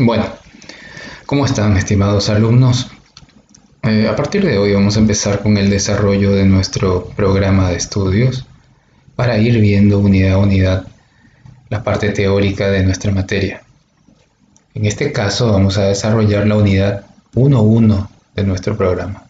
Bueno, 0.00 0.26
¿cómo 1.26 1.44
están 1.44 1.76
estimados 1.76 2.28
alumnos? 2.28 2.88
Eh, 3.82 4.06
a 4.08 4.14
partir 4.14 4.44
de 4.46 4.56
hoy 4.56 4.72
vamos 4.72 4.96
a 4.96 5.00
empezar 5.00 5.42
con 5.42 5.56
el 5.56 5.70
desarrollo 5.70 6.36
de 6.36 6.44
nuestro 6.44 7.06
programa 7.16 7.68
de 7.68 7.78
estudios 7.78 8.46
para 9.16 9.38
ir 9.38 9.60
viendo 9.60 9.98
unidad 9.98 10.34
a 10.34 10.38
unidad 10.38 10.86
la 11.68 11.82
parte 11.82 12.10
teórica 12.10 12.70
de 12.70 12.84
nuestra 12.84 13.10
materia. 13.10 13.64
En 14.72 14.86
este 14.86 15.10
caso 15.10 15.50
vamos 15.50 15.78
a 15.78 15.86
desarrollar 15.86 16.46
la 16.46 16.54
unidad 16.54 17.06
1.1 17.34 18.08
de 18.36 18.44
nuestro 18.44 18.76
programa. 18.76 19.24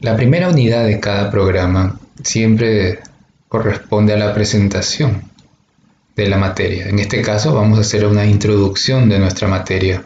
La 0.00 0.16
primera 0.16 0.48
unidad 0.48 0.84
de 0.84 0.98
cada 0.98 1.30
programa 1.30 2.00
siempre 2.24 2.98
corresponde 3.46 4.14
a 4.14 4.18
la 4.18 4.34
presentación 4.34 5.29
de 6.16 6.28
la 6.28 6.36
materia. 6.36 6.88
En 6.88 6.98
este 6.98 7.22
caso 7.22 7.54
vamos 7.54 7.78
a 7.78 7.82
hacer 7.82 8.06
una 8.06 8.26
introducción 8.26 9.08
de 9.08 9.18
nuestra 9.18 9.48
materia 9.48 10.04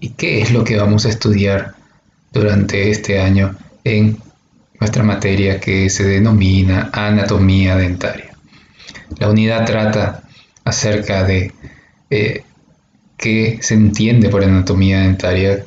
y 0.00 0.10
qué 0.10 0.42
es 0.42 0.52
lo 0.52 0.64
que 0.64 0.76
vamos 0.76 1.06
a 1.06 1.08
estudiar 1.08 1.74
durante 2.32 2.90
este 2.90 3.20
año 3.20 3.56
en 3.84 4.18
nuestra 4.80 5.02
materia 5.02 5.60
que 5.60 5.88
se 5.88 6.04
denomina 6.04 6.90
anatomía 6.92 7.76
dentaria. 7.76 8.32
La 9.18 9.30
unidad 9.30 9.64
trata 9.64 10.22
acerca 10.64 11.24
de 11.24 11.52
eh, 12.10 12.42
qué 13.16 13.58
se 13.62 13.74
entiende 13.74 14.28
por 14.28 14.44
anatomía 14.44 15.00
dentaria 15.00 15.64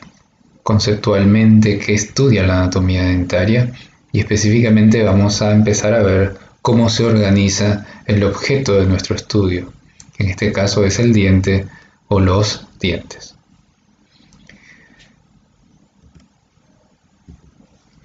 conceptualmente, 0.62 1.80
qué 1.80 1.94
estudia 1.96 2.44
la 2.44 2.60
anatomía 2.60 3.04
dentaria 3.04 3.72
y 4.12 4.20
específicamente 4.20 5.02
vamos 5.04 5.42
a 5.42 5.52
empezar 5.52 5.94
a 5.94 6.04
ver 6.04 6.38
cómo 6.70 6.88
se 6.88 7.04
organiza 7.04 7.84
el 8.06 8.24
objeto 8.24 8.76
de 8.76 8.86
nuestro 8.86 9.16
estudio, 9.16 9.74
que 10.16 10.22
en 10.22 10.30
este 10.30 10.52
caso 10.52 10.86
es 10.86 11.00
el 11.00 11.14
diente 11.14 11.66
o 12.10 12.20
los 12.20 12.68
dientes. 12.80 13.34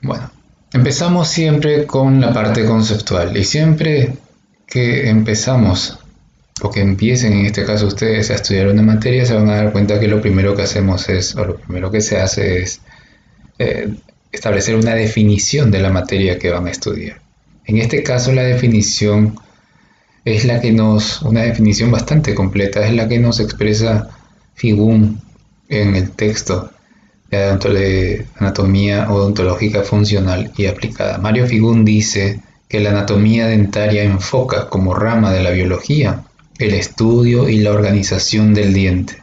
Bueno, 0.01 0.31
empezamos 0.73 1.29
siempre 1.29 1.85
con 1.87 2.23
la 2.23 2.33
parte 2.33 2.65
conceptual 2.65 3.37
y 3.37 3.45
siempre 3.45 4.17
que 4.67 5.11
empezamos 5.11 5.99
o 6.63 6.71
que 6.71 6.81
empiecen 6.81 7.35
en 7.35 7.45
este 7.45 7.67
caso 7.67 7.87
ustedes 7.87 8.31
a 8.31 8.37
estudiar 8.37 8.69
una 8.69 8.81
materia 8.81 9.27
se 9.27 9.35
van 9.35 9.51
a 9.51 9.57
dar 9.57 9.73
cuenta 9.73 10.01
que 10.01 10.09
lo 10.09 10.23
primero 10.23 10.57
que 10.57 10.63
hacemos 10.63 11.07
es, 11.11 11.37
o 11.37 11.45
lo 11.45 11.57
primero 11.59 11.91
que 11.91 12.01
se 12.01 12.19
hace 12.19 12.63
es 12.63 12.81
eh, 13.59 13.95
establecer 14.33 14.75
una 14.75 14.95
definición 14.95 15.71
de 15.71 15.81
la 15.81 15.91
materia 15.91 16.39
que 16.39 16.49
van 16.49 16.67
a 16.67 16.71
estudiar. 16.71 17.25
En 17.67 17.79
este 17.79 18.03
caso 18.03 18.33
la 18.33 18.43
definición 18.43 19.39
es 20.25 20.45
la 20.45 20.61
que 20.61 20.73
nos, 20.73 21.23
una 21.23 21.43
definición 21.43 21.91
bastante 21.91 22.35
completa, 22.35 22.87
es 22.87 22.95
la 22.95 23.09
que 23.09 23.19
nos 23.19 23.41
expresa 23.41 24.09
Figún 24.55 25.21
en 25.69 25.97
el 25.97 26.11
texto 26.13 26.71
de 27.31 28.27
anatomía 28.39 29.11
odontológica 29.11 29.83
funcional 29.83 30.53
y 30.57 30.67
aplicada. 30.67 31.19
Mario 31.19 31.47
Figún 31.47 31.85
dice 31.85 32.41
que 32.69 32.81
la 32.81 32.91
anatomía 32.91 33.47
dentaria 33.47 34.05
enfoca 34.05 34.69
como 34.69 34.95
rama 34.95 35.33
de 35.33 35.43
la 35.43 35.51
biología 35.51 36.25
el 36.59 36.75
estudio 36.75 37.49
y 37.49 37.59
la 37.59 37.73
organización 37.73 38.55
del 38.55 38.73
diente, 38.73 39.17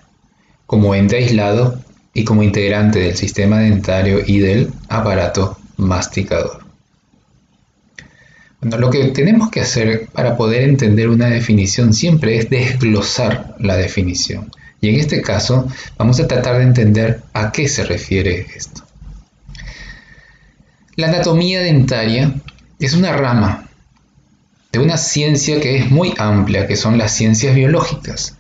como 0.66 0.96
ente 0.96 1.18
aislado 1.18 1.80
y 2.14 2.26
como 2.26 2.44
integrante 2.44 3.00
del 3.00 3.16
sistema 3.16 3.60
dentario 3.60 4.20
y 4.26 4.40
del 4.40 4.72
aparato 4.90 5.58
masticador. 5.78 6.61
Lo 8.62 8.92
que 8.92 9.06
tenemos 9.08 9.50
que 9.50 9.62
hacer 9.62 10.08
para 10.14 10.38
poder 10.38 10.64
entender 10.64 11.10
una 11.10 11.28
definición 11.28 11.94
siempre 11.94 12.38
es 12.38 12.50
desglosar 12.50 13.56
la 13.60 13.76
definición. 13.76 14.52
Y 14.80 14.90
en 14.90 15.00
este 15.00 15.22
caso 15.22 15.68
vamos 15.98 16.20
a 16.20 16.28
tratar 16.28 16.58
de 16.58 16.64
entender 16.64 17.22
a 17.34 17.52
qué 17.52 17.68
se 17.68 17.84
refiere 17.84 18.46
esto. 18.56 18.84
La 20.96 21.08
anatomía 21.08 21.62
dentaria 21.62 22.36
es 22.80 22.94
una 22.94 23.14
rama 23.14 23.68
de 24.72 24.80
una 24.80 24.98
ciencia 24.98 25.60
que 25.60 25.78
es 25.78 25.90
muy 25.90 26.14
amplia, 26.18 26.68
que 26.68 26.76
son 26.76 26.98
las 26.98 27.14
ciencias 27.14 27.56
biológicas. 27.56 28.38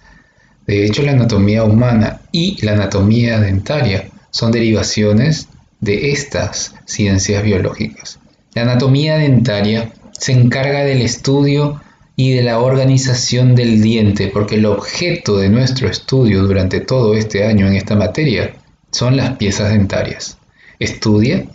De 0.67 0.85
hecho, 0.85 1.01
la 1.01 1.13
anatomía 1.13 1.63
humana 1.63 2.21
y 2.31 2.63
la 2.63 2.73
anatomía 2.73 3.39
dentaria 3.39 4.09
son 4.29 4.51
derivaciones 4.51 5.47
de 5.79 6.11
estas 6.11 6.75
ciencias 6.85 7.43
biológicas. 7.43 8.19
La 8.53 8.61
anatomía 8.61 9.17
dentaria 9.17 9.91
se 10.21 10.33
encarga 10.33 10.83
del 10.83 11.01
estudio 11.01 11.81
y 12.15 12.33
de 12.33 12.43
la 12.43 12.59
organización 12.59 13.55
del 13.55 13.81
diente, 13.81 14.27
porque 14.27 14.53
el 14.53 14.67
objeto 14.67 15.39
de 15.39 15.49
nuestro 15.49 15.89
estudio 15.89 16.43
durante 16.43 16.79
todo 16.79 17.15
este 17.15 17.43
año 17.47 17.65
en 17.65 17.75
esta 17.75 17.95
materia 17.95 18.53
son 18.91 19.17
las 19.17 19.37
piezas 19.37 19.71
dentarias. 19.71 20.37
Estudia 20.77 21.45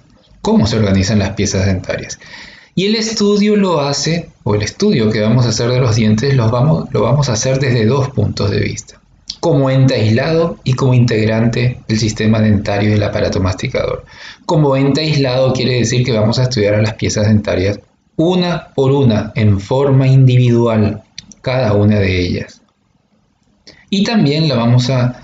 cómo 0.42 0.66
se 0.66 0.78
organizan 0.78 1.20
las 1.20 1.30
piezas 1.30 1.64
dentarias. 1.66 2.18
Y 2.74 2.86
el 2.86 2.96
estudio 2.96 3.54
lo 3.54 3.82
hace, 3.82 4.30
o 4.42 4.56
el 4.56 4.62
estudio 4.62 5.10
que 5.10 5.20
vamos 5.20 5.46
a 5.46 5.50
hacer 5.50 5.70
de 5.70 5.78
los 5.78 5.94
dientes, 5.94 6.34
lo 6.34 6.50
vamos, 6.50 6.88
lo 6.90 7.02
vamos 7.02 7.28
a 7.28 7.34
hacer 7.34 7.60
desde 7.60 7.86
dos 7.86 8.10
puntos 8.10 8.50
de 8.50 8.58
vista. 8.58 9.00
Como 9.38 9.70
ente 9.70 9.94
aislado 9.94 10.58
y 10.64 10.72
como 10.72 10.92
integrante 10.92 11.78
del 11.86 12.00
sistema 12.00 12.40
dentario 12.40 12.88
y 12.88 12.92
del 12.94 13.02
aparato 13.04 13.38
masticador. 13.38 14.04
Como 14.44 14.76
ente 14.76 15.02
aislado 15.02 15.52
quiere 15.52 15.74
decir 15.74 16.04
que 16.04 16.10
vamos 16.10 16.40
a 16.40 16.44
estudiar 16.44 16.74
a 16.74 16.82
las 16.82 16.94
piezas 16.94 17.28
dentarias 17.28 17.78
una 18.16 18.68
por 18.74 18.92
una, 18.92 19.32
en 19.34 19.60
forma 19.60 20.06
individual, 20.06 21.02
cada 21.42 21.74
una 21.74 22.00
de 22.00 22.20
ellas. 22.20 22.62
Y 23.90 24.04
también 24.04 24.48
la 24.48 24.56
vamos 24.56 24.90
a, 24.90 25.22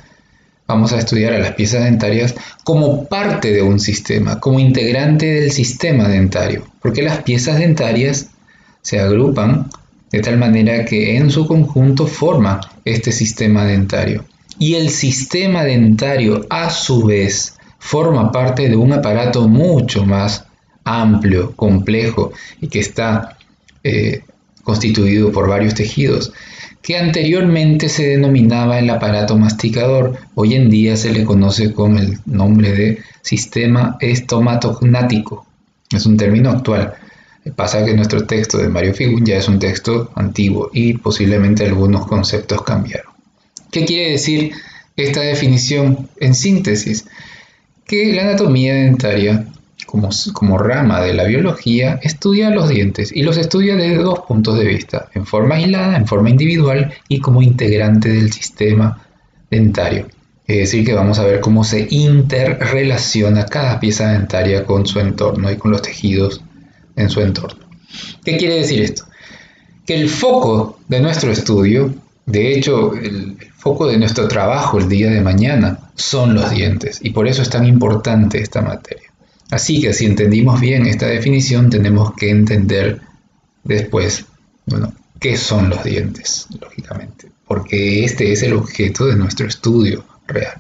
vamos 0.67 0.93
a 0.93 0.99
estudiar 0.99 1.33
a 1.33 1.39
las 1.39 1.53
piezas 1.53 1.85
dentarias 1.85 2.35
como 2.65 3.07
parte 3.07 3.53
de 3.53 3.63
un 3.63 3.81
sistema, 3.81 4.39
como 4.39 4.61
integrante 4.61 5.27
del 5.27 5.51
sistema 5.51 6.09
dentario, 6.09 6.65
porque 6.81 7.03
las 7.03 7.23
piezas 7.23 7.59
dentarias 7.59 8.31
se 8.83 9.01
agrupan 9.01 9.71
de 10.11 10.21
tal 10.21 10.37
manera 10.37 10.85
que 10.85 11.17
en 11.17 11.31
su 11.31 11.47
conjunto 11.47 12.07
forma 12.07 12.61
este 12.85 13.13
sistema 13.13 13.65
dentario. 13.65 14.25
Y 14.59 14.75
el 14.75 14.91
sistema 14.91 15.65
dentario 15.65 16.47
a 16.51 16.71
su 16.71 17.05
vez 17.05 17.57
forma 17.79 18.31
parte 18.31 18.69
de 18.69 18.77
un 18.77 18.93
aparato 18.93 19.49
mucho 19.49 20.05
más 20.05 20.45
amplio, 20.85 21.53
complejo 21.57 22.33
y 22.61 22.69
que 22.69 22.81
está 22.81 23.39
eh, 23.85 24.23
constituido 24.63 25.33
por 25.33 25.49
varios 25.49 25.75
tejidos, 25.75 26.33
que 26.83 26.99
anteriormente 26.99 27.89
se 27.89 28.09
denominaba 28.09 28.79
el 28.79 28.91
aparato 28.91 29.37
masticador, 29.37 30.17
hoy 30.35 30.55
en 30.55 30.69
día 30.69 30.97
se 30.97 31.13
le 31.13 31.25
conoce 31.25 31.73
con 31.73 31.99
el 31.99 32.19
nombre 32.27 32.73
de 32.73 32.99
sistema 33.23 33.97
estomatognático. 34.01 35.47
Es 35.93 36.07
un 36.07 36.17
término 36.17 36.51
actual. 36.51 36.95
Pasa 37.57 37.85
que 37.85 37.95
nuestro 37.95 38.25
texto 38.25 38.59
de 38.59 38.69
Mario 38.69 38.95
Figun 38.95 39.25
ya 39.25 39.37
es 39.37 39.49
un 39.49 39.59
texto 39.59 40.11
antiguo 40.15 40.71
y 40.73 40.95
posiblemente 40.95 41.65
algunos 41.67 42.07
conceptos 42.07 42.63
cambiaron. 42.63 43.13
¿Qué 43.71 43.85
quiere 43.85 44.13
decir 44.13 44.53
esta 44.97 45.21
definición 45.21 46.09
en 46.21 46.35
síntesis? 46.35 47.07
Que 47.85 48.13
la 48.13 48.23
anatomía 48.23 48.75
dentaria 48.75 49.47
como, 49.93 50.59
rama 50.59 51.03
de 51.03 51.13
la 51.13 51.25
biología, 51.25 52.01
estudia 52.03 52.51
los 52.51 52.71
dientes 52.71 53.13
y 53.15 53.23
los 53.23 53.37
estudia 53.37 53.77
desde 53.77 54.03
dos 54.03 54.21
puntos 54.21 54.59
de 54.59 54.65
vista, 54.65 55.09
en 55.15 55.27
forma 55.27 55.57
aislada, 55.57 55.97
en 55.97 56.07
forma 56.07 56.31
individual 56.31 56.93
y 57.09 57.21
como 57.21 57.43
integrante 57.43 58.09
del 58.09 58.33
sistema 58.33 59.07
dentario. 59.51 60.07
Es 60.47 60.57
decir, 60.57 60.85
que 60.85 60.95
vamos 60.95 61.19
a 61.19 61.25
ver 61.25 61.41
cómo 61.41 61.63
se 61.63 61.87
interrelaciona 61.91 63.45
cada 63.47 63.79
pieza 63.79 64.13
dentaria 64.13 64.65
con 64.65 64.87
su 64.87 64.99
entorno 64.99 65.51
y 65.51 65.57
con 65.57 65.71
los 65.71 65.83
tejidos 65.83 66.43
en 66.97 67.11
su 67.11 67.21
entorno. 67.21 67.61
¿Qué 68.25 68.37
quiere 68.39 68.57
decir 68.57 68.83
esto? 68.83 69.05
Que 69.87 69.95
el 69.95 70.09
foco 70.09 70.81
de 70.89 71.01
nuestro 71.01 71.31
estudio, 71.31 71.95
de 72.25 72.55
hecho, 72.55 72.95
el 72.95 73.37
foco 73.57 73.87
de 73.87 73.99
nuestro 73.99 74.27
trabajo 74.27 74.79
el 74.79 74.89
día 74.89 75.11
de 75.11 75.21
mañana, 75.21 75.79
son 75.95 76.35
los 76.35 76.51
dientes 76.51 76.99
y 77.03 77.11
por 77.11 77.29
eso 77.29 77.43
es 77.43 77.51
tan 77.51 77.67
importante 77.67 78.41
esta 78.41 78.63
materia. 78.63 79.02
Así 79.53 79.83
que 79.83 79.93
si 79.93 80.07
entendimos 80.07 80.63
bien 80.63 80.87
esta 80.87 81.07
definición, 81.07 81.69
tenemos 81.69 82.15
que 82.15 82.31
entender 82.31 83.03
después, 83.63 84.25
bueno, 84.65 84.95
qué 85.21 85.37
son 85.37 85.69
los 85.69 85.85
dientes, 85.85 86.47
lógicamente, 86.59 87.31
porque 87.47 88.03
este 88.03 88.33
es 88.33 88.43
el 88.45 88.55
objeto 88.55 89.05
de 89.05 89.15
nuestro 89.15 89.47
estudio 89.47 90.07
real. 90.27 90.55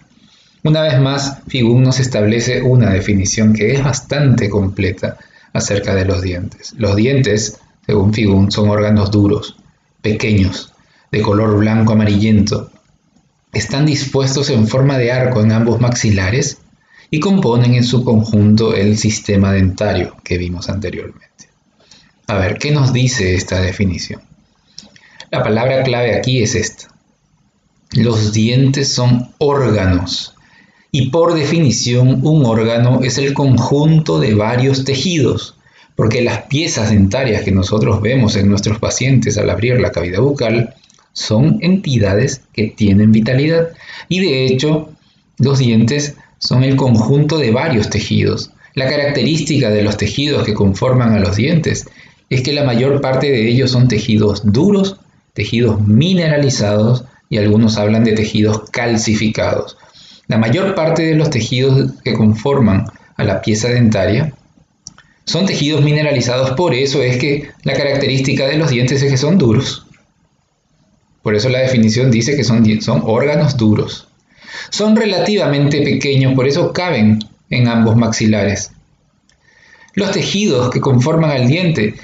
Una 0.62 0.83
vez 0.83 1.00
más, 1.00 1.39
Figun 1.49 1.83
nos 1.83 2.00
establece 2.00 2.61
una 2.61 2.91
definición 2.93 3.55
que 3.55 3.73
es 3.73 3.83
bastante 3.83 4.50
completa 4.50 5.17
acerca 5.55 5.94
de 5.94 6.05
los 6.05 6.21
dientes. 6.21 6.75
Los 6.77 6.94
dientes, 6.94 7.61
según 7.87 8.12
Figun, 8.12 8.53
son 8.53 8.69
órganos 8.69 9.11
duros, 9.11 9.56
pequeños, 10.03 10.71
de 11.11 11.23
color 11.23 11.56
blanco 11.56 11.94
amarillento. 11.94 12.71
Están 13.55 13.87
dispuestos 13.87 14.50
en 14.50 14.69
forma 14.69 14.99
de 14.99 15.12
arco 15.12 15.41
en 15.41 15.53
ambos 15.53 15.81
maxilares 15.81 16.59
y 17.14 17.20
componen 17.20 17.75
en 17.75 17.85
su 17.85 18.05
conjunto 18.05 18.75
el 18.75 18.97
sistema 18.97 19.53
dentario 19.53 20.17
que 20.25 20.38
vimos 20.38 20.70
anteriormente. 20.70 21.50
A 22.26 22.37
ver, 22.38 22.56
¿qué 22.56 22.70
nos 22.70 22.94
dice 22.94 23.35
esta 23.35 23.61
definición? 23.61 24.23
La 25.31 25.43
palabra 25.43 25.82
clave 25.82 26.14
aquí 26.14 26.43
es 26.43 26.55
esta. 26.55 26.88
Los 27.93 28.32
dientes 28.32 28.88
son 28.88 29.29
órganos 29.37 30.35
y 30.91 31.11
por 31.11 31.35
definición 31.35 32.20
un 32.26 32.47
órgano 32.47 33.00
es 33.03 33.19
el 33.19 33.35
conjunto 33.35 34.19
de 34.19 34.35
varios 34.35 34.85
tejidos, 34.87 35.56
porque 35.94 36.23
las 36.23 36.44
piezas 36.44 36.93
dentarias 36.93 37.43
que 37.43 37.53
nosotros 37.53 38.00
vemos 38.00 38.37
en 38.37 38.49
nuestros 38.49 38.79
pacientes 38.79 39.37
al 39.37 39.50
abrir 39.50 39.79
la 39.79 39.93
cavidad 39.93 40.23
bucal 40.23 40.76
son 41.12 41.58
entidades 41.61 42.41
que 42.55 42.69
tienen 42.69 43.12
vitalidad 43.12 43.69
y 44.08 44.20
de 44.20 44.47
hecho 44.47 44.88
los 45.37 45.58
dientes 45.58 46.17
son 46.43 46.65
el 46.65 46.77
conjunto 46.77 47.39
de 47.39 47.53
varios 47.53 47.89
tejidos. 47.89 48.50
La 48.75 48.89
característica 48.89 49.71
de 49.71 49.83
los 49.83 49.97
tejidos 49.97 50.44
que 50.44 50.55
conforman 50.55 51.15
a 51.15 51.21
los 51.21 51.37
dientes 51.37 51.87
es 52.31 52.43
que 52.43 52.53
la 52.53 52.65
mayor 52.65 53.00
parte 53.00 53.31
de 53.31 53.49
ellos 53.49 53.71
son 53.71 53.87
tejidos 53.87 54.43
duros, 54.44 54.97
tejidos 55.35 55.81
mineralizados 55.87 57.05
y 57.29 57.39
algunos 57.39 57.79
hablan 57.79 58.03
de 58.05 58.12
tejidos 58.12 58.71
calcificados. 58.71 59.77
La 60.27 60.37
mayor 60.37 60.75
parte 60.75 61.03
de 61.03 61.15
los 61.15 61.31
tejidos 61.31 61.93
que 62.03 62.15
conforman 62.15 62.87
a 63.17 63.25
la 63.25 63.41
pieza 63.41 63.69
dentaria 63.69 64.35
son 65.25 65.47
tejidos 65.47 65.83
mineralizados, 65.83 66.53
por 66.53 66.75
eso 66.75 67.03
es 67.03 67.19
que 67.19 67.50
la 67.62 67.75
característica 67.75 68.47
de 68.47 68.56
los 68.56 68.71
dientes 68.71 69.00
es 69.03 69.11
que 69.11 69.17
son 69.17 69.39
duros. 69.39 69.87
Por 71.23 71.37
eso 71.37 71.49
la 71.49 71.61
definición 71.61 72.11
dice 72.11 72.35
que 72.37 72.43
son, 72.43 72.83
son 72.83 73.03
órganos 73.06 73.56
duros. 73.56 74.09
Son 74.71 74.97
relativamente 74.97 75.83
pequeños, 75.83 76.35
por 76.35 76.47
eso 76.47 76.73
caben 76.73 77.19
en 77.51 77.69
ambos 77.69 77.97
maxilares. 77.97 78.73
Los 79.95 80.11
tejidos 80.13 80.71
que 80.71 80.81
conforman 80.81 81.31
al 81.31 81.47
diente 81.47 81.95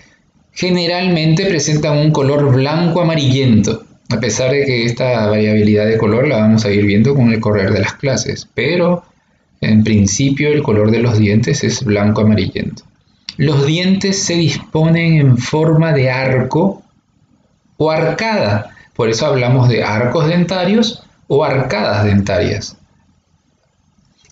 generalmente 0.52 1.46
presentan 1.46 1.98
un 1.98 2.10
color 2.10 2.52
blanco 2.52 3.00
amarillento, 3.00 3.84
a 4.10 4.20
pesar 4.20 4.50
de 4.50 4.64
que 4.64 4.84
esta 4.84 5.26
variabilidad 5.28 5.86
de 5.86 5.98
color 5.98 6.26
la 6.26 6.38
vamos 6.38 6.64
a 6.64 6.70
ir 6.70 6.84
viendo 6.84 7.14
con 7.14 7.32
el 7.32 7.40
correr 7.40 7.72
de 7.72 7.80
las 7.80 7.94
clases, 7.94 8.48
pero 8.54 9.04
en 9.60 9.84
principio 9.84 10.48
el 10.48 10.62
color 10.62 10.90
de 10.90 11.00
los 11.00 11.18
dientes 11.18 11.64
es 11.64 11.84
blanco 11.84 12.22
amarillento. 12.22 12.82
Los 13.36 13.66
dientes 13.66 14.22
se 14.22 14.34
disponen 14.34 15.14
en 15.14 15.38
forma 15.38 15.92
de 15.92 16.10
arco 16.10 16.82
o 17.76 17.90
arcada, 17.90 18.70
por 18.94 19.08
eso 19.08 19.26
hablamos 19.26 19.68
de 19.68 19.84
arcos 19.84 20.26
dentarios 20.26 21.04
o 21.28 21.44
arcadas 21.44 22.04
dentarias 22.04 22.76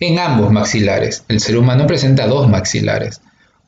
en 0.01 0.19
ambos 0.19 0.53
maxilares. 0.53 1.25
El 1.29 1.41
ser 1.41 1.57
humano 1.57 1.87
presenta 1.87 2.27
dos 2.27 2.49
maxilares, 2.49 3.21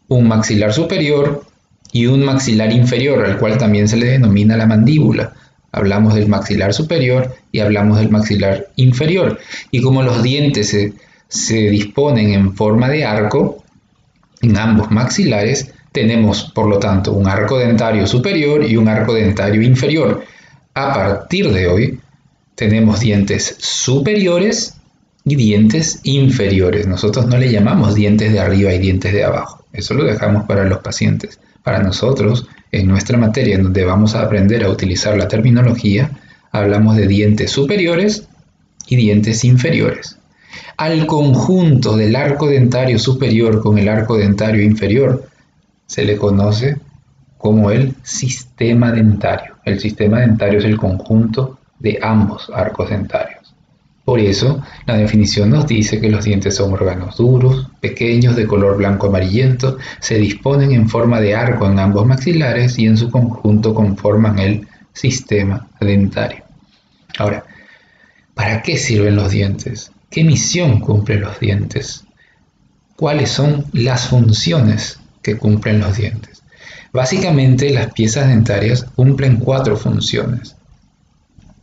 un 0.08 0.28
maxilar 0.28 0.72
superior 0.72 1.44
y 1.92 2.06
un 2.06 2.24
maxilar 2.24 2.72
inferior, 2.72 3.24
al 3.24 3.38
cual 3.38 3.58
también 3.58 3.88
se 3.88 3.96
le 3.96 4.06
denomina 4.06 4.56
la 4.56 4.66
mandíbula. 4.66 5.32
Hablamos 5.72 6.14
del 6.14 6.28
maxilar 6.28 6.74
superior 6.74 7.34
y 7.52 7.60
hablamos 7.60 7.98
del 7.98 8.10
maxilar 8.10 8.68
inferior. 8.76 9.38
Y 9.70 9.82
como 9.82 10.02
los 10.02 10.22
dientes 10.22 10.68
se, 10.70 10.94
se 11.28 11.70
disponen 11.70 12.32
en 12.32 12.54
forma 12.54 12.88
de 12.88 13.04
arco, 13.04 13.62
en 14.40 14.56
ambos 14.56 14.90
maxilares 14.90 15.72
tenemos, 15.92 16.44
por 16.54 16.68
lo 16.68 16.78
tanto, 16.78 17.12
un 17.12 17.26
arco 17.26 17.58
dentario 17.58 18.06
superior 18.06 18.64
y 18.64 18.76
un 18.76 18.88
arco 18.88 19.14
dentario 19.14 19.62
inferior. 19.62 20.24
A 20.74 20.94
partir 20.94 21.50
de 21.52 21.66
hoy, 21.66 22.00
tenemos 22.58 22.98
dientes 22.98 23.54
superiores 23.60 24.74
y 25.24 25.36
dientes 25.36 26.00
inferiores. 26.02 26.88
Nosotros 26.88 27.28
no 27.28 27.38
le 27.38 27.52
llamamos 27.52 27.94
dientes 27.94 28.32
de 28.32 28.40
arriba 28.40 28.74
y 28.74 28.80
dientes 28.80 29.12
de 29.12 29.22
abajo. 29.22 29.64
Eso 29.72 29.94
lo 29.94 30.02
dejamos 30.02 30.44
para 30.46 30.64
los 30.64 30.78
pacientes. 30.78 31.38
Para 31.62 31.80
nosotros, 31.84 32.48
en 32.72 32.88
nuestra 32.88 33.16
materia, 33.16 33.54
en 33.54 33.62
donde 33.62 33.84
vamos 33.84 34.16
a 34.16 34.22
aprender 34.22 34.64
a 34.64 34.70
utilizar 34.70 35.16
la 35.16 35.28
terminología, 35.28 36.10
hablamos 36.50 36.96
de 36.96 37.06
dientes 37.06 37.52
superiores 37.52 38.26
y 38.88 38.96
dientes 38.96 39.44
inferiores. 39.44 40.18
Al 40.76 41.06
conjunto 41.06 41.96
del 41.96 42.16
arco 42.16 42.48
dentario 42.48 42.98
superior 42.98 43.62
con 43.62 43.78
el 43.78 43.88
arco 43.88 44.18
dentario 44.18 44.64
inferior 44.64 45.28
se 45.86 46.04
le 46.04 46.16
conoce 46.16 46.76
como 47.36 47.70
el 47.70 47.94
sistema 48.02 48.90
dentario. 48.90 49.54
El 49.64 49.78
sistema 49.78 50.18
dentario 50.22 50.58
es 50.58 50.64
el 50.64 50.76
conjunto 50.76 51.57
de 51.78 51.98
ambos 52.02 52.50
arcos 52.54 52.90
dentarios. 52.90 53.54
Por 54.04 54.20
eso, 54.20 54.62
la 54.86 54.96
definición 54.96 55.50
nos 55.50 55.66
dice 55.66 56.00
que 56.00 56.08
los 56.08 56.24
dientes 56.24 56.56
son 56.56 56.72
órganos 56.72 57.18
duros, 57.18 57.68
pequeños, 57.78 58.36
de 58.36 58.46
color 58.46 58.78
blanco 58.78 59.08
amarillento, 59.08 59.76
se 60.00 60.16
disponen 60.18 60.72
en 60.72 60.88
forma 60.88 61.20
de 61.20 61.34
arco 61.34 61.66
en 61.66 61.78
ambos 61.78 62.06
maxilares 62.06 62.78
y 62.78 62.86
en 62.86 62.96
su 62.96 63.10
conjunto 63.10 63.74
conforman 63.74 64.38
el 64.38 64.66
sistema 64.94 65.68
dentario. 65.78 66.42
Ahora, 67.18 67.44
¿para 68.32 68.62
qué 68.62 68.78
sirven 68.78 69.14
los 69.14 69.30
dientes? 69.30 69.92
¿Qué 70.10 70.24
misión 70.24 70.80
cumplen 70.80 71.20
los 71.20 71.38
dientes? 71.38 72.04
¿Cuáles 72.96 73.30
son 73.30 73.66
las 73.74 74.08
funciones 74.08 75.00
que 75.20 75.36
cumplen 75.36 75.80
los 75.80 75.98
dientes? 75.98 76.42
Básicamente 76.94 77.70
las 77.70 77.92
piezas 77.92 78.28
dentarias 78.28 78.84
cumplen 78.84 79.36
cuatro 79.36 79.76
funciones. 79.76 80.56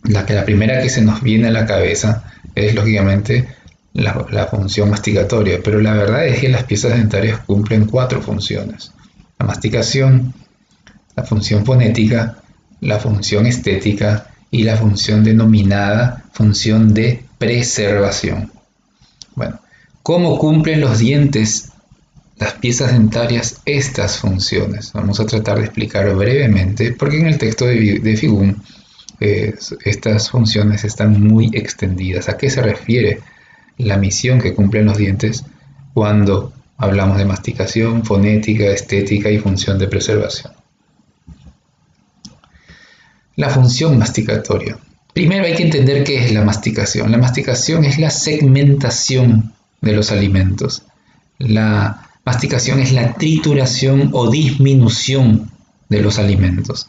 La, 0.07 0.25
que, 0.25 0.33
la 0.33 0.45
primera 0.45 0.81
que 0.81 0.89
se 0.89 1.01
nos 1.01 1.21
viene 1.21 1.47
a 1.47 1.51
la 1.51 1.65
cabeza 1.65 2.23
es 2.53 2.73
lógicamente 2.75 3.47
la, 3.93 4.47
función 4.47 4.89
masticatoria, 4.89 5.59
pero 5.63 5.79
la 5.79 5.93
verdad 5.93 6.27
es 6.27 6.39
que 6.39 6.49
las 6.49 6.63
piezas 6.63 6.97
dentarias 6.97 7.39
cumplen 7.39 7.85
cuatro 7.85 8.21
funciones. 8.21 8.91
La 9.39 9.45
masticación, 9.45 10.33
la 11.15 11.23
función 11.23 11.65
fonética, 11.65 12.37
la 12.81 12.99
función 12.99 13.45
estética 13.45 14.27
y 14.51 14.63
la 14.63 14.77
función 14.77 15.23
denominada 15.23 16.25
función 16.33 16.93
de 16.93 17.23
preservación. 17.37 18.51
Bueno, 19.35 19.59
¿cómo 20.03 20.37
cumplen 20.37 20.81
los 20.81 20.99
dientes, 20.99 21.69
las 22.37 22.53
piezas 22.53 22.91
dentarias, 22.91 23.61
estas 23.65 24.17
funciones? 24.19 24.91
Vamos 24.91 25.21
a 25.21 25.25
tratar 25.25 25.59
de 25.59 25.65
explicar 25.65 26.13
brevemente, 26.13 26.91
porque 26.91 27.19
en 27.19 27.27
el 27.27 27.37
texto 27.37 27.65
de, 27.65 27.99
de 27.99 28.17
Figún 29.19 29.55
estas 29.83 30.29
funciones 30.29 30.83
están 30.83 31.21
muy 31.21 31.49
extendidas. 31.53 32.29
¿A 32.29 32.37
qué 32.37 32.49
se 32.49 32.61
refiere 32.61 33.19
la 33.77 33.97
misión 33.97 34.39
que 34.39 34.53
cumplen 34.53 34.85
los 34.85 34.97
dientes 34.97 35.45
cuando 35.93 36.53
hablamos 36.77 37.17
de 37.17 37.25
masticación, 37.25 38.03
fonética, 38.03 38.65
estética 38.65 39.29
y 39.29 39.39
función 39.39 39.79
de 39.79 39.87
preservación? 39.87 40.53
La 43.35 43.49
función 43.49 43.97
masticatoria. 43.97 44.77
Primero 45.13 45.45
hay 45.45 45.55
que 45.55 45.63
entender 45.63 46.03
qué 46.03 46.25
es 46.25 46.33
la 46.33 46.43
masticación. 46.43 47.11
La 47.11 47.17
masticación 47.17 47.85
es 47.85 47.97
la 47.99 48.09
segmentación 48.09 49.53
de 49.81 49.93
los 49.93 50.11
alimentos. 50.11 50.83
La 51.37 52.09
masticación 52.25 52.79
es 52.79 52.91
la 52.91 53.13
trituración 53.13 54.09
o 54.13 54.29
disminución 54.29 55.51
de 55.89 56.01
los 56.01 56.17
alimentos. 56.19 56.87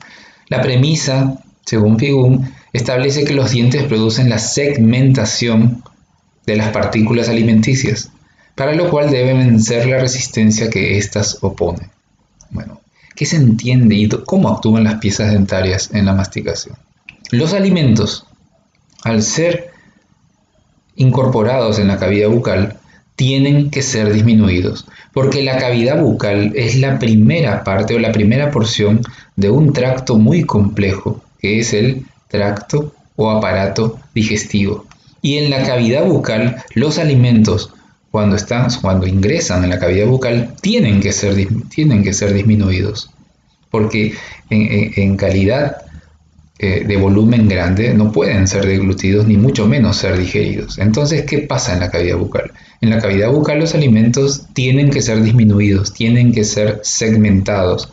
La 0.48 0.60
premisa 0.62 1.40
según 1.66 1.98
Figún, 1.98 2.48
establece 2.72 3.24
que 3.24 3.34
los 3.34 3.50
dientes 3.50 3.82
producen 3.84 4.30
la 4.30 4.38
segmentación 4.38 5.82
de 6.46 6.56
las 6.56 6.70
partículas 6.70 7.28
alimenticias, 7.28 8.10
para 8.54 8.74
lo 8.74 8.88
cual 8.88 9.10
deben 9.10 9.38
vencer 9.38 9.86
la 9.86 9.98
resistencia 9.98 10.70
que 10.70 10.96
éstas 10.96 11.38
oponen. 11.42 11.90
Bueno, 12.50 12.80
¿qué 13.16 13.26
se 13.26 13.36
entiende 13.36 13.96
y 13.96 14.08
cómo 14.08 14.48
actúan 14.48 14.84
las 14.84 14.94
piezas 14.96 15.32
dentarias 15.32 15.90
en 15.92 16.06
la 16.06 16.14
masticación? 16.14 16.76
Los 17.32 17.52
alimentos, 17.52 18.26
al 19.02 19.22
ser 19.22 19.70
incorporados 20.94 21.80
en 21.80 21.88
la 21.88 21.98
cavidad 21.98 22.28
bucal, 22.28 22.78
tienen 23.16 23.70
que 23.70 23.82
ser 23.82 24.12
disminuidos, 24.12 24.86
porque 25.12 25.42
la 25.42 25.58
cavidad 25.58 26.00
bucal 26.00 26.52
es 26.54 26.76
la 26.76 27.00
primera 27.00 27.64
parte 27.64 27.96
o 27.96 27.98
la 27.98 28.12
primera 28.12 28.52
porción 28.52 29.00
de 29.34 29.50
un 29.50 29.72
tracto 29.72 30.16
muy 30.16 30.44
complejo 30.44 31.22
que 31.38 31.60
es 31.60 31.72
el 31.72 32.04
tracto 32.28 32.92
o 33.16 33.30
aparato 33.30 33.98
digestivo. 34.14 34.86
Y 35.22 35.38
en 35.38 35.50
la 35.50 35.64
cavidad 35.64 36.04
bucal, 36.04 36.62
los 36.74 36.98
alimentos, 36.98 37.72
cuando, 38.10 38.36
están, 38.36 38.68
cuando 38.80 39.06
ingresan 39.06 39.64
en 39.64 39.70
la 39.70 39.78
cavidad 39.78 40.06
bucal, 40.06 40.54
tienen 40.60 41.00
que 41.00 41.12
ser, 41.12 41.34
tienen 41.68 42.02
que 42.02 42.12
ser 42.12 42.32
disminuidos, 42.32 43.10
porque 43.70 44.14
en, 44.50 45.16
calidad 45.16 45.78
eh, 46.58 46.84
de 46.86 46.96
volumen 46.96 47.48
grande 47.48 47.92
no 47.92 48.12
pueden 48.12 48.46
ser 48.46 48.66
deglutidos 48.66 49.26
ni 49.26 49.36
mucho 49.36 49.66
menos 49.66 49.96
ser 49.96 50.16
digeridos. 50.16 50.78
Entonces, 50.78 51.24
¿qué 51.24 51.38
pasa 51.38 51.74
en 51.74 51.80
la 51.80 51.90
cavidad 51.90 52.16
bucal? 52.16 52.52
En 52.80 52.90
la 52.90 53.00
cavidad 53.00 53.30
bucal 53.30 53.58
los 53.58 53.74
alimentos 53.74 54.46
tienen 54.52 54.90
que 54.90 55.02
ser 55.02 55.22
disminuidos, 55.22 55.92
tienen 55.92 56.32
que 56.32 56.44
ser 56.44 56.80
segmentados. 56.82 57.88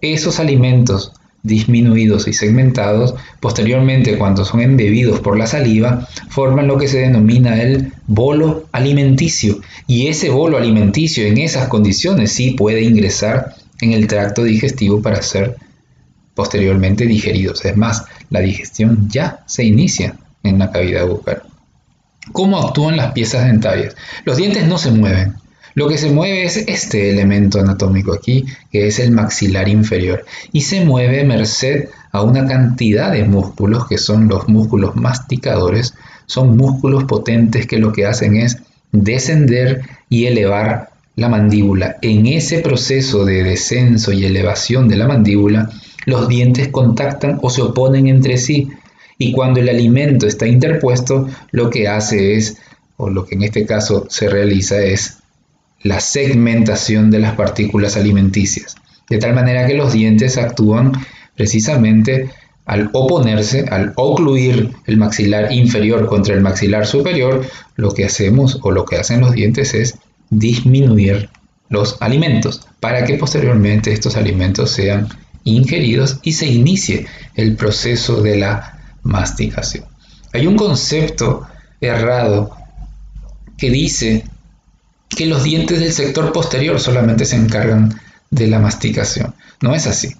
Esos 0.00 0.40
alimentos 0.40 1.12
disminuidos 1.42 2.28
y 2.28 2.32
segmentados, 2.32 3.14
posteriormente 3.40 4.16
cuando 4.16 4.44
son 4.44 4.60
embebidos 4.60 5.20
por 5.20 5.36
la 5.36 5.46
saliva, 5.46 6.08
forman 6.28 6.68
lo 6.68 6.78
que 6.78 6.88
se 6.88 6.98
denomina 6.98 7.60
el 7.60 7.92
bolo 8.06 8.66
alimenticio. 8.72 9.60
Y 9.86 10.06
ese 10.06 10.30
bolo 10.30 10.56
alimenticio 10.56 11.26
en 11.26 11.38
esas 11.38 11.68
condiciones 11.68 12.32
sí 12.32 12.52
puede 12.52 12.82
ingresar 12.82 13.54
en 13.80 13.92
el 13.92 14.06
tracto 14.06 14.44
digestivo 14.44 15.02
para 15.02 15.22
ser 15.22 15.56
posteriormente 16.34 17.06
digeridos. 17.06 17.64
Es 17.64 17.76
más, 17.76 18.04
la 18.30 18.40
digestión 18.40 19.08
ya 19.08 19.42
se 19.46 19.64
inicia 19.64 20.16
en 20.42 20.58
la 20.58 20.70
cavidad 20.70 21.06
bucal. 21.06 21.42
¿Cómo 22.30 22.58
actúan 22.58 22.96
las 22.96 23.12
piezas 23.12 23.46
dentarias? 23.46 23.96
Los 24.24 24.36
dientes 24.36 24.66
no 24.66 24.78
se 24.78 24.92
mueven. 24.92 25.34
Lo 25.74 25.88
que 25.88 25.98
se 25.98 26.10
mueve 26.10 26.44
es 26.44 26.56
este 26.56 27.10
elemento 27.10 27.60
anatómico 27.60 28.12
aquí, 28.12 28.44
que 28.70 28.86
es 28.86 28.98
el 28.98 29.10
maxilar 29.12 29.68
inferior, 29.68 30.24
y 30.52 30.62
se 30.62 30.84
mueve 30.84 31.24
merced 31.24 31.88
a 32.10 32.22
una 32.22 32.46
cantidad 32.46 33.10
de 33.10 33.24
músculos 33.24 33.88
que 33.88 33.98
son 33.98 34.28
los 34.28 34.48
músculos 34.48 34.96
masticadores, 34.96 35.94
son 36.26 36.56
músculos 36.56 37.04
potentes 37.04 37.66
que 37.66 37.78
lo 37.78 37.92
que 37.92 38.06
hacen 38.06 38.36
es 38.36 38.58
descender 38.92 39.82
y 40.08 40.26
elevar 40.26 40.90
la 41.16 41.28
mandíbula. 41.28 41.96
En 42.02 42.26
ese 42.26 42.58
proceso 42.60 43.24
de 43.24 43.42
descenso 43.42 44.12
y 44.12 44.24
elevación 44.24 44.88
de 44.88 44.96
la 44.96 45.08
mandíbula, 45.08 45.70
los 46.04 46.28
dientes 46.28 46.68
contactan 46.68 47.38
o 47.42 47.50
se 47.50 47.62
oponen 47.62 48.06
entre 48.08 48.36
sí 48.36 48.70
y 49.18 49.32
cuando 49.32 49.60
el 49.60 49.68
alimento 49.68 50.26
está 50.26 50.46
interpuesto, 50.46 51.28
lo 51.50 51.70
que 51.70 51.88
hace 51.88 52.36
es, 52.36 52.58
o 52.96 53.08
lo 53.08 53.24
que 53.24 53.36
en 53.36 53.42
este 53.44 53.64
caso 53.64 54.06
se 54.10 54.28
realiza 54.28 54.82
es 54.82 55.21
la 55.82 56.00
segmentación 56.00 57.10
de 57.10 57.18
las 57.18 57.34
partículas 57.34 57.96
alimenticias, 57.96 58.76
de 59.08 59.18
tal 59.18 59.34
manera 59.34 59.66
que 59.66 59.74
los 59.74 59.92
dientes 59.92 60.38
actúan 60.38 60.92
precisamente 61.36 62.30
al 62.64 62.90
oponerse, 62.92 63.66
al 63.70 63.92
ocluir 63.96 64.70
el 64.86 64.96
maxilar 64.96 65.52
inferior 65.52 66.06
contra 66.06 66.34
el 66.34 66.40
maxilar 66.40 66.86
superior, 66.86 67.44
lo 67.76 67.92
que 67.92 68.04
hacemos 68.04 68.58
o 68.62 68.70
lo 68.70 68.84
que 68.84 68.96
hacen 68.96 69.20
los 69.20 69.32
dientes 69.32 69.74
es 69.74 69.98
disminuir 70.30 71.28
los 71.68 71.96
alimentos 72.00 72.66
para 72.80 73.04
que 73.04 73.14
posteriormente 73.14 73.92
estos 73.92 74.16
alimentos 74.16 74.70
sean 74.70 75.08
ingeridos 75.44 76.20
y 76.22 76.32
se 76.32 76.46
inicie 76.46 77.06
el 77.34 77.56
proceso 77.56 78.22
de 78.22 78.36
la 78.36 78.78
masticación. 79.02 79.84
Hay 80.32 80.46
un 80.46 80.56
concepto 80.56 81.46
errado 81.80 82.56
que 83.56 83.70
dice 83.70 84.24
que 85.14 85.26
los 85.26 85.44
dientes 85.44 85.80
del 85.80 85.92
sector 85.92 86.32
posterior 86.32 86.80
solamente 86.80 87.24
se 87.24 87.36
encargan 87.36 88.00
de 88.30 88.46
la 88.46 88.58
masticación. 88.58 89.34
No 89.60 89.74
es 89.74 89.86
así. 89.86 90.14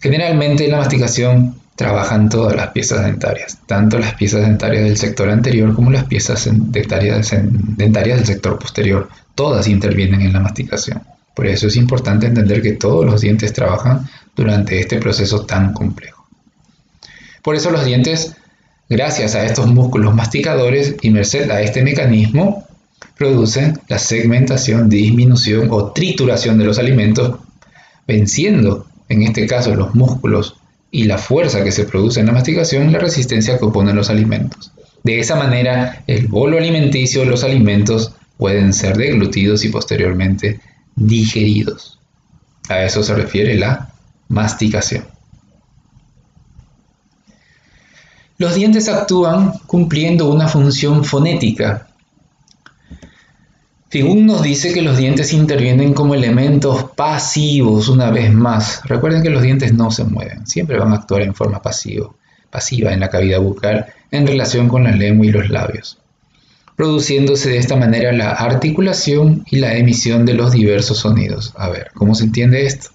Generalmente 0.00 0.64
en 0.64 0.72
la 0.72 0.78
masticación 0.78 1.56
trabajan 1.76 2.28
todas 2.28 2.54
las 2.54 2.68
piezas 2.68 3.04
dentarias, 3.04 3.58
tanto 3.66 3.98
las 3.98 4.14
piezas 4.14 4.42
dentarias 4.42 4.84
del 4.84 4.96
sector 4.96 5.30
anterior 5.30 5.74
como 5.74 5.90
las 5.90 6.04
piezas 6.04 6.48
dentarias, 6.52 7.34
dentarias 7.76 8.18
del 8.18 8.26
sector 8.26 8.58
posterior. 8.58 9.08
Todas 9.34 9.66
intervienen 9.66 10.20
en 10.20 10.32
la 10.32 10.40
masticación. 10.40 11.02
Por 11.34 11.46
eso 11.46 11.68
es 11.68 11.76
importante 11.76 12.26
entender 12.26 12.60
que 12.60 12.72
todos 12.72 13.06
los 13.06 13.20
dientes 13.20 13.52
trabajan 13.52 14.06
durante 14.36 14.78
este 14.78 14.98
proceso 14.98 15.46
tan 15.46 15.72
complejo. 15.72 16.26
Por 17.42 17.54
eso 17.54 17.70
los 17.70 17.84
dientes, 17.84 18.36
gracias 18.88 19.34
a 19.34 19.44
estos 19.44 19.66
músculos 19.66 20.14
masticadores 20.14 20.96
y 21.00 21.10
merced 21.10 21.50
a 21.50 21.62
este 21.62 21.82
mecanismo, 21.82 22.66
producen 23.20 23.78
la 23.86 23.98
segmentación, 23.98 24.88
disminución 24.88 25.68
o 25.70 25.92
trituración 25.92 26.56
de 26.56 26.64
los 26.64 26.78
alimentos, 26.78 27.38
venciendo, 28.08 28.86
en 29.10 29.24
este 29.24 29.46
caso, 29.46 29.74
los 29.74 29.94
músculos 29.94 30.56
y 30.90 31.04
la 31.04 31.18
fuerza 31.18 31.62
que 31.62 31.70
se 31.70 31.84
produce 31.84 32.20
en 32.20 32.26
la 32.26 32.32
masticación, 32.32 32.90
la 32.90 32.98
resistencia 32.98 33.58
que 33.58 33.64
oponen 33.66 33.94
los 33.94 34.08
alimentos. 34.08 34.72
De 35.02 35.18
esa 35.20 35.36
manera, 35.36 36.02
el 36.06 36.28
bolo 36.28 36.56
alimenticio, 36.56 37.26
los 37.26 37.44
alimentos, 37.44 38.14
pueden 38.38 38.72
ser 38.72 38.96
deglutidos 38.96 39.66
y 39.66 39.68
posteriormente 39.68 40.58
digeridos. 40.96 41.98
A 42.70 42.84
eso 42.84 43.02
se 43.02 43.14
refiere 43.14 43.54
la 43.54 43.92
masticación. 44.28 45.04
Los 48.38 48.54
dientes 48.54 48.88
actúan 48.88 49.52
cumpliendo 49.66 50.30
una 50.30 50.48
función 50.48 51.04
fonética 51.04 51.89
Figun 53.90 54.24
nos 54.24 54.42
dice 54.42 54.72
que 54.72 54.82
los 54.82 54.96
dientes 54.96 55.32
intervienen 55.32 55.94
como 55.94 56.14
elementos 56.14 56.84
pasivos 56.94 57.88
una 57.88 58.12
vez 58.12 58.32
más. 58.32 58.82
Recuerden 58.84 59.20
que 59.20 59.30
los 59.30 59.42
dientes 59.42 59.74
no 59.74 59.90
se 59.90 60.04
mueven, 60.04 60.46
siempre 60.46 60.78
van 60.78 60.92
a 60.92 60.96
actuar 60.98 61.22
en 61.22 61.34
forma 61.34 61.60
pasiva, 61.60 62.08
pasiva 62.50 62.92
en 62.92 63.00
la 63.00 63.08
cavidad 63.08 63.40
bucal 63.40 63.86
en 64.12 64.28
relación 64.28 64.68
con 64.68 64.84
la 64.84 64.92
lengua 64.92 65.26
y 65.26 65.32
los 65.32 65.50
labios, 65.50 65.98
produciéndose 66.76 67.50
de 67.50 67.58
esta 67.58 67.74
manera 67.74 68.12
la 68.12 68.30
articulación 68.30 69.44
y 69.50 69.56
la 69.56 69.74
emisión 69.74 70.24
de 70.24 70.34
los 70.34 70.52
diversos 70.52 70.98
sonidos. 70.98 71.52
A 71.56 71.68
ver, 71.68 71.90
¿cómo 71.92 72.14
se 72.14 72.22
entiende 72.22 72.66
esto? 72.66 72.90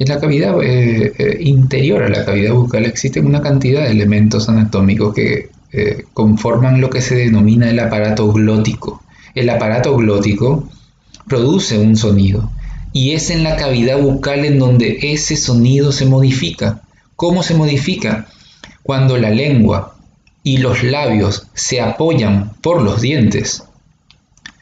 En 0.00 0.08
la 0.08 0.18
cavidad 0.18 0.60
eh, 0.64 1.12
eh, 1.16 1.38
interior 1.42 2.02
a 2.02 2.08
la 2.08 2.24
cavidad 2.24 2.54
bucal 2.54 2.86
existen 2.86 3.24
una 3.24 3.40
cantidad 3.40 3.84
de 3.84 3.92
elementos 3.92 4.48
anatómicos 4.48 5.14
que 5.14 5.50
eh, 5.70 6.06
conforman 6.12 6.80
lo 6.80 6.90
que 6.90 7.02
se 7.02 7.14
denomina 7.14 7.70
el 7.70 7.78
aparato 7.78 8.32
glótico 8.32 9.05
el 9.36 9.50
aparato 9.50 9.94
glótico 9.96 10.68
produce 11.28 11.78
un 11.78 11.94
sonido 11.94 12.50
y 12.92 13.12
es 13.12 13.30
en 13.30 13.44
la 13.44 13.56
cavidad 13.56 14.00
bucal 14.00 14.44
en 14.46 14.58
donde 14.58 14.98
ese 15.02 15.36
sonido 15.36 15.92
se 15.92 16.06
modifica. 16.06 16.82
¿Cómo 17.14 17.42
se 17.42 17.54
modifica? 17.54 18.26
Cuando 18.82 19.18
la 19.18 19.30
lengua 19.30 19.96
y 20.42 20.56
los 20.58 20.82
labios 20.82 21.48
se 21.52 21.82
apoyan 21.82 22.54
por 22.62 22.80
los 22.80 23.02
dientes. 23.02 23.64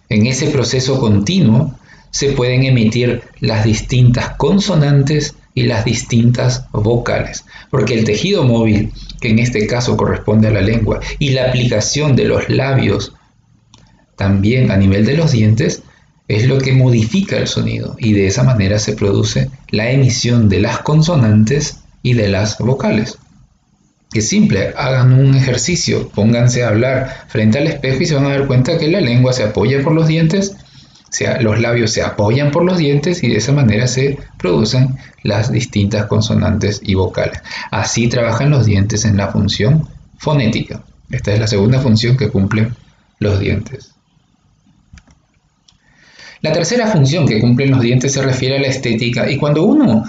En 0.09 0.27
ese 0.27 0.49
proceso 0.49 0.99
continuo 0.99 1.79
se 2.11 2.33
pueden 2.33 2.65
emitir 2.65 3.23
las 3.39 3.65
distintas 3.65 4.31
consonantes 4.37 5.37
y 5.55 5.65
las 5.65 5.85
distintas 5.85 6.67
vocales, 6.73 7.45
porque 7.71 7.95
el 7.95 8.05
tejido 8.05 8.43
móvil, 8.43 8.93
que 9.21 9.29
en 9.29 9.39
este 9.39 9.69
caso 9.69 9.97
corresponde 9.97 10.49
a 10.49 10.53
la 10.53 10.61
lengua, 10.61 11.01
y 11.21 11.31
la 11.31 11.45
aplicación 11.45 12.17
de 12.17 12.25
los 12.25 12.49
labios 12.49 13.13
también 14.17 14.71
a 14.71 14.77
nivel 14.77 15.05
de 15.05 15.17
los 15.17 15.33
dientes 15.33 15.83
es 16.29 16.47
lo 16.47 16.59
que 16.59 16.73
modifica 16.73 17.37
el 17.37 17.47
sonido 17.47 17.97
y 17.99 18.13
de 18.13 18.27
esa 18.27 18.43
manera 18.43 18.79
se 18.79 18.95
produce 18.95 19.51
la 19.71 19.91
emisión 19.91 20.49
de 20.49 20.61
las 20.61 20.79
consonantes 20.81 21.81
y 22.03 22.15
de 22.15 22.29
las 22.29 22.59
vocales. 22.59 23.19
Es 24.13 24.29
simple, 24.29 24.73
hagan 24.77 25.13
un 25.13 25.35
ejercicio, 25.35 26.09
pónganse 26.09 26.63
a 26.63 26.69
hablar 26.69 27.27
frente 27.29 27.59
al 27.59 27.67
espejo 27.67 28.03
y 28.03 28.07
se 28.07 28.15
van 28.15 28.27
a 28.27 28.31
dar 28.31 28.47
cuenta 28.47 28.79
que 28.79 28.89
la 28.89 29.01
lengua 29.01 29.33
se 29.33 29.43
apoya 29.43 29.83
por 29.83 29.93
los 29.93 30.07
dientes, 30.07 30.57
sea, 31.15 31.41
los 31.41 31.61
labios 31.61 31.93
se 31.93 32.03
apoyan 32.03 32.51
por 32.51 32.65
los 32.65 32.79
dientes 32.79 33.23
y 33.23 33.29
de 33.29 33.37
esa 33.37 33.53
manera 33.53 33.87
se 33.87 34.19
producen 34.37 34.97
las 35.23 35.53
distintas 35.53 36.07
consonantes 36.07 36.81
y 36.83 36.95
vocales. 36.95 37.41
Así 37.71 38.09
trabajan 38.09 38.51
los 38.51 38.67
dientes 38.67 39.05
en 39.05 39.17
la 39.17 39.29
función 39.29 39.89
fonética. 40.19 40.83
Esta 41.11 41.33
es 41.33 41.39
la 41.39 41.47
segunda 41.47 41.81
función 41.81 42.17
que 42.17 42.31
cumplen 42.31 42.75
los 43.21 43.39
dientes. 43.39 43.94
La 46.45 46.53
tercera 46.53 46.87
función 46.89 47.27
que 47.27 47.41
cumplen 47.41 47.71
los 47.71 47.81
dientes 47.81 48.13
se 48.13 48.21
refiere 48.21 48.59
a 48.59 48.61
la 48.61 48.67
estética 48.67 49.31
y 49.31 49.39
cuando 49.39 49.65
uno 49.65 50.05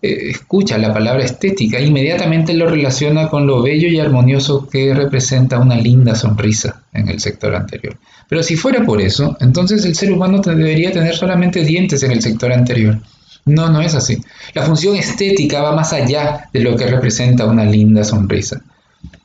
eh, 0.00 0.30
escucha 0.30 0.78
la 0.78 0.94
palabra 0.94 1.24
estética, 1.24 1.80
inmediatamente 1.80 2.54
lo 2.54 2.68
relaciona 2.68 3.28
con 3.28 3.44
lo 3.44 3.60
bello 3.60 3.88
y 3.88 3.98
armonioso 3.98 4.68
que 4.68 4.94
representa 4.94 5.58
una 5.58 5.74
linda 5.74 6.14
sonrisa 6.14 6.84
en 6.92 7.08
el 7.08 7.18
sector 7.18 7.56
anterior. 7.56 7.96
Pero 8.28 8.44
si 8.44 8.54
fuera 8.54 8.84
por 8.84 9.00
eso, 9.00 9.36
entonces 9.40 9.84
el 9.84 9.96
ser 9.96 10.12
humano 10.12 10.38
debería 10.38 10.92
tener 10.92 11.16
solamente 11.16 11.64
dientes 11.64 12.04
en 12.04 12.12
el 12.12 12.22
sector 12.22 12.52
anterior. 12.52 13.00
No, 13.46 13.68
no 13.68 13.80
es 13.80 13.96
así. 13.96 14.22
La 14.54 14.62
función 14.62 14.94
estética 14.94 15.60
va 15.60 15.74
más 15.74 15.92
allá 15.92 16.48
de 16.52 16.60
lo 16.60 16.76
que 16.76 16.86
representa 16.86 17.46
una 17.46 17.64
linda 17.64 18.04
sonrisa. 18.04 18.62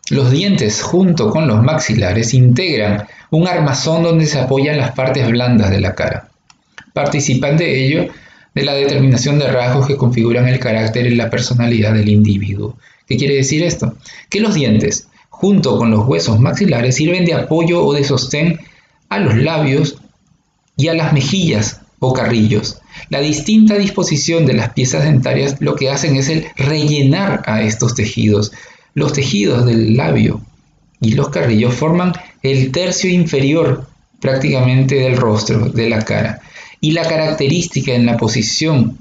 Los 0.10 0.31
dientes, 0.31 0.81
junto 0.81 1.29
con 1.29 1.48
los 1.48 1.62
maxilares, 1.62 2.34
integran 2.34 3.05
un 3.29 3.48
armazón 3.48 4.01
donde 4.01 4.25
se 4.25 4.39
apoyan 4.39 4.79
las 4.79 4.93
partes 4.93 5.29
blandas 5.29 5.69
de 5.69 5.79
la 5.79 5.93
cara 5.93 6.29
participan 6.95 7.57
de 7.57 7.85
ello 7.85 8.07
de 8.55 8.63
la 8.63 8.73
determinación 8.73 9.37
de 9.37 9.51
rasgos 9.51 9.85
que 9.85 9.97
configuran 9.97 10.47
el 10.47 10.59
carácter 10.59 11.05
y 11.05 11.15
la 11.15 11.29
personalidad 11.29 11.93
del 11.93 12.07
individuo. 12.07 12.77
¿Qué 13.05 13.17
quiere 13.17 13.35
decir 13.35 13.63
esto? 13.63 13.97
Que 14.29 14.39
los 14.39 14.55
dientes, 14.55 15.09
junto 15.29 15.77
con 15.77 15.91
los 15.91 16.07
huesos 16.07 16.39
maxilares, 16.39 16.95
sirven 16.95 17.25
de 17.25 17.33
apoyo 17.33 17.83
o 17.85 17.93
de 17.93 18.05
sostén 18.05 18.61
a 19.09 19.19
los 19.19 19.35
labios 19.35 19.97
y 20.77 20.87
a 20.87 20.93
las 20.93 21.11
mejillas 21.11 21.81
o 21.99 22.13
carrillos. 22.13 22.79
La 23.09 23.19
distinta 23.19 23.75
disposición 23.75 24.45
de 24.45 24.53
las 24.53 24.69
piezas 24.69 25.03
dentarias 25.03 25.57
lo 25.59 25.75
que 25.75 25.89
hacen 25.89 26.15
es 26.15 26.29
el 26.29 26.45
rellenar 26.55 27.43
a 27.45 27.61
estos 27.61 27.93
tejidos. 27.93 28.53
Los 28.93 29.11
tejidos 29.11 29.65
del 29.65 29.97
labio 29.97 30.39
y 31.01 31.11
los 31.11 31.27
carrillos 31.27 31.73
forman 31.73 32.13
el 32.41 32.71
tercio 32.71 33.09
inferior 33.09 33.85
prácticamente 34.21 34.95
del 34.95 35.17
rostro, 35.17 35.67
de 35.67 35.89
la 35.89 36.01
cara 36.01 36.41
y 36.85 36.91
la 36.91 37.07
característica 37.07 37.93
en 37.93 38.05
la 38.05 38.15
posición 38.15 38.99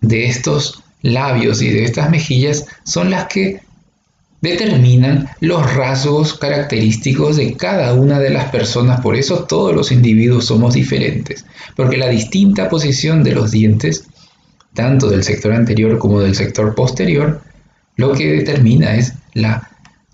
de 0.00 0.26
estos 0.26 0.84
labios 1.02 1.60
y 1.60 1.68
de 1.68 1.82
estas 1.82 2.08
mejillas 2.08 2.66
son 2.84 3.10
las 3.10 3.24
que 3.26 3.62
determinan 4.40 5.28
los 5.40 5.74
rasgos 5.74 6.34
característicos 6.34 7.36
de 7.36 7.56
cada 7.56 7.94
una 7.94 8.20
de 8.20 8.30
las 8.30 8.52
personas. 8.52 9.00
Por 9.00 9.16
eso 9.16 9.42
todos 9.42 9.74
los 9.74 9.90
individuos 9.90 10.44
somos 10.44 10.74
diferentes, 10.74 11.44
porque 11.74 11.96
la 11.96 12.06
distinta 12.06 12.68
posición 12.68 13.24
de 13.24 13.32
los 13.32 13.50
dientes, 13.50 14.04
tanto 14.72 15.10
del 15.10 15.24
sector 15.24 15.52
anterior 15.52 15.98
como 15.98 16.20
del 16.20 16.36
sector 16.36 16.76
posterior, 16.76 17.42
lo 17.96 18.12
que 18.12 18.30
determina 18.34 18.94
es 18.94 19.14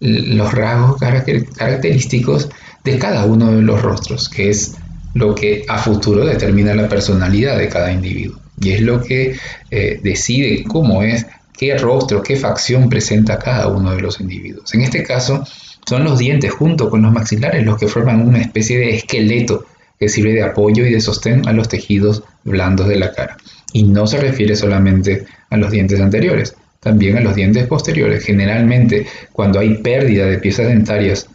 los 0.01 0.55
rasgos 0.55 0.99
característicos 0.99 2.49
de 2.85 2.99
cada 2.99 3.27
uno 3.27 3.53
de 3.53 3.61
los 3.61 3.83
rostros, 3.83 4.31
que 4.31 4.49
es 4.49 4.77
lo 5.17 5.35
que 5.35 5.65
a 5.67 5.79
futuro 5.79 6.25
determina 6.25 6.75
la 6.75 6.89
personalidad 6.89 7.59
de 7.59 7.69
cada 7.69 7.91
individuo 7.91 8.41
y 8.61 8.73
es 8.73 8.81
lo 8.81 9.03
que 9.03 9.37
eh, 9.71 10.01
decide 10.03 10.65
cómo 10.65 11.03
es, 11.03 11.27
qué 11.57 11.77
rostro, 11.77 12.23
qué 12.23 12.37
facción 12.37 12.89
presenta 12.89 13.39
cada 13.39 13.69
uno 13.69 13.95
de 13.95 14.03
los 14.03 14.21
individuos. 14.21 14.75
En 14.75 14.83
este 14.83 15.03
caso, 15.03 15.45
son 15.87 16.05
los 16.05 16.19
dientes 16.19 16.53
junto 16.53 16.91
con 16.91 17.03
los 17.03 17.13
maxilares 17.13 17.65
los 17.65 17.79
que 17.79 17.89
forman 17.89 18.27
una 18.27 18.41
especie 18.41 18.79
de 18.79 18.97
esqueleto 18.97 19.67
que 19.99 20.09
sirve 20.09 20.33
de 20.33 20.43
apoyo 20.43 20.85
y 20.85 20.93
de 20.93 21.01
sostén 21.01 21.47
a 21.49 21.53
los 21.53 21.69
tejidos 21.69 22.23
blandos 22.45 22.89
de 22.89 22.97
la 22.97 23.13
cara. 23.13 23.37
Y 23.73 23.85
no 23.85 24.07
se 24.07 24.19
refiere 24.19 24.57
solamente 24.57 25.27
a 25.51 25.57
los 25.57 25.71
dientes 25.71 26.01
anteriores, 26.01 26.55
también 26.81 27.17
a 27.17 27.21
los 27.21 27.35
dientes 27.35 27.67
posteriores. 27.67 28.25
Generalmente, 28.25 29.07
cuando 29.33 29.59
hay 29.59 29.77
pérdida 29.77 30.27
de 30.27 30.39
piezas 30.39 30.67
dentarias 30.67 31.29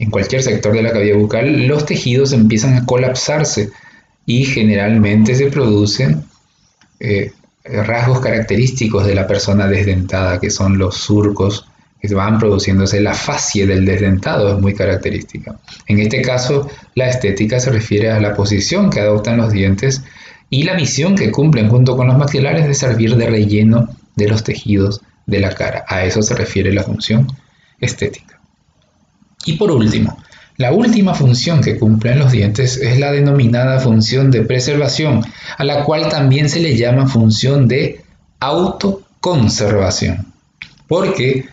en 0.00 0.10
cualquier 0.10 0.42
sector 0.42 0.72
de 0.72 0.82
la 0.82 0.92
cavidad 0.92 1.18
bucal, 1.18 1.66
los 1.66 1.84
tejidos 1.84 2.32
empiezan 2.32 2.74
a 2.74 2.86
colapsarse 2.86 3.68
y 4.24 4.44
generalmente 4.44 5.34
se 5.34 5.48
producen 5.48 6.24
eh, 6.98 7.32
rasgos 7.64 8.20
característicos 8.20 9.06
de 9.06 9.14
la 9.14 9.26
persona 9.26 9.66
desdentada, 9.66 10.40
que 10.40 10.48
son 10.48 10.78
los 10.78 10.96
surcos 10.96 11.66
que 12.00 12.14
van 12.14 12.38
produciéndose. 12.38 13.02
La 13.02 13.12
fascia 13.12 13.66
del 13.66 13.84
desdentado 13.84 14.54
es 14.54 14.58
muy 14.58 14.74
característica. 14.74 15.60
En 15.86 15.98
este 15.98 16.22
caso, 16.22 16.70
la 16.94 17.10
estética 17.10 17.60
se 17.60 17.70
refiere 17.70 18.10
a 18.10 18.20
la 18.20 18.34
posición 18.34 18.88
que 18.88 19.00
adoptan 19.00 19.36
los 19.36 19.52
dientes 19.52 20.02
y 20.48 20.62
la 20.62 20.76
misión 20.76 21.14
que 21.14 21.30
cumplen 21.30 21.68
junto 21.68 21.94
con 21.98 22.06
los 22.06 22.16
maxilares 22.16 22.66
de 22.66 22.72
servir 22.72 23.16
de 23.16 23.28
relleno 23.28 23.90
de 24.16 24.28
los 24.28 24.44
tejidos 24.44 25.02
de 25.26 25.40
la 25.40 25.54
cara. 25.54 25.84
A 25.86 26.06
eso 26.06 26.22
se 26.22 26.34
refiere 26.34 26.72
la 26.72 26.84
función 26.84 27.26
estética. 27.80 28.39
Y 29.44 29.54
por 29.54 29.70
último, 29.70 30.18
la 30.56 30.72
última 30.72 31.14
función 31.14 31.62
que 31.62 31.78
cumplen 31.78 32.18
los 32.18 32.32
dientes 32.32 32.76
es 32.76 32.98
la 32.98 33.12
denominada 33.12 33.80
función 33.80 34.30
de 34.30 34.42
preservación, 34.42 35.24
a 35.56 35.64
la 35.64 35.84
cual 35.84 36.10
también 36.10 36.50
se 36.50 36.60
le 36.60 36.76
llama 36.76 37.06
función 37.06 37.66
de 37.66 38.02
autoconservación, 38.40 40.32
porque 40.86 41.46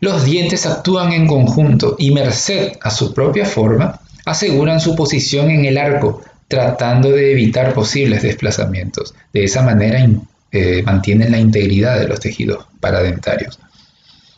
los 0.00 0.24
dientes 0.24 0.64
actúan 0.66 1.12
en 1.12 1.26
conjunto 1.26 1.96
y 1.98 2.12
merced 2.12 2.72
a 2.80 2.90
su 2.90 3.12
propia 3.12 3.44
forma 3.44 4.00
aseguran 4.24 4.80
su 4.80 4.96
posición 4.96 5.50
en 5.50 5.64
el 5.64 5.78
arco, 5.78 6.22
tratando 6.48 7.10
de 7.10 7.32
evitar 7.32 7.74
posibles 7.74 8.22
desplazamientos. 8.22 9.14
De 9.32 9.44
esa 9.44 9.62
manera 9.62 10.06
eh, 10.52 10.82
mantienen 10.82 11.32
la 11.32 11.38
integridad 11.38 11.98
de 11.98 12.08
los 12.08 12.20
tejidos 12.20 12.66
paradentarios. 12.80 13.58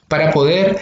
Para 0.08 0.30
poder 0.30 0.76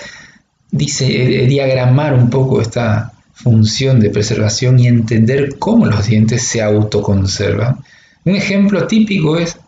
dice, 0.70 1.06
diagramar 1.46 2.14
un 2.14 2.30
poco 2.30 2.60
esta 2.60 3.12
función 3.32 4.00
de 4.00 4.10
preservación 4.10 4.78
y 4.78 4.86
entender 4.86 5.58
cómo 5.58 5.86
los 5.86 6.06
dientes 6.06 6.42
se 6.42 6.62
autoconservan. 6.62 7.78
Un 8.24 8.34
ejemplo 8.34 8.86
típico 8.86 9.36
es 9.36 9.58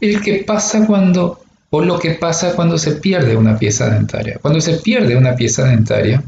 el 0.00 0.20
que 0.20 0.44
pasa 0.44 0.86
cuando, 0.86 1.40
o 1.70 1.82
lo 1.82 1.98
que 1.98 2.12
pasa 2.12 2.54
cuando 2.54 2.76
se 2.76 2.92
pierde 2.92 3.36
una 3.36 3.58
pieza 3.58 3.88
dentaria. 3.90 4.38
Cuando 4.40 4.60
se 4.60 4.74
pierde 4.74 5.16
una 5.16 5.34
pieza 5.36 5.64
dentaria, 5.64 6.22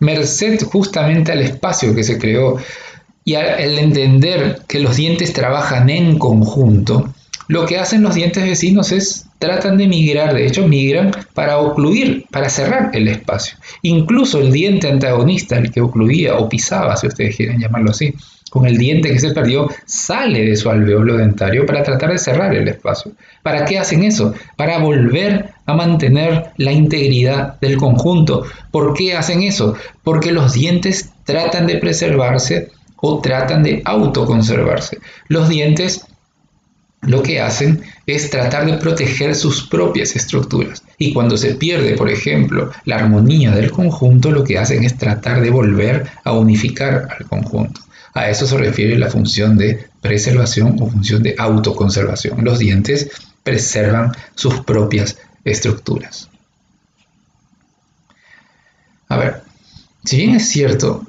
merced 0.00 0.62
justamente 0.64 1.32
al 1.32 1.42
espacio 1.42 1.94
que 1.94 2.04
se 2.04 2.18
creó 2.18 2.58
y 3.24 3.34
al 3.34 3.78
entender 3.78 4.62
que 4.68 4.80
los 4.80 4.96
dientes 4.96 5.32
trabajan 5.32 5.90
en 5.90 6.18
conjunto, 6.18 7.12
lo 7.48 7.66
que 7.66 7.78
hacen 7.78 8.02
los 8.02 8.14
dientes 8.14 8.44
vecinos 8.44 8.92
es 8.92 9.26
tratan 9.38 9.76
de 9.76 9.86
migrar, 9.86 10.34
de 10.34 10.46
hecho 10.46 10.66
migran 10.66 11.12
para 11.34 11.58
ocluir, 11.58 12.24
para 12.30 12.48
cerrar 12.48 12.90
el 12.94 13.08
espacio. 13.08 13.56
Incluso 13.82 14.40
el 14.40 14.52
diente 14.52 14.88
antagonista, 14.88 15.56
el 15.56 15.70
que 15.70 15.80
ocluía 15.80 16.36
o 16.36 16.48
pisaba, 16.48 16.96
si 16.96 17.06
ustedes 17.06 17.36
quieren 17.36 17.60
llamarlo 17.60 17.90
así, 17.90 18.14
con 18.50 18.66
el 18.66 18.78
diente 18.78 19.10
que 19.10 19.18
se 19.18 19.34
perdió, 19.34 19.68
sale 19.84 20.44
de 20.44 20.56
su 20.56 20.70
alveolo 20.70 21.16
dentario 21.16 21.66
para 21.66 21.82
tratar 21.82 22.12
de 22.12 22.18
cerrar 22.18 22.54
el 22.54 22.68
espacio. 22.68 23.12
¿Para 23.42 23.64
qué 23.64 23.78
hacen 23.78 24.04
eso? 24.04 24.34
Para 24.56 24.78
volver 24.78 25.50
a 25.66 25.74
mantener 25.74 26.52
la 26.56 26.72
integridad 26.72 27.60
del 27.60 27.76
conjunto. 27.76 28.44
¿Por 28.70 28.94
qué 28.94 29.14
hacen 29.14 29.42
eso? 29.42 29.74
Porque 30.02 30.32
los 30.32 30.54
dientes 30.54 31.10
tratan 31.24 31.66
de 31.66 31.76
preservarse 31.78 32.70
o 32.96 33.20
tratan 33.20 33.62
de 33.62 33.82
autoconservarse. 33.84 34.98
Los 35.28 35.48
dientes 35.48 36.06
lo 37.06 37.22
que 37.22 37.40
hacen 37.40 37.82
es 38.06 38.30
tratar 38.30 38.66
de 38.66 38.78
proteger 38.78 39.34
sus 39.34 39.66
propias 39.68 40.14
estructuras. 40.16 40.82
Y 40.98 41.12
cuando 41.12 41.36
se 41.36 41.54
pierde, 41.54 41.96
por 41.96 42.10
ejemplo, 42.10 42.70
la 42.84 42.96
armonía 42.96 43.52
del 43.52 43.70
conjunto, 43.70 44.30
lo 44.30 44.44
que 44.44 44.58
hacen 44.58 44.84
es 44.84 44.96
tratar 44.96 45.40
de 45.40 45.50
volver 45.50 46.06
a 46.24 46.32
unificar 46.32 47.08
al 47.18 47.26
conjunto. 47.26 47.80
A 48.14 48.30
eso 48.30 48.46
se 48.46 48.56
refiere 48.56 48.98
la 48.98 49.10
función 49.10 49.58
de 49.58 49.88
preservación 50.00 50.76
o 50.80 50.86
función 50.88 51.22
de 51.22 51.34
autoconservación. 51.36 52.44
Los 52.44 52.58
dientes 52.58 53.10
preservan 53.42 54.12
sus 54.34 54.60
propias 54.60 55.18
estructuras. 55.44 56.28
A 59.08 59.18
ver, 59.18 59.42
si 60.04 60.16
bien 60.16 60.34
es 60.34 60.48
cierto, 60.48 61.04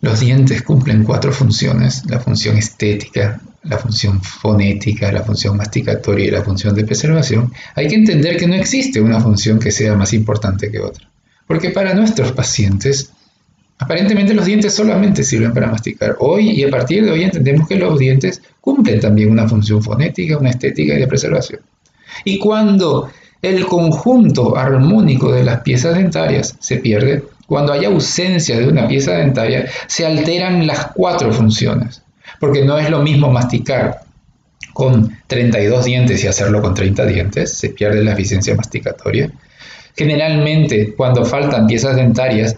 los 0.00 0.20
dientes 0.20 0.62
cumplen 0.62 1.04
cuatro 1.04 1.32
funciones, 1.32 2.04
la 2.06 2.20
función 2.20 2.56
estética, 2.56 3.40
la 3.68 3.78
función 3.78 4.20
fonética, 4.22 5.12
la 5.12 5.22
función 5.22 5.56
masticatoria 5.56 6.26
y 6.26 6.30
la 6.30 6.42
función 6.42 6.74
de 6.74 6.84
preservación, 6.84 7.52
hay 7.74 7.88
que 7.88 7.96
entender 7.96 8.36
que 8.36 8.46
no 8.46 8.54
existe 8.54 9.00
una 9.00 9.20
función 9.20 9.58
que 9.58 9.70
sea 9.70 9.94
más 9.94 10.12
importante 10.12 10.70
que 10.70 10.80
otra. 10.80 11.08
Porque 11.46 11.70
para 11.70 11.94
nuestros 11.94 12.32
pacientes, 12.32 13.12
aparentemente 13.78 14.34
los 14.34 14.46
dientes 14.46 14.74
solamente 14.74 15.22
sirven 15.22 15.52
para 15.52 15.70
masticar. 15.70 16.16
Hoy 16.20 16.50
y 16.50 16.64
a 16.64 16.70
partir 16.70 17.04
de 17.04 17.10
hoy 17.10 17.22
entendemos 17.22 17.68
que 17.68 17.76
los 17.76 17.98
dientes 17.98 18.42
cumplen 18.60 19.00
también 19.00 19.30
una 19.30 19.48
función 19.48 19.82
fonética, 19.82 20.38
una 20.38 20.50
estética 20.50 20.94
y 20.94 21.00
de 21.00 21.06
preservación. 21.06 21.60
Y 22.24 22.38
cuando 22.38 23.10
el 23.42 23.66
conjunto 23.66 24.56
armónico 24.56 25.30
de 25.32 25.44
las 25.44 25.60
piezas 25.60 25.94
dentarias 25.94 26.56
se 26.58 26.78
pierde, 26.78 27.24
cuando 27.46 27.72
hay 27.72 27.84
ausencia 27.84 28.58
de 28.58 28.68
una 28.68 28.88
pieza 28.88 29.12
dentaria, 29.12 29.66
se 29.86 30.04
alteran 30.04 30.66
las 30.66 30.88
cuatro 30.92 31.32
funciones 31.32 32.02
porque 32.40 32.64
no 32.64 32.78
es 32.78 32.90
lo 32.90 33.00
mismo 33.02 33.30
masticar 33.30 34.00
con 34.72 35.16
32 35.26 35.84
dientes 35.84 36.22
y 36.22 36.28
hacerlo 36.28 36.62
con 36.62 36.74
30 36.74 37.04
dientes, 37.06 37.58
se 37.58 37.70
pierde 37.70 38.04
la 38.04 38.12
eficiencia 38.12 38.54
masticatoria. 38.54 39.30
Generalmente, 39.96 40.94
cuando 40.94 41.24
faltan 41.24 41.66
piezas 41.66 41.96
dentarias, 41.96 42.56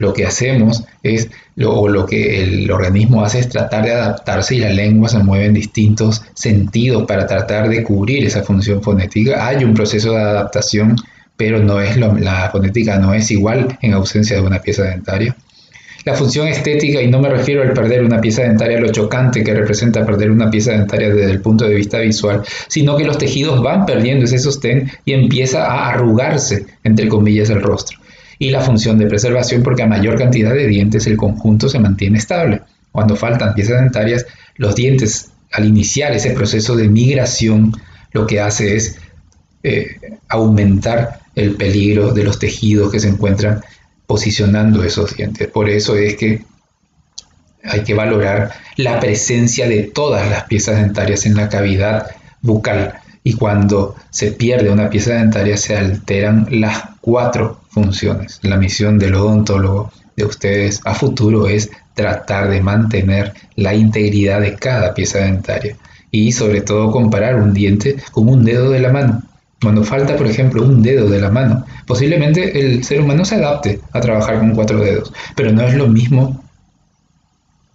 lo 0.00 0.14
que 0.14 0.26
hacemos 0.26 0.82
es, 1.02 1.30
o 1.64 1.86
lo 1.86 2.06
que 2.06 2.42
el 2.42 2.70
organismo 2.70 3.22
hace 3.22 3.38
es 3.38 3.48
tratar 3.48 3.84
de 3.84 3.92
adaptarse 3.92 4.56
y 4.56 4.58
la 4.58 4.70
lengua 4.70 5.08
se 5.08 5.18
mueve 5.18 5.44
en 5.44 5.54
distintos 5.54 6.22
sentidos 6.34 7.04
para 7.06 7.26
tratar 7.26 7.68
de 7.68 7.84
cubrir 7.84 8.24
esa 8.24 8.42
función 8.42 8.82
fonética. 8.82 9.46
Hay 9.46 9.62
un 9.62 9.74
proceso 9.74 10.12
de 10.12 10.22
adaptación, 10.22 10.96
pero 11.36 11.58
no 11.60 11.80
es 11.80 11.96
la 11.96 12.48
fonética 12.50 12.98
no 12.98 13.14
es 13.14 13.30
igual 13.30 13.78
en 13.82 13.92
ausencia 13.92 14.36
de 14.36 14.42
una 14.42 14.60
pieza 14.60 14.84
dentaria. 14.84 15.36
La 16.04 16.14
función 16.14 16.48
estética, 16.48 17.02
y 17.02 17.08
no 17.08 17.20
me 17.20 17.28
refiero 17.28 17.62
al 17.62 17.74
perder 17.74 18.02
una 18.02 18.20
pieza 18.20 18.42
dentaria, 18.42 18.80
lo 18.80 18.90
chocante 18.90 19.44
que 19.44 19.52
representa 19.52 20.06
perder 20.06 20.30
una 20.30 20.50
pieza 20.50 20.72
dentaria 20.72 21.10
desde 21.10 21.30
el 21.30 21.40
punto 21.40 21.66
de 21.66 21.74
vista 21.74 21.98
visual, 21.98 22.42
sino 22.68 22.96
que 22.96 23.04
los 23.04 23.18
tejidos 23.18 23.62
van 23.62 23.84
perdiendo 23.84 24.24
ese 24.24 24.38
sostén 24.38 24.90
y 25.04 25.12
empieza 25.12 25.66
a 25.66 25.90
arrugarse, 25.90 26.66
entre 26.84 27.08
comillas, 27.08 27.50
el 27.50 27.60
rostro. 27.60 27.98
Y 28.38 28.50
la 28.50 28.62
función 28.62 28.96
de 28.96 29.06
preservación, 29.06 29.62
porque 29.62 29.82
a 29.82 29.86
mayor 29.86 30.16
cantidad 30.16 30.54
de 30.54 30.66
dientes 30.66 31.06
el 31.06 31.18
conjunto 31.18 31.68
se 31.68 31.78
mantiene 31.78 32.16
estable. 32.16 32.62
Cuando 32.92 33.14
faltan 33.14 33.54
piezas 33.54 33.80
dentarias, 33.80 34.26
los 34.56 34.74
dientes, 34.74 35.30
al 35.52 35.66
iniciar 35.66 36.12
ese 36.12 36.30
proceso 36.30 36.76
de 36.76 36.88
migración, 36.88 37.72
lo 38.12 38.26
que 38.26 38.40
hace 38.40 38.76
es 38.76 38.98
eh, 39.62 39.96
aumentar 40.28 41.20
el 41.34 41.56
peligro 41.56 42.12
de 42.12 42.24
los 42.24 42.38
tejidos 42.38 42.90
que 42.90 43.00
se 43.00 43.08
encuentran 43.08 43.60
posicionando 44.10 44.82
esos 44.82 45.16
dientes. 45.16 45.46
Por 45.46 45.70
eso 45.70 45.94
es 45.94 46.16
que 46.16 46.42
hay 47.62 47.84
que 47.84 47.94
valorar 47.94 48.50
la 48.76 48.98
presencia 48.98 49.68
de 49.68 49.84
todas 49.84 50.28
las 50.28 50.46
piezas 50.46 50.78
dentarias 50.78 51.26
en 51.26 51.36
la 51.36 51.48
cavidad 51.48 52.08
bucal 52.42 52.94
y 53.22 53.34
cuando 53.34 53.94
se 54.10 54.32
pierde 54.32 54.68
una 54.68 54.90
pieza 54.90 55.12
dentaria 55.12 55.56
se 55.56 55.76
alteran 55.76 56.48
las 56.50 56.82
cuatro 57.00 57.60
funciones. 57.68 58.40
La 58.42 58.56
misión 58.56 58.98
del 58.98 59.14
odontólogo 59.14 59.92
de 60.16 60.24
ustedes 60.24 60.80
a 60.84 60.96
futuro 60.96 61.46
es 61.46 61.70
tratar 61.94 62.50
de 62.50 62.60
mantener 62.60 63.34
la 63.54 63.74
integridad 63.74 64.40
de 64.40 64.56
cada 64.56 64.92
pieza 64.92 65.20
dentaria 65.20 65.76
y 66.10 66.32
sobre 66.32 66.62
todo 66.62 66.90
comparar 66.90 67.36
un 67.36 67.54
diente 67.54 67.94
con 68.10 68.28
un 68.28 68.44
dedo 68.44 68.70
de 68.70 68.80
la 68.80 68.90
mano. 68.90 69.22
Cuando 69.62 69.84
falta, 69.84 70.16
por 70.16 70.26
ejemplo, 70.26 70.62
un 70.62 70.82
dedo 70.82 71.08
de 71.08 71.20
la 71.20 71.30
mano, 71.30 71.66
posiblemente 71.86 72.58
el 72.58 72.82
ser 72.82 73.02
humano 73.02 73.24
se 73.24 73.34
adapte 73.34 73.80
a 73.92 74.00
trabajar 74.00 74.38
con 74.38 74.54
cuatro 74.54 74.80
dedos, 74.80 75.12
pero 75.36 75.52
no 75.52 75.62
es 75.62 75.74
lo 75.74 75.86
mismo 75.86 76.42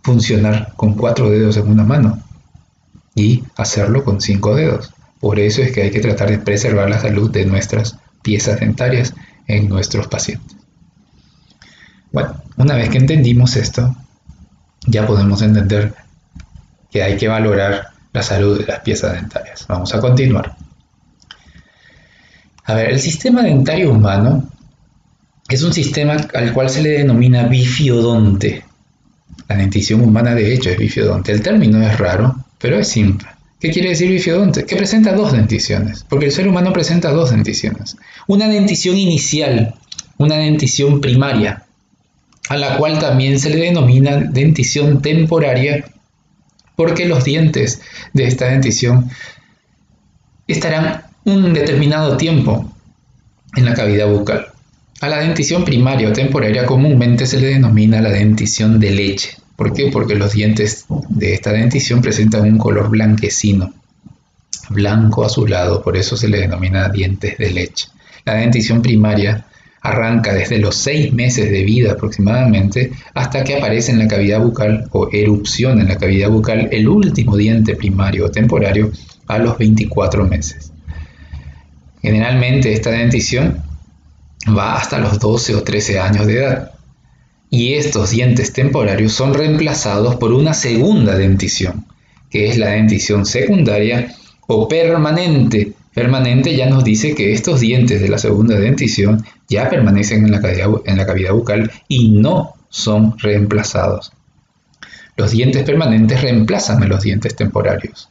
funcionar 0.04 0.74
con 0.76 0.96
cuatro 0.96 1.30
dedos 1.30 1.58
en 1.58 1.68
una 1.68 1.84
mano 1.84 2.22
y 3.14 3.44
hacerlo 3.56 4.04
con 4.04 4.20
cinco 4.20 4.56
dedos. 4.56 4.94
Por 5.20 5.40
eso 5.40 5.62
es 5.62 5.72
que 5.72 5.84
hay 5.84 5.92
que 5.92 6.00
tratar 6.00 6.30
de 6.30 6.40
preservar 6.40 6.90
la 6.90 7.00
salud 7.00 7.30
de 7.32 7.46
nuestras 7.46 7.98
piezas 8.24 8.60
dentarias 8.60 9.14
en 9.48 9.70
nuestros 9.70 10.08
pacientes. 10.08 10.58
Bueno, 12.12 12.42
una 12.58 12.76
vez 12.76 12.90
que 12.90 12.98
entendimos 12.98 13.56
esto, 13.56 13.96
ya 14.88 15.06
podemos 15.06 15.42
entender 15.42 15.94
que 16.92 17.04
hay 17.04 17.18
que 17.18 17.28
valorar 17.28 17.90
la 18.14 18.24
salud 18.24 18.60
de 18.60 18.66
las 18.66 18.80
piezas 18.80 19.14
dentarias. 19.14 19.66
Vamos 19.68 19.94
a 19.94 20.00
continuar. 20.00 20.56
A 22.66 22.74
ver, 22.74 22.92
el 22.92 23.00
sistema 23.00 23.44
dentario 23.44 23.92
humano 23.92 24.50
es 25.48 25.62
un 25.62 25.74
sistema 25.74 26.18
al 26.34 26.54
cual 26.54 26.70
se 26.70 26.82
le 26.82 26.90
denomina 26.90 27.44
bifiodonte. 27.44 28.64
La 29.48 29.58
dentición 29.58 30.02
humana 30.02 30.34
de 30.34 30.54
hecho 30.54 30.72
es 30.72 30.78
bifiodonte. 30.78 31.32
El 31.32 31.42
término 31.42 31.82
es 31.86 31.98
raro, 32.00 32.36
pero 32.58 32.80
es 32.80 32.88
simple. 32.88 33.28
¿Qué 33.60 33.70
quiere 33.72 33.90
decir 33.90 34.10
bifiodonte? 34.10 34.66
Que 34.66 34.76
presenta 34.76 35.14
dos 35.14 35.32
denticiones, 35.32 36.04
porque 36.10 36.26
el 36.26 36.32
ser 36.32 36.48
humano 36.48 36.74
presenta 36.74 37.12
dos 37.12 37.30
denticiones. 37.30 37.98
Una 38.28 38.48
dentición 38.48 38.98
inicial, 38.98 39.76
una 40.18 40.38
dentición 40.38 41.02
primaria, 41.02 41.64
a 42.50 42.58
la 42.58 42.78
cual 42.78 43.00
también 43.00 43.40
se 43.40 43.52
le 43.52 43.58
denomina 43.58 44.18
dentición 44.18 45.02
temporaria, 45.02 45.86
porque 46.76 47.06
los 47.06 47.24
dientes 47.24 47.82
de 48.14 48.28
esta 48.28 48.48
dentición 48.48 49.10
estarán 50.48 51.04
un 51.26 51.54
determinado 51.54 52.18
tiempo 52.18 52.72
en 53.56 53.66
la 53.66 53.74
cavidad 53.74 54.08
bucal. 54.08 54.46
A 55.02 55.10
la 55.10 55.18
dentición 55.18 55.66
primaria 55.66 56.10
o 56.10 56.14
temporaria 56.14 56.68
comúnmente 56.68 57.26
se 57.26 57.42
le 57.42 57.48
denomina 57.48 58.00
la 58.00 58.12
dentición 58.12 58.80
de 58.80 58.92
leche. 58.92 59.36
¿Por 59.56 59.74
qué? 59.74 59.90
Porque 59.92 60.16
los 60.16 60.34
dientes 60.34 60.86
de 61.10 61.34
esta 61.34 61.52
dentición 61.52 62.02
presentan 62.02 62.44
un 62.44 62.60
color 62.60 62.90
blanquecino, 62.90 63.74
blanco 64.70 65.26
azulado, 65.26 65.82
por 65.82 65.98
eso 65.98 66.16
se 66.16 66.28
le 66.28 66.42
denomina 66.42 66.90
dientes 66.90 67.38
de 67.40 67.50
leche. 67.50 67.88
La 68.24 68.36
dentición 68.36 68.84
primaria 68.84 69.48
arranca 69.82 70.32
desde 70.32 70.60
los 70.60 70.76
6 70.76 71.12
meses 71.14 71.50
de 71.50 71.64
vida 71.64 71.94
aproximadamente 71.94 72.92
hasta 73.16 73.44
que 73.44 73.58
aparece 73.58 73.92
en 73.92 74.00
la 74.00 74.08
cavidad 74.08 74.42
bucal 74.42 74.90
o 74.92 75.10
erupción 75.12 75.82
en 75.82 75.88
la 75.88 75.98
cavidad 75.98 76.30
bucal 76.30 76.70
el 76.72 76.88
último 76.88 77.36
diente 77.36 77.76
primario 77.76 78.26
o 78.26 78.32
temporario 78.32 78.92
a 79.28 79.40
los 79.40 79.58
24 79.58 80.26
meses. 80.26 80.72
Generalmente 82.06 82.72
esta 82.72 82.92
dentición 82.92 83.64
va 84.56 84.76
hasta 84.76 85.00
los 85.00 85.18
12 85.18 85.56
o 85.56 85.64
13 85.64 86.00
años 86.00 86.28
de 86.28 86.38
edad 86.38 86.72
y 87.50 87.74
estos 87.74 88.12
dientes 88.12 88.54
temporarios 88.54 89.12
son 89.12 89.34
reemplazados 89.34 90.16
por 90.18 90.32
una 90.32 90.54
segunda 90.54 91.18
dentición, 91.18 91.86
que 92.30 92.48
es 92.48 92.60
la 92.60 92.68
dentición 92.68 93.26
secundaria 93.26 94.14
o 94.46 94.68
permanente. 94.68 95.74
Permanente 95.96 96.56
ya 96.56 96.70
nos 96.70 96.84
dice 96.84 97.16
que 97.16 97.34
estos 97.34 97.60
dientes 97.60 98.00
de 98.00 98.10
la 98.10 98.20
segunda 98.20 98.56
dentición 98.60 99.26
ya 99.50 99.68
permanecen 99.68 100.26
en 100.26 100.32
la 100.32 100.42
cavidad, 100.42 100.70
en 100.86 100.98
la 100.98 101.08
cavidad 101.08 101.34
bucal 101.34 101.72
y 101.88 102.10
no 102.10 102.54
son 102.70 103.18
reemplazados. 103.18 104.14
Los 105.18 105.32
dientes 105.32 105.64
permanentes 105.64 106.22
reemplazan 106.22 106.84
a 106.84 106.88
los 106.88 107.02
dientes 107.02 107.36
temporarios. 107.36 108.10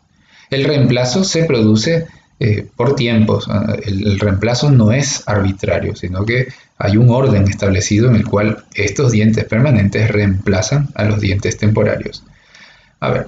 El 0.50 0.64
reemplazo 0.64 1.22
se 1.22 1.44
produce 1.44 2.09
eh, 2.40 2.66
por 2.77 2.97
tiempos. 2.97 3.47
Ah, 3.49 3.77
el, 3.85 4.18
reemplazo 4.18 4.70
no 4.70 4.92
es 4.92 5.23
arbitrario, 5.27 5.94
sino 5.94 6.25
que 6.25 6.49
hay 6.79 6.97
un 6.97 7.11
orden 7.11 7.49
establecido 7.49 8.09
en 8.09 8.16
el 8.16 8.25
cual 8.25 8.64
estos 8.75 9.12
dientes 9.12 9.44
permanentes 9.44 10.11
reemplazan 10.11 10.88
a 10.94 11.05
los 11.05 11.20
dientes 11.20 11.57
temporarios. 11.57 12.25
A 13.01 13.11
ver, 13.11 13.27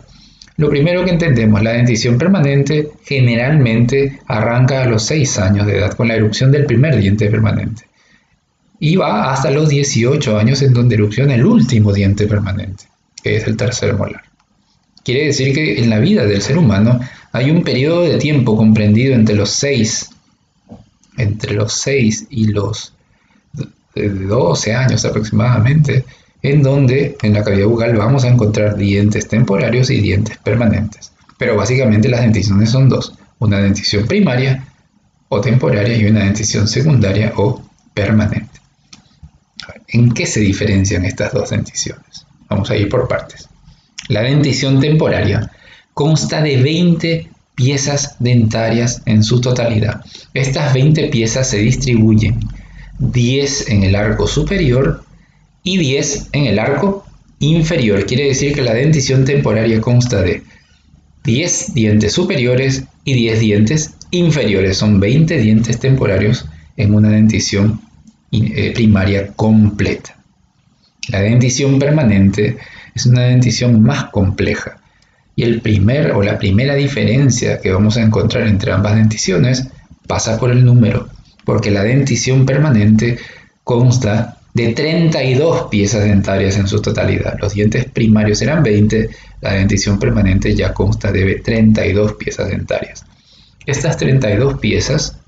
lo 0.56 0.70
primero 0.70 1.04
que 1.04 1.10
entendemos, 1.10 1.62
la 1.62 1.72
dentición 1.72 2.18
permanente 2.18 2.90
generalmente 3.04 4.20
arranca 4.26 4.82
a 4.82 4.86
los 4.86 5.04
6 5.04 5.38
años 5.38 5.66
de 5.66 5.78
edad 5.78 5.92
con 5.92 6.08
la 6.08 6.14
erupción 6.14 6.50
del 6.50 6.66
primer 6.66 6.96
diente 6.96 7.30
permanente 7.30 7.84
y 8.78 8.96
va 8.96 9.32
hasta 9.32 9.50
los 9.50 9.68
18 9.68 10.38
años 10.38 10.62
en 10.62 10.72
donde 10.72 10.96
erupciona 10.96 11.34
el 11.34 11.46
último 11.46 11.92
diente 11.92 12.26
permanente, 12.26 12.84
que 13.22 13.36
es 13.36 13.46
el 13.46 13.56
tercer 13.56 13.94
molar. 13.94 14.22
Quiere 15.04 15.26
decir 15.26 15.54
que 15.54 15.82
en 15.82 15.90
la 15.90 16.00
vida 16.00 16.26
del 16.26 16.42
ser 16.42 16.58
humano 16.58 17.00
hay 17.36 17.50
un 17.50 17.62
periodo 17.62 18.02
de 18.02 18.16
tiempo 18.16 18.56
comprendido 18.56 19.14
entre 19.14 19.36
los 19.36 19.50
6, 19.50 20.08
entre 21.18 21.52
los 21.52 21.74
6 21.74 22.28
y 22.30 22.46
los 22.46 22.94
12 23.94 24.74
años 24.74 25.04
aproximadamente, 25.04 26.06
en 26.40 26.62
donde 26.62 27.16
en 27.22 27.34
la 27.34 27.44
cavidad 27.44 27.66
bucal 27.66 27.94
vamos 27.94 28.24
a 28.24 28.28
encontrar 28.28 28.76
dientes 28.76 29.28
temporarios 29.28 29.90
y 29.90 30.00
dientes 30.00 30.38
permanentes. 30.38 31.12
Pero 31.36 31.56
básicamente 31.56 32.08
las 32.08 32.22
denticiones 32.22 32.70
son 32.70 32.88
dos, 32.88 33.12
una 33.38 33.58
dentición 33.58 34.06
primaria 34.06 34.66
o 35.28 35.38
temporaria 35.40 35.94
y 35.94 36.06
una 36.06 36.24
dentición 36.24 36.66
secundaria 36.66 37.34
o 37.36 37.62
permanente. 37.92 38.60
¿En 39.88 40.12
qué 40.12 40.24
se 40.24 40.40
diferencian 40.40 41.04
estas 41.04 41.34
dos 41.34 41.50
denticiones? 41.50 42.24
Vamos 42.48 42.70
a 42.70 42.76
ir 42.76 42.88
por 42.88 43.06
partes. 43.06 43.46
La 44.08 44.22
dentición 44.22 44.80
temporaria 44.80 45.50
consta 45.96 46.42
de 46.42 46.58
20 46.58 47.26
piezas 47.54 48.16
dentarias 48.18 49.00
en 49.06 49.22
su 49.22 49.40
totalidad. 49.40 50.04
Estas 50.34 50.74
20 50.74 51.08
piezas 51.08 51.48
se 51.48 51.56
distribuyen 51.56 52.38
10 52.98 53.70
en 53.70 53.82
el 53.82 53.96
arco 53.96 54.26
superior 54.26 55.02
y 55.62 55.78
10 55.78 56.28
en 56.32 56.44
el 56.44 56.58
arco 56.58 57.06
inferior. 57.38 58.04
Quiere 58.04 58.26
decir 58.26 58.52
que 58.52 58.60
la 58.60 58.74
dentición 58.74 59.24
temporaria 59.24 59.80
consta 59.80 60.20
de 60.20 60.42
10 61.24 61.72
dientes 61.72 62.12
superiores 62.12 62.84
y 63.06 63.14
10 63.14 63.40
dientes 63.40 63.94
inferiores. 64.10 64.76
Son 64.76 65.00
20 65.00 65.38
dientes 65.38 65.80
temporarios 65.80 66.44
en 66.76 66.92
una 66.92 67.08
dentición 67.08 67.80
eh, 68.32 68.72
primaria 68.74 69.28
completa. 69.28 70.14
La 71.08 71.20
dentición 71.20 71.78
permanente 71.78 72.58
es 72.94 73.06
una 73.06 73.22
dentición 73.22 73.82
más 73.82 74.10
compleja 74.10 74.82
y 75.36 75.42
el 75.42 75.60
primer 75.60 76.12
o 76.12 76.22
la 76.22 76.38
primera 76.38 76.74
diferencia 76.74 77.60
que 77.60 77.70
vamos 77.70 77.98
a 77.98 78.02
encontrar 78.02 78.48
entre 78.48 78.72
ambas 78.72 78.96
denticiones 78.96 79.68
pasa 80.06 80.38
por 80.38 80.50
el 80.50 80.64
número, 80.64 81.08
porque 81.44 81.70
la 81.70 81.82
dentición 81.82 82.46
permanente 82.46 83.18
consta 83.62 84.38
de 84.54 84.72
32 84.72 85.64
piezas 85.64 86.04
dentarias 86.04 86.56
en 86.56 86.66
su 86.66 86.80
totalidad. 86.80 87.36
Los 87.38 87.52
dientes 87.52 87.84
primarios 87.84 88.40
eran 88.40 88.62
20, 88.62 89.10
la 89.42 89.52
dentición 89.52 89.98
permanente 89.98 90.54
ya 90.54 90.72
consta 90.72 91.12
de 91.12 91.34
32 91.36 92.14
piezas 92.14 92.48
dentarias. 92.48 93.04
Estas 93.66 93.98
32 93.98 94.58
piezas 94.58 95.18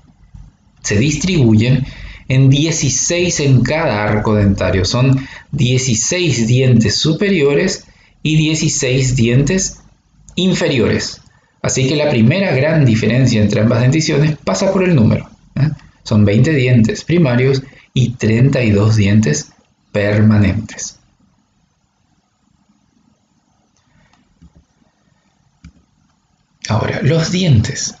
se 0.81 0.97
distribuyen 0.97 1.85
en 2.27 2.49
16 2.49 3.39
en 3.41 3.61
cada 3.61 4.03
arco 4.03 4.33
dentario. 4.33 4.85
Son 4.85 5.27
16 5.51 6.47
dientes 6.47 6.95
superiores 6.95 7.85
y 8.23 8.35
16 8.37 9.15
dientes 9.15 9.78
inferiores. 10.39 11.21
Así 11.61 11.87
que 11.87 11.95
la 11.95 12.09
primera 12.09 12.55
gran 12.55 12.85
diferencia 12.85 13.41
entre 13.41 13.61
ambas 13.61 13.81
denticiones 13.81 14.37
pasa 14.37 14.71
por 14.71 14.83
el 14.83 14.95
número. 14.95 15.29
¿eh? 15.55 15.69
Son 16.03 16.25
20 16.25 16.53
dientes 16.53 17.03
primarios 17.03 17.61
y 17.93 18.11
32 18.11 18.95
dientes 18.95 19.51
permanentes. 19.91 20.99
Ahora, 26.69 27.01
los 27.01 27.31
dientes, 27.31 27.95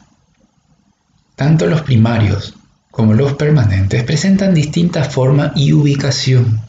tanto 1.35 1.65
los 1.65 1.81
primarios 1.81 2.55
como 2.91 3.13
los 3.13 3.33
permanentes, 3.33 4.03
presentan 4.03 4.53
distinta 4.53 5.03
forma 5.05 5.53
y 5.55 5.73
ubicación. 5.73 6.61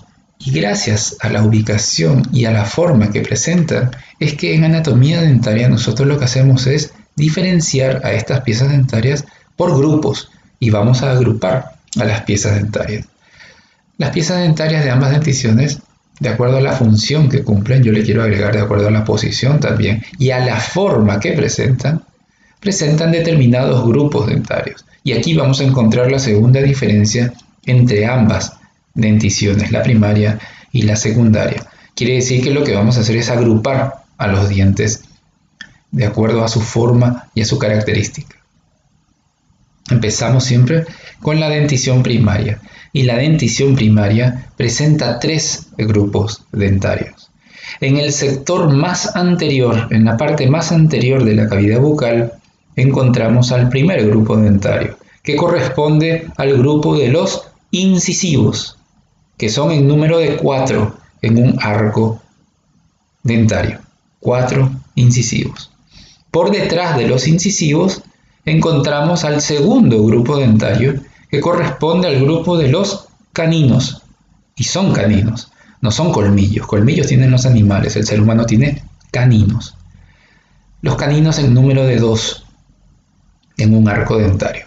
Y 0.43 0.53
gracias 0.53 1.19
a 1.21 1.29
la 1.29 1.43
ubicación 1.43 2.23
y 2.33 2.47
a 2.47 2.51
la 2.51 2.65
forma 2.65 3.11
que 3.11 3.21
presentan, 3.21 3.91
es 4.19 4.35
que 4.35 4.55
en 4.55 4.65
anatomía 4.65 5.21
dentaria 5.21 5.69
nosotros 5.69 6.09
lo 6.09 6.19
que 6.19 6.25
hacemos 6.25 6.67
es 6.67 6.95
diferenciar 7.15 8.01
a 8.05 8.13
estas 8.13 8.41
piezas 8.41 8.71
dentarias 8.71 9.27
por 9.55 9.77
grupos 9.77 10.31
y 10.59 10.71
vamos 10.71 11.03
a 11.03 11.11
agrupar 11.13 11.73
a 11.99 12.05
las 12.05 12.23
piezas 12.23 12.55
dentarias. 12.55 13.07
Las 13.99 14.11
piezas 14.11 14.41
dentarias 14.41 14.83
de 14.83 14.91
ambas 14.91 15.11
denticiones, 15.11 15.81
de 16.21 16.31
acuerdo 16.31 16.57
a 16.57 16.63
la 16.63 16.73
función 16.73 17.29
que 17.29 17.45
cumplen, 17.45 17.83
yo 17.83 17.93
le 17.93 18.03
quiero 18.03 18.23
agregar 18.23 18.55
de 18.55 18.63
acuerdo 18.63 18.89
a 18.89 18.91
la 18.91 19.05
posición 19.05 19.61
también, 19.61 20.03
y 20.19 20.31
a 20.31 20.43
la 20.43 20.57
forma 20.57 21.21
que 21.21 21.33
presentan, 21.33 22.03
presentan 22.61 23.13
determinados 23.13 23.87
grupos 23.87 24.27
dentarios. 24.27 24.87
Y 25.05 25.13
aquí 25.13 25.35
vamos 25.35 25.61
a 25.61 25.65
encontrar 25.65 26.11
la 26.11 26.19
segunda 26.19 26.63
diferencia 26.63 27.31
entre 27.67 28.07
ambas 28.07 28.60
denticiones, 28.95 29.73
la 29.73 29.83
primaria 29.83 30.39
y 30.73 30.83
la 30.83 30.97
secundaria. 30.97 31.67
Quiere 31.95 32.15
decir 32.15 32.43
que 32.43 32.51
lo 32.51 32.65
que 32.65 32.75
vamos 32.75 32.97
a 32.97 33.01
hacer 33.01 33.17
es 33.17 33.31
agrupar 33.31 34.05
a 34.17 34.27
los 34.27 34.49
dientes 34.49 35.05
de 35.91 36.07
acuerdo 36.07 36.45
a 36.45 36.49
su 36.49 36.61
forma 36.61 37.29
y 37.35 37.43
a 37.43 37.47
su 37.47 37.59
característica. 37.59 38.37
Empezamos 39.91 40.45
siempre 40.45 40.85
con 41.21 41.41
la 41.41 41.49
dentición 41.49 42.03
primaria 42.03 42.61
y 42.93 43.03
la 43.03 43.17
dentición 43.17 43.75
primaria 43.75 44.51
presenta 44.57 45.19
tres 45.19 45.69
grupos 45.77 46.45
dentarios. 46.53 47.31
En 47.81 47.97
el 47.97 48.13
sector 48.13 48.73
más 48.73 49.17
anterior, 49.17 49.89
en 49.91 50.05
la 50.05 50.17
parte 50.17 50.49
más 50.49 50.73
anterior 50.73 51.25
de 51.25 51.35
la 51.35 51.49
cavidad 51.49 51.81
bucal, 51.81 52.33
encontramos 52.77 53.53
al 53.53 53.69
primer 53.69 54.07
grupo 54.07 54.37
dentario, 54.37 54.97
que 55.23 55.37
corresponde 55.37 56.29
al 56.37 56.57
grupo 56.59 56.97
de 56.97 57.09
los 57.09 57.49
incisivos, 57.71 58.77
que 59.41 59.49
son 59.49 59.71
en 59.71 59.89
número 59.89 60.19
de 60.19 60.37
cuatro 60.37 60.99
en 61.23 61.43
un 61.43 61.59
arco 61.63 62.21
dentario. 63.23 63.81
Cuatro 64.19 64.71
incisivos. 64.97 65.71
Por 66.31 66.51
detrás 66.51 66.99
de 66.99 67.09
los 67.09 67.27
incisivos 67.27 68.03
encontramos 68.45 69.25
al 69.25 69.41
segundo 69.41 70.05
grupo 70.05 70.37
dentario 70.37 71.01
que 71.31 71.41
corresponde 71.41 72.09
al 72.09 72.21
grupo 72.21 72.59
de 72.59 72.69
los 72.69 73.09
caninos. 73.33 74.03
Y 74.57 74.65
son 74.65 74.93
caninos, 74.93 75.51
no 75.81 75.91
son 75.91 76.13
colmillos. 76.13 76.67
Colmillos 76.67 77.07
tienen 77.07 77.31
los 77.31 77.47
animales, 77.47 77.97
el 77.97 78.05
ser 78.05 78.21
humano 78.21 78.45
tiene 78.45 78.83
caninos. 79.11 79.75
Los 80.83 80.97
caninos 80.97 81.39
en 81.39 81.55
número 81.55 81.87
de 81.87 81.97
dos 81.97 82.45
en 83.57 83.75
un 83.75 83.89
arco 83.89 84.19
dentario. 84.19 84.67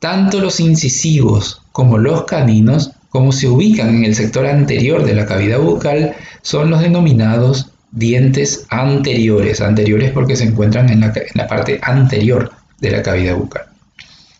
Tanto 0.00 0.40
los 0.40 0.58
incisivos 0.58 1.62
como 1.70 1.96
los 1.96 2.24
caninos, 2.24 2.90
como 3.10 3.32
se 3.32 3.48
ubican 3.48 3.90
en 3.90 4.04
el 4.04 4.14
sector 4.14 4.46
anterior 4.46 5.04
de 5.04 5.14
la 5.14 5.26
cavidad 5.26 5.58
bucal, 5.58 6.14
son 6.42 6.70
los 6.70 6.80
denominados 6.80 7.70
dientes 7.90 8.66
anteriores. 8.70 9.60
Anteriores 9.60 10.12
porque 10.12 10.36
se 10.36 10.44
encuentran 10.44 10.88
en 10.90 11.00
la, 11.00 11.46
parte 11.46 11.78
anterior 11.82 12.52
de 12.80 12.90
la 12.90 13.02
cavidad 13.02 13.36
bucal. 13.36 13.64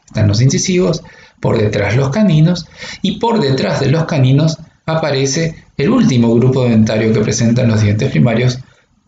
Están 0.07 0.29
los 0.29 0.41
incisivos, 0.41 1.03
por 1.41 1.59
detrás 1.59 1.97
los 1.97 2.11
caninos 2.11 2.67
y 3.03 3.19
por 3.19 3.41
detrás 3.41 3.81
de 3.81 3.91
los 3.91 4.05
caninos 4.05 4.59
aparece 4.87 5.65
el 5.77 5.91
último 5.91 6.35
grupo 6.35 6.65
dentario 6.65 7.13
que 7.13 7.21
presentan 7.21 7.69
los 7.69 7.83
dientes 7.83 8.11
primarios 8.11 8.59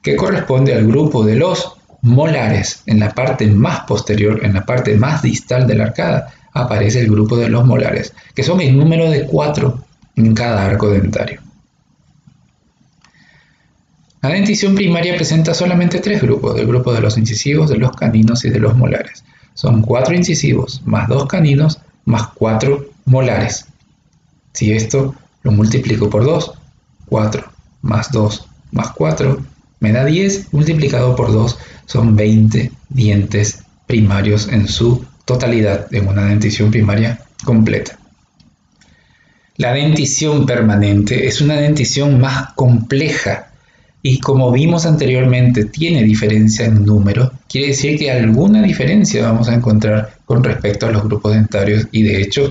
que 0.01 0.17
corresponde 0.17 0.75
al 0.75 0.87
grupo 0.87 1.25
de 1.25 1.37
los 1.37 1.75
molares. 2.03 2.83
En 2.87 2.99
la 2.99 3.11
parte 3.11 3.47
más 3.47 3.81
posterior, 3.81 4.45
en 4.45 4.55
la 4.55 4.67
parte 4.67 4.97
más 4.97 5.23
distal 5.23 5.67
de 5.67 5.77
la 5.77 5.85
arcada, 5.85 6.33
aparece 6.53 7.01
el 7.01 7.11
grupo 7.11 7.37
de 7.37 7.49
los 7.49 7.67
molares, 7.67 8.13
que 8.35 8.43
son 8.43 8.61
el 8.61 8.77
número 8.77 9.11
de 9.11 9.27
cuatro 9.27 9.85
en 10.17 10.35
cada 10.35 10.67
arco 10.67 10.91
dentario. 10.91 11.41
La 14.21 14.29
dentición 14.29 14.75
primaria 14.75 15.17
presenta 15.17 15.53
solamente 15.53 15.99
tres 15.99 16.23
grupos, 16.23 16.59
el 16.59 16.67
grupo 16.67 16.93
de 16.93 17.01
los 17.01 17.19
incisivos, 17.19 17.71
de 17.71 17.79
los 17.79 17.93
caninos 17.97 18.45
y 18.45 18.51
de 18.51 18.61
los 18.61 18.77
molares. 18.77 19.25
Son 19.55 19.83
cuatro 19.83 20.15
incisivos 20.15 20.81
más 20.85 21.09
dos 21.09 21.27
caninos 21.27 21.81
más 22.05 22.29
cuatro 22.35 22.87
molares. 23.05 23.67
Si 24.53 24.73
esto 24.73 25.15
lo 25.43 25.53
multiplico 25.53 26.09
por 26.09 26.25
2, 26.25 26.53
4 27.07 27.45
más 27.83 28.11
2 28.13 28.47
más 28.71 28.93
4 28.93 29.39
me 29.81 29.93
da 29.93 30.05
10 30.05 30.53
multiplicado 30.53 31.17
por 31.17 31.33
2 31.33 31.59
son 31.87 32.17
20 32.17 32.71
dientes 32.89 33.65
primarios 33.87 34.49
en 34.49 34.69
su 34.69 35.05
totalidad 35.25 35.93
en 35.95 36.09
una 36.09 36.27
dentición 36.27 36.71
primaria 36.71 37.21
completa. 37.45 37.99
La 39.57 39.73
dentición 39.73 40.47
permanente 40.47 41.27
es 41.27 41.41
una 41.41 41.55
dentición 41.55 42.21
más 42.21 42.53
compleja 42.55 43.53
y 44.03 44.19
como 44.19 44.51
vimos 44.51 44.87
anteriormente 44.87 45.67
tiene 45.67 46.03
diferencia 46.03 46.67
en 46.67 46.85
número, 46.85 47.33
quiere 47.49 47.69
decir 47.69 47.99
que 47.99 48.11
alguna 48.11 48.63
diferencia 48.63 49.23
vamos 49.23 49.49
a 49.49 49.55
encontrar 49.55 50.17
con 50.25 50.43
respecto 50.43 50.87
a 50.87 50.91
los 50.91 51.05
grupos 51.05 51.35
dentarios 51.35 51.87
y 51.93 52.03
de 52.03 52.21
hecho 52.21 52.51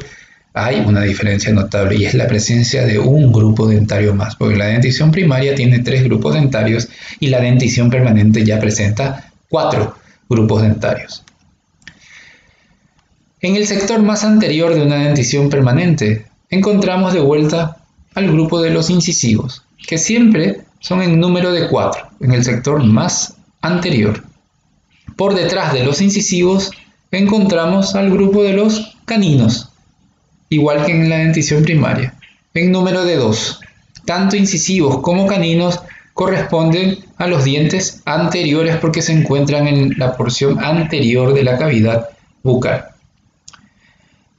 hay 0.53 0.79
una 0.79 1.01
diferencia 1.01 1.51
notable 1.51 1.95
y 1.95 2.05
es 2.05 2.13
la 2.13 2.27
presencia 2.27 2.85
de 2.85 2.99
un 2.99 3.31
grupo 3.31 3.67
dentario 3.67 4.13
más, 4.13 4.35
porque 4.35 4.55
la 4.55 4.67
dentición 4.67 5.11
primaria 5.11 5.55
tiene 5.55 5.79
tres 5.79 6.03
grupos 6.03 6.35
dentarios 6.35 6.87
y 7.19 7.27
la 7.27 7.41
dentición 7.41 7.89
permanente 7.89 8.45
ya 8.45 8.59
presenta 8.59 9.31
cuatro 9.49 9.95
grupos 10.29 10.61
dentarios. 10.61 11.23
En 13.43 13.55
el 13.55 13.65
sector 13.65 14.03
más 14.03 14.23
anterior 14.23 14.75
de 14.75 14.83
una 14.83 14.97
dentición 14.97 15.49
permanente 15.49 16.27
encontramos 16.51 17.11
de 17.11 17.21
vuelta 17.21 17.77
al 18.13 18.31
grupo 18.31 18.61
de 18.61 18.69
los 18.69 18.91
incisivos, 18.91 19.63
que 19.87 19.97
siempre 19.97 20.61
son 20.79 21.01
en 21.01 21.19
número 21.19 21.51
de 21.51 21.67
cuatro, 21.67 22.07
en 22.19 22.33
el 22.33 22.43
sector 22.43 22.83
más 22.83 23.33
anterior. 23.59 24.23
Por 25.15 25.33
detrás 25.33 25.73
de 25.73 25.83
los 25.83 26.01
incisivos 26.01 26.69
encontramos 27.09 27.95
al 27.95 28.11
grupo 28.11 28.43
de 28.43 28.53
los 28.53 28.95
caninos, 29.05 29.69
igual 30.49 30.85
que 30.85 30.91
en 30.91 31.09
la 31.09 31.17
dentición 31.17 31.63
primaria, 31.63 32.13
en 32.53 32.71
número 32.71 33.05
de 33.05 33.15
2. 33.15 33.59
Tanto 34.05 34.35
incisivos 34.35 35.01
como 35.01 35.25
caninos 35.25 35.79
corresponden 36.13 36.99
a 37.17 37.25
los 37.25 37.43
dientes 37.43 38.03
anteriores 38.05 38.77
porque 38.77 39.01
se 39.01 39.13
encuentran 39.13 39.67
en 39.67 39.95
la 39.97 40.15
porción 40.15 40.63
anterior 40.63 41.33
de 41.33 41.43
la 41.43 41.57
cavidad 41.57 42.09
bucal. 42.43 42.90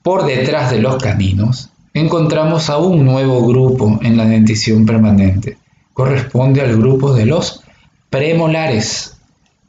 Por 0.02 0.26
detrás 0.26 0.70
de 0.70 0.80
los 0.80 1.02
caninos 1.02 1.70
encontramos 1.94 2.70
a 2.70 2.78
un 2.78 3.04
nuevo 3.04 3.46
grupo 3.46 4.00
en 4.02 4.16
la 4.16 4.24
dentición 4.24 4.84
permanente. 4.84 5.58
Corresponde 5.92 6.60
al 6.60 6.76
grupo 6.76 7.14
de 7.14 7.26
los 7.26 7.62
premolares. 8.10 9.16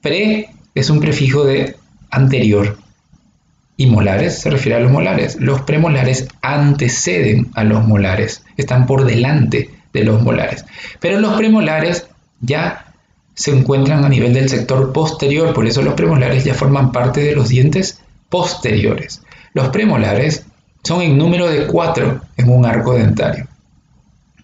Pre 0.01 0.49
es 0.73 0.89
un 0.89 0.99
prefijo 0.99 1.43
de 1.43 1.75
anterior 2.09 2.77
y 3.77 3.87
molares 3.87 4.39
se 4.39 4.49
refiere 4.49 4.77
a 4.77 4.81
los 4.81 4.91
molares. 4.91 5.37
Los 5.39 5.61
premolares 5.61 6.27
anteceden 6.41 7.51
a 7.55 7.63
los 7.63 7.85
molares, 7.85 8.43
están 8.57 8.85
por 8.85 9.05
delante 9.05 9.69
de 9.93 10.03
los 10.03 10.21
molares. 10.21 10.65
Pero 10.99 11.19
los 11.19 11.33
premolares 11.33 12.07
ya 12.41 12.93
se 13.35 13.51
encuentran 13.51 14.05
a 14.05 14.09
nivel 14.09 14.33
del 14.33 14.49
sector 14.49 14.93
posterior, 14.93 15.53
por 15.53 15.65
eso 15.65 15.81
los 15.81 15.95
premolares 15.95 16.43
ya 16.43 16.53
forman 16.53 16.91
parte 16.91 17.21
de 17.21 17.35
los 17.35 17.49
dientes 17.49 17.99
posteriores. 18.29 19.21
Los 19.53 19.69
premolares 19.69 20.45
son 20.83 21.01
en 21.01 21.17
número 21.17 21.49
de 21.49 21.67
cuatro 21.67 22.21
en 22.37 22.49
un 22.49 22.65
arco 22.65 22.93
dentario. 22.93 23.47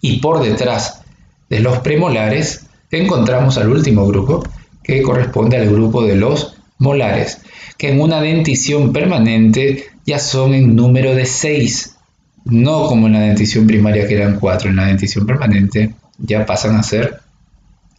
Y 0.00 0.18
por 0.20 0.42
detrás 0.42 1.02
de 1.48 1.60
los 1.60 1.78
premolares 1.80 2.66
encontramos 2.90 3.58
al 3.58 3.68
último 3.68 4.06
grupo, 4.06 4.42
que 4.82 5.02
corresponde 5.02 5.56
al 5.56 5.70
grupo 5.70 6.02
de 6.02 6.16
los 6.16 6.56
molares 6.78 7.42
que 7.80 7.88
en 7.88 7.98
una 8.02 8.20
dentición 8.20 8.92
permanente 8.92 9.86
ya 10.04 10.18
son 10.18 10.52
en 10.52 10.76
número 10.76 11.14
de 11.14 11.24
6, 11.24 11.96
no 12.44 12.86
como 12.86 13.06
en 13.06 13.14
la 13.14 13.20
dentición 13.20 13.66
primaria 13.66 14.06
que 14.06 14.16
eran 14.16 14.38
4, 14.38 14.68
en 14.68 14.76
la 14.76 14.84
dentición 14.84 15.24
permanente 15.24 15.94
ya 16.18 16.44
pasan 16.44 16.76
a 16.76 16.82
ser 16.82 17.20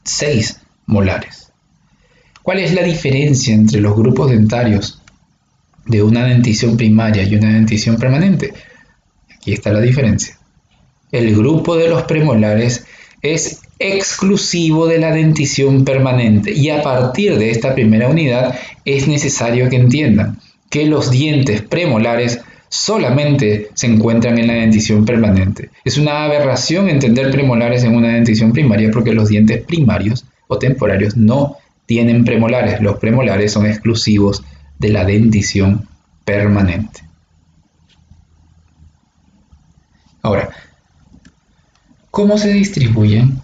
6 0.04 0.60
molares. 0.86 1.52
¿Cuál 2.44 2.60
es 2.60 2.76
la 2.76 2.84
diferencia 2.84 3.56
entre 3.56 3.82
los 3.82 3.96
grupos 3.96 4.30
dentarios 4.30 5.01
de 5.86 6.04
una 6.04 6.26
dentición 6.26 6.78
primaria 6.78 7.24
y 7.24 7.36
una 7.36 7.54
dentición 7.54 7.98
permanente? 7.98 8.54
Aquí 9.36 9.54
está 9.54 9.72
la 9.72 9.82
diferencia. 9.82 10.38
El 11.12 11.36
grupo 11.36 11.76
de 11.76 11.90
los 11.90 12.04
premolares 12.04 12.86
es 13.22 13.62
exclusivo 13.80 14.88
de 14.88 15.00
la 15.00 15.12
dentición 15.12 15.84
permanente 15.84 16.54
y 16.54 16.70
a 16.70 16.82
partir 16.84 17.38
de 17.38 17.50
esta 17.50 17.74
primera 17.74 18.08
unidad 18.08 18.56
es 18.86 19.08
necesario 19.08 19.70
que 19.70 19.76
entiendan 19.76 20.40
que 20.70 20.86
los 20.86 21.12
dientes 21.12 21.62
premolares 21.62 22.40
solamente 22.70 23.70
se 23.74 23.88
encuentran 23.88 24.38
en 24.38 24.48
la 24.48 24.54
dentición 24.54 25.04
permanente. 25.04 25.70
Es 25.84 25.98
una 25.98 26.24
aberración 26.24 26.88
entender 26.90 27.30
premolares 27.30 27.84
en 27.84 27.96
una 27.96 28.14
dentición 28.14 28.54
primaria 28.54 28.90
porque 28.92 29.14
los 29.14 29.28
dientes 29.28 29.62
primarios 29.64 30.26
o 30.48 30.58
temporarios 30.58 31.18
no 31.18 31.58
tienen 31.86 32.24
premolares. 32.24 32.80
Los 32.80 32.98
premolares 33.00 33.52
son 33.52 33.66
exclusivos 33.66 34.44
de 34.82 34.90
la 34.90 35.06
dentición 35.06 35.88
permanente. 36.26 37.02
Ahora, 40.24 40.50
¿cómo 42.10 42.38
se 42.38 42.52
distribuyen 42.52 43.40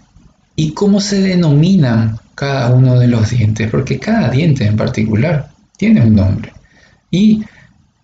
y 0.56 0.74
cómo 0.74 1.00
se 1.00 1.20
denominan 1.20 2.18
cada 2.34 2.72
uno 2.72 2.98
de 2.98 3.06
los 3.06 3.30
dientes, 3.30 3.70
porque 3.70 4.00
cada 4.00 4.30
diente 4.30 4.66
en 4.66 4.76
particular 4.76 5.50
tiene 5.76 6.02
un 6.02 6.16
nombre. 6.16 6.52
Y 7.10 7.44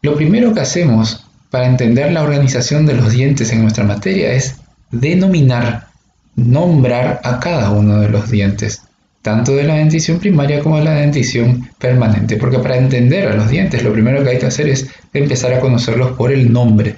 lo 0.02 0.14
primero 0.14 0.54
que 0.54 0.60
hacemos 0.60 1.24
para 1.50 1.66
entender 1.66 2.12
la 2.12 2.22
organización 2.22 2.86
de 2.86 2.94
los 2.94 3.12
dientes 3.12 3.52
en 3.52 3.62
nuestra 3.62 3.84
materia 3.84 4.32
es 4.32 4.56
denominar, 4.90 5.88
nombrar 6.36 7.20
a 7.24 7.40
cada 7.40 7.70
uno 7.70 8.00
de 8.00 8.08
los 8.08 8.30
dientes, 8.30 8.82
tanto 9.24 9.56
de 9.56 9.64
la 9.64 9.76
dentición 9.76 10.18
primaria 10.18 10.60
como 10.60 10.76
de 10.76 10.84
la 10.84 10.92
dentición 10.92 11.70
permanente, 11.78 12.36
porque 12.36 12.58
para 12.58 12.76
entender 12.76 13.26
a 13.26 13.34
los 13.34 13.48
dientes 13.48 13.82
lo 13.82 13.90
primero 13.90 14.22
que 14.22 14.28
hay 14.28 14.38
que 14.38 14.44
hacer 14.44 14.68
es 14.68 14.86
empezar 15.14 15.54
a 15.54 15.60
conocerlos 15.60 16.12
por 16.12 16.30
el 16.30 16.52
nombre, 16.52 16.96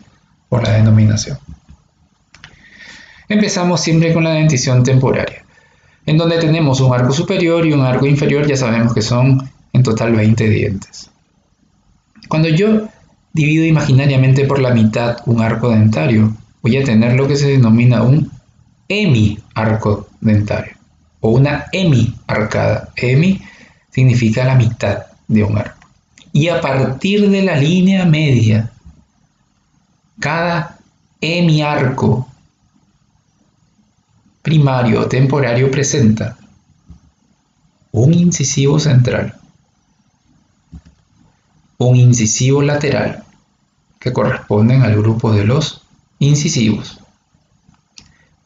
por 0.48 0.64
la 0.64 0.72
denominación. 0.72 1.38
Empezamos 3.28 3.80
siempre 3.80 4.12
con 4.12 4.24
la 4.24 4.32
dentición 4.32 4.82
temporaria 4.82 5.44
en 6.04 6.18
donde 6.18 6.38
tenemos 6.38 6.80
un 6.80 6.92
arco 6.92 7.12
superior 7.12 7.64
y 7.64 7.72
un 7.72 7.82
arco 7.82 8.06
inferior, 8.06 8.44
ya 8.44 8.56
sabemos 8.56 8.92
que 8.92 9.02
son 9.02 9.48
en 9.72 9.82
total 9.84 10.14
20 10.16 10.48
dientes. 10.48 11.10
Cuando 12.26 12.48
yo 12.48 12.88
divido 13.32 13.64
imaginariamente 13.64 14.46
por 14.46 14.58
la 14.58 14.74
mitad 14.74 15.18
un 15.26 15.40
arco 15.40 15.70
dentario, 15.70 16.36
voy 16.60 16.76
a 16.76 16.84
tener 16.84 17.14
lo 17.14 17.28
que 17.28 17.36
se 17.36 17.48
denomina 17.48 18.02
un 18.02 18.32
hemi-arco 18.88 20.08
dentario 20.20 20.75
o 21.26 21.30
una 21.30 21.66
hemi-arcada. 21.72 22.92
Hemi 22.94 23.42
significa 23.90 24.44
la 24.44 24.54
mitad 24.54 25.06
de 25.26 25.42
un 25.42 25.58
arco. 25.58 25.88
Y 26.32 26.48
a 26.48 26.60
partir 26.60 27.28
de 27.28 27.42
la 27.42 27.56
línea 27.56 28.04
media, 28.04 28.70
cada 30.20 30.78
hemiarco 31.20 32.28
primario 34.42 35.06
temporario 35.06 35.68
presenta 35.68 36.36
un 37.90 38.14
incisivo 38.14 38.78
central, 38.78 39.34
un 41.78 41.96
incisivo 41.96 42.62
lateral, 42.62 43.24
que 43.98 44.12
corresponden 44.12 44.82
al 44.82 44.96
grupo 44.96 45.32
de 45.32 45.44
los 45.44 45.82
incisivos. 46.20 47.00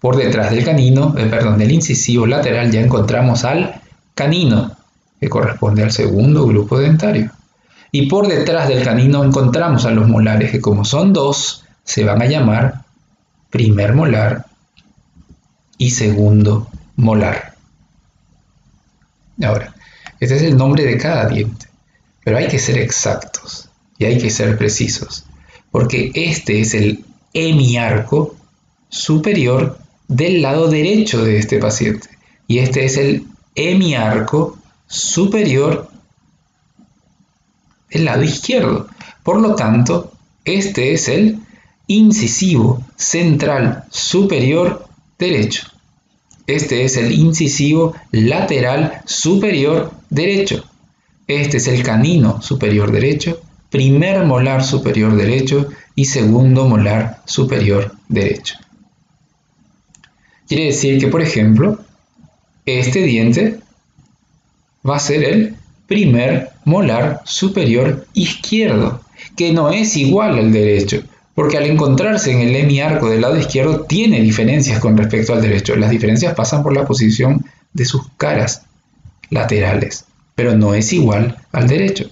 Por 0.00 0.16
detrás 0.16 0.50
del 0.50 0.64
canino, 0.64 1.14
eh, 1.16 1.26
perdón, 1.26 1.58
del 1.58 1.72
incisivo 1.72 2.26
lateral 2.26 2.70
ya 2.70 2.80
encontramos 2.80 3.44
al 3.44 3.80
canino, 4.14 4.76
que 5.20 5.28
corresponde 5.28 5.82
al 5.82 5.92
segundo 5.92 6.46
grupo 6.46 6.78
dentario. 6.78 7.30
Y 7.92 8.06
por 8.06 8.26
detrás 8.26 8.68
del 8.68 8.82
canino 8.82 9.22
encontramos 9.24 9.84
a 9.84 9.90
los 9.90 10.08
molares, 10.08 10.50
que 10.50 10.60
como 10.60 10.84
son 10.84 11.12
dos, 11.12 11.64
se 11.84 12.04
van 12.04 12.22
a 12.22 12.26
llamar 12.26 12.84
primer 13.50 13.94
molar 13.94 14.46
y 15.76 15.90
segundo 15.90 16.68
molar. 16.96 17.54
Ahora, 19.42 19.74
este 20.20 20.36
es 20.36 20.42
el 20.42 20.56
nombre 20.56 20.84
de 20.84 20.98
cada 20.98 21.26
diente, 21.26 21.66
pero 22.24 22.38
hay 22.38 22.46
que 22.46 22.58
ser 22.58 22.78
exactos 22.78 23.68
y 23.98 24.04
hay 24.04 24.18
que 24.18 24.30
ser 24.30 24.56
precisos, 24.56 25.24
porque 25.70 26.12
este 26.14 26.60
es 26.60 26.74
el 26.74 27.04
hemiarco 27.32 28.36
superior 28.88 29.78
del 30.10 30.42
lado 30.42 30.66
derecho 30.66 31.24
de 31.24 31.38
este 31.38 31.58
paciente 31.58 32.08
y 32.48 32.58
este 32.58 32.84
es 32.84 32.96
el 32.96 33.26
hemiarco 33.54 34.58
superior 34.88 35.88
del 37.90 38.04
lado 38.04 38.24
izquierdo. 38.24 38.88
Por 39.22 39.40
lo 39.40 39.54
tanto, 39.54 40.12
este 40.44 40.92
es 40.92 41.08
el 41.08 41.38
incisivo 41.86 42.84
central 42.96 43.84
superior 43.90 44.88
derecho. 45.16 45.68
Este 46.48 46.84
es 46.84 46.96
el 46.96 47.12
incisivo 47.12 47.94
lateral 48.10 49.02
superior 49.04 49.92
derecho. 50.08 50.64
Este 51.28 51.58
es 51.58 51.68
el 51.68 51.84
canino 51.84 52.42
superior 52.42 52.90
derecho, 52.90 53.40
primer 53.70 54.24
molar 54.24 54.64
superior 54.64 55.14
derecho 55.14 55.68
y 55.94 56.06
segundo 56.06 56.66
molar 56.66 57.22
superior 57.26 57.94
derecho. 58.08 58.56
Quiere 60.50 60.64
decir 60.64 60.98
que, 60.98 61.06
por 61.06 61.22
ejemplo, 61.22 61.78
este 62.66 63.04
diente 63.04 63.60
va 64.84 64.96
a 64.96 64.98
ser 64.98 65.22
el 65.22 65.54
primer 65.86 66.50
molar 66.64 67.20
superior 67.24 68.08
izquierdo, 68.14 69.00
que 69.36 69.52
no 69.52 69.70
es 69.70 69.96
igual 69.96 70.40
al 70.40 70.52
derecho, 70.52 71.04
porque 71.36 71.56
al 71.56 71.66
encontrarse 71.66 72.32
en 72.32 72.40
el 72.40 72.56
hemiarco 72.56 73.08
del 73.08 73.20
lado 73.20 73.38
izquierdo 73.38 73.82
tiene 73.82 74.20
diferencias 74.22 74.80
con 74.80 74.96
respecto 74.96 75.34
al 75.34 75.40
derecho. 75.40 75.76
Las 75.76 75.90
diferencias 75.90 76.34
pasan 76.34 76.64
por 76.64 76.74
la 76.74 76.84
posición 76.84 77.44
de 77.72 77.84
sus 77.84 78.08
caras 78.16 78.62
laterales, 79.30 80.04
pero 80.34 80.56
no 80.56 80.74
es 80.74 80.92
igual 80.92 81.38
al 81.52 81.68
derecho. 81.68 82.10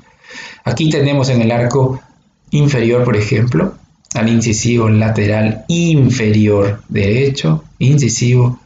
Aquí 0.62 0.90
tenemos 0.90 1.28
en 1.28 1.42
el 1.42 1.50
arco 1.50 2.00
inferior, 2.52 3.02
por 3.02 3.16
ejemplo, 3.16 3.74
al 4.14 4.28
incisivo 4.28 4.88
lateral 4.88 5.64
inferior 5.68 6.82
derecho, 6.88 7.64
incisivo, 7.78 8.60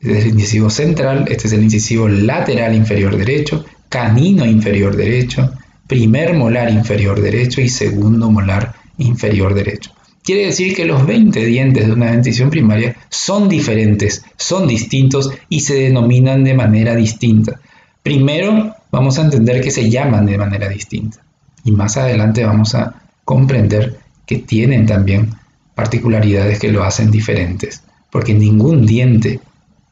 este 0.00 0.18
es 0.18 0.24
el 0.24 0.30
incisivo 0.32 0.70
central, 0.70 1.26
este 1.28 1.46
es 1.46 1.52
el 1.52 1.62
incisivo 1.62 2.08
lateral 2.08 2.74
inferior 2.74 3.16
derecho, 3.16 3.64
canino 3.88 4.44
inferior 4.44 4.96
derecho, 4.96 5.52
primer 5.86 6.34
molar 6.34 6.70
inferior 6.70 7.20
derecho 7.20 7.60
y 7.60 7.68
segundo 7.68 8.30
molar 8.30 8.74
inferior 8.98 9.54
derecho. 9.54 9.90
Quiere 10.22 10.46
decir 10.46 10.76
que 10.76 10.84
los 10.84 11.04
20 11.04 11.44
dientes 11.44 11.86
de 11.86 11.92
una 11.92 12.12
dentición 12.12 12.48
primaria 12.48 12.96
son 13.08 13.48
diferentes, 13.48 14.24
son 14.36 14.68
distintos 14.68 15.32
y 15.48 15.60
se 15.60 15.74
denominan 15.74 16.44
de 16.44 16.54
manera 16.54 16.94
distinta. 16.94 17.60
Primero 18.02 18.76
vamos 18.92 19.18
a 19.18 19.22
entender 19.22 19.60
que 19.60 19.70
se 19.70 19.90
llaman 19.90 20.26
de 20.26 20.38
manera 20.38 20.68
distinta 20.68 21.18
y 21.64 21.72
más 21.72 21.96
adelante 21.96 22.44
vamos 22.44 22.74
a 22.74 23.02
comprender 23.24 23.98
tienen 24.38 24.86
también 24.86 25.34
particularidades 25.74 26.58
que 26.58 26.70
lo 26.70 26.84
hacen 26.84 27.10
diferentes, 27.10 27.82
porque 28.10 28.34
ningún 28.34 28.86
diente 28.86 29.40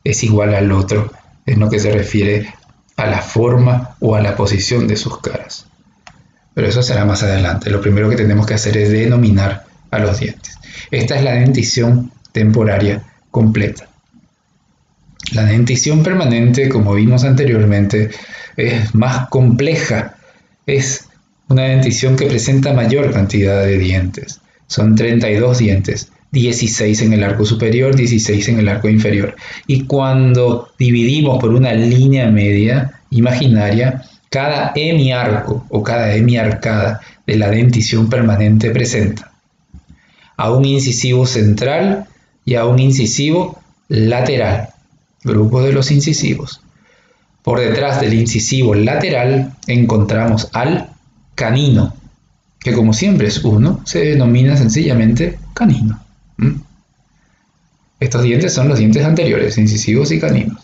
es 0.04 0.22
igual 0.24 0.54
al 0.54 0.72
otro 0.72 1.12
en 1.46 1.60
lo 1.60 1.70
que 1.70 1.80
se 1.80 1.90
refiere 1.90 2.52
a 2.96 3.06
la 3.06 3.22
forma 3.22 3.96
o 4.00 4.14
a 4.14 4.20
la 4.20 4.36
posición 4.36 4.86
de 4.86 4.96
sus 4.96 5.18
caras. 5.20 5.66
Pero 6.54 6.68
eso 6.68 6.82
será 6.82 7.04
más 7.04 7.22
adelante. 7.22 7.70
Lo 7.70 7.80
primero 7.80 8.10
que 8.10 8.16
tenemos 8.16 8.46
que 8.46 8.54
hacer 8.54 8.76
es 8.76 8.90
denominar 8.90 9.64
a 9.90 9.98
los 9.98 10.20
dientes. 10.20 10.58
Esta 10.90 11.16
es 11.16 11.24
la 11.24 11.32
dentición 11.32 12.12
temporaria 12.32 13.02
completa. 13.30 13.88
La 15.32 15.44
dentición 15.44 16.02
permanente, 16.02 16.68
como 16.68 16.94
vimos 16.94 17.24
anteriormente, 17.24 18.10
es 18.56 18.94
más 18.94 19.28
compleja. 19.28 20.16
Es 20.66 21.09
una 21.50 21.64
dentición 21.64 22.16
que 22.16 22.26
presenta 22.26 22.72
mayor 22.72 23.12
cantidad 23.12 23.64
de 23.64 23.76
dientes. 23.76 24.40
Son 24.68 24.94
32 24.94 25.58
dientes, 25.58 26.12
16 26.30 27.02
en 27.02 27.12
el 27.12 27.24
arco 27.24 27.44
superior, 27.44 27.96
16 27.96 28.48
en 28.50 28.60
el 28.60 28.68
arco 28.68 28.88
inferior. 28.88 29.34
Y 29.66 29.82
cuando 29.82 30.70
dividimos 30.78 31.40
por 31.40 31.52
una 31.52 31.74
línea 31.74 32.30
media 32.30 33.00
imaginaria, 33.10 34.04
cada 34.30 34.70
hemiarco 34.76 35.66
o 35.68 35.82
cada 35.82 36.14
hemiarcada 36.14 37.00
de 37.26 37.36
la 37.36 37.50
dentición 37.50 38.08
permanente 38.08 38.70
presenta 38.70 39.32
a 40.36 40.52
un 40.52 40.64
incisivo 40.64 41.26
central 41.26 42.06
y 42.44 42.54
a 42.54 42.64
un 42.64 42.78
incisivo 42.78 43.60
lateral, 43.88 44.68
grupo 45.24 45.62
de 45.62 45.72
los 45.72 45.90
incisivos. 45.90 46.62
Por 47.42 47.58
detrás 47.58 48.00
del 48.00 48.14
incisivo 48.14 48.74
lateral 48.74 49.54
encontramos 49.66 50.48
al 50.52 50.90
canino, 51.40 51.94
que 52.58 52.74
como 52.74 52.92
siempre 52.92 53.28
es 53.28 53.42
uno, 53.42 53.80
se 53.86 54.00
denomina 54.04 54.58
sencillamente 54.58 55.38
canino. 55.54 55.98
Estos 57.98 58.22
dientes 58.22 58.52
son 58.52 58.68
los 58.68 58.78
dientes 58.78 59.02
anteriores, 59.06 59.56
incisivos 59.56 60.12
y 60.12 60.20
caninos. 60.20 60.58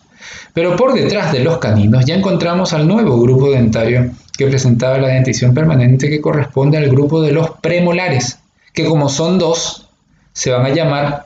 Pero 0.52 0.76
por 0.76 0.92
detrás 0.92 1.32
de 1.32 1.40
los 1.40 1.56
caninos 1.58 2.04
ya 2.04 2.14
encontramos 2.14 2.74
al 2.74 2.86
nuevo 2.86 3.18
grupo 3.18 3.50
dentario 3.50 4.10
que 4.36 4.46
presentaba 4.46 4.98
la 4.98 5.08
dentición 5.08 5.54
permanente 5.54 6.10
que 6.10 6.20
corresponde 6.20 6.76
al 6.76 6.90
grupo 6.90 7.22
de 7.22 7.32
los 7.32 7.52
premolares, 7.62 8.38
que 8.74 8.84
como 8.84 9.08
son 9.08 9.38
dos, 9.38 9.88
se 10.34 10.50
van 10.50 10.66
a 10.66 10.74
llamar 10.74 11.24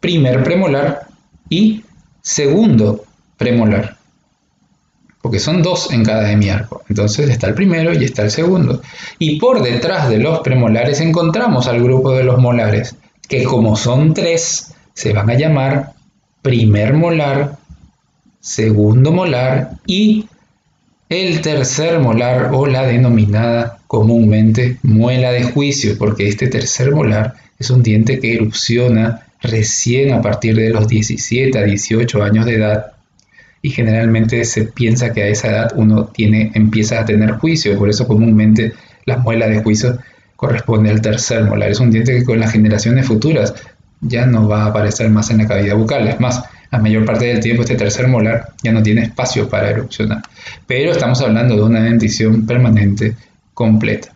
primer 0.00 0.42
premolar 0.42 1.06
y 1.48 1.84
segundo 2.20 3.04
premolar 3.36 3.97
porque 5.20 5.38
son 5.38 5.62
dos 5.62 5.90
en 5.92 6.04
cada 6.04 6.30
hemiarco. 6.30 6.82
Entonces 6.88 7.28
está 7.28 7.48
el 7.48 7.54
primero 7.54 7.92
y 7.92 8.04
está 8.04 8.22
el 8.22 8.30
segundo. 8.30 8.82
Y 9.18 9.38
por 9.38 9.62
detrás 9.62 10.08
de 10.08 10.18
los 10.18 10.40
premolares 10.40 11.00
encontramos 11.00 11.66
al 11.66 11.82
grupo 11.82 12.12
de 12.12 12.24
los 12.24 12.38
molares, 12.38 12.96
que 13.28 13.44
como 13.44 13.76
son 13.76 14.14
tres, 14.14 14.74
se 14.94 15.12
van 15.12 15.30
a 15.30 15.34
llamar 15.34 15.92
primer 16.42 16.94
molar, 16.94 17.58
segundo 18.40 19.12
molar 19.12 19.72
y 19.86 20.26
el 21.08 21.40
tercer 21.40 21.98
molar 21.98 22.50
o 22.52 22.66
la 22.66 22.86
denominada 22.86 23.78
comúnmente 23.86 24.78
muela 24.82 25.32
de 25.32 25.42
juicio, 25.42 25.96
porque 25.98 26.28
este 26.28 26.48
tercer 26.48 26.92
molar 26.92 27.34
es 27.58 27.70
un 27.70 27.82
diente 27.82 28.20
que 28.20 28.34
erupciona 28.34 29.26
recién 29.40 30.12
a 30.12 30.22
partir 30.22 30.56
de 30.56 30.70
los 30.70 30.86
17 30.86 31.58
a 31.58 31.62
18 31.62 32.22
años 32.22 32.44
de 32.44 32.54
edad 32.54 32.92
y 33.62 33.70
generalmente 33.70 34.44
se 34.44 34.64
piensa 34.64 35.12
que 35.12 35.22
a 35.22 35.26
esa 35.26 35.48
edad 35.48 35.72
uno 35.74 36.06
tiene, 36.06 36.52
empieza 36.54 37.00
a 37.00 37.04
tener 37.04 37.32
juicio, 37.32 37.72
y 37.72 37.76
por 37.76 37.88
eso 37.88 38.06
comúnmente 38.06 38.72
la 39.04 39.18
muela 39.18 39.48
de 39.48 39.62
juicio 39.62 39.98
corresponde 40.36 40.90
al 40.90 41.00
tercer 41.00 41.44
molar. 41.44 41.70
Es 41.70 41.80
un 41.80 41.90
diente 41.90 42.16
que 42.16 42.24
con 42.24 42.38
las 42.38 42.52
generaciones 42.52 43.06
futuras 43.06 43.54
ya 44.00 44.26
no 44.26 44.48
va 44.48 44.64
a 44.64 44.66
aparecer 44.66 45.10
más 45.10 45.30
en 45.30 45.38
la 45.38 45.48
cavidad 45.48 45.76
bucal. 45.76 46.06
Es 46.06 46.20
más, 46.20 46.44
la 46.70 46.78
mayor 46.78 47.04
parte 47.04 47.26
del 47.26 47.40
tiempo 47.40 47.62
este 47.62 47.74
tercer 47.74 48.06
molar 48.06 48.52
ya 48.62 48.70
no 48.70 48.82
tiene 48.82 49.02
espacio 49.02 49.48
para 49.48 49.70
erupcionar. 49.70 50.22
Pero 50.66 50.92
estamos 50.92 51.20
hablando 51.20 51.56
de 51.56 51.62
una 51.62 51.82
dentición 51.82 52.46
permanente 52.46 53.16
completa. 53.54 54.12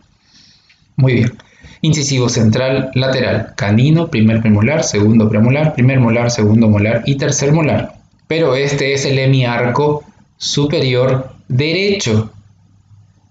Muy 0.95 1.13
bien. 1.15 1.33
Incisivo 1.81 2.29
central 2.29 2.91
lateral, 2.93 3.53
canino, 3.57 4.07
primer 4.07 4.39
premolar, 4.39 4.85
segundo 4.85 5.27
premolar, 5.27 5.73
primer 5.73 5.99
molar, 5.99 6.31
segundo 6.31 6.69
molar 6.69 7.03
y 7.05 7.15
tercer 7.17 7.51
molar 7.51 8.02
pero 8.35 8.55
este 8.55 8.93
es 8.93 9.05
el 9.05 9.19
hemiarco 9.19 10.03
superior 10.37 11.35
derecho. 11.47 12.31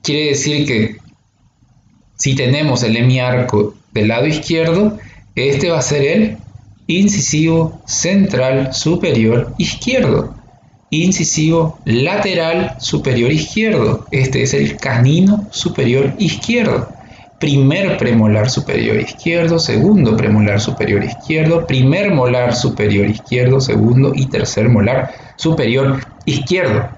Quiere 0.00 0.26
decir 0.26 0.64
que 0.64 0.96
si 2.16 2.36
tenemos 2.36 2.84
el 2.84 2.96
hemiarco 2.96 3.74
del 3.92 4.06
lado 4.06 4.28
izquierdo, 4.28 4.96
este 5.34 5.70
va 5.70 5.80
a 5.80 5.82
ser 5.82 6.04
el 6.04 6.36
incisivo 6.86 7.82
central 7.84 8.72
superior 8.72 9.52
izquierdo. 9.58 10.36
Incisivo 10.90 11.80
lateral 11.84 12.76
superior 12.78 13.32
izquierdo. 13.32 14.06
Este 14.12 14.44
es 14.44 14.54
el 14.54 14.76
canino 14.76 15.48
superior 15.50 16.14
izquierdo. 16.20 16.91
Primer 17.42 17.98
premolar 17.98 18.48
superior 18.48 19.00
izquierdo, 19.00 19.58
segundo 19.58 20.16
premolar 20.16 20.60
superior 20.60 21.02
izquierdo, 21.02 21.66
primer 21.66 22.12
molar 22.12 22.54
superior 22.54 23.08
izquierdo, 23.08 23.60
segundo 23.60 24.12
y 24.14 24.26
tercer 24.26 24.68
molar 24.68 25.12
superior 25.34 25.98
izquierdo, 26.24 26.88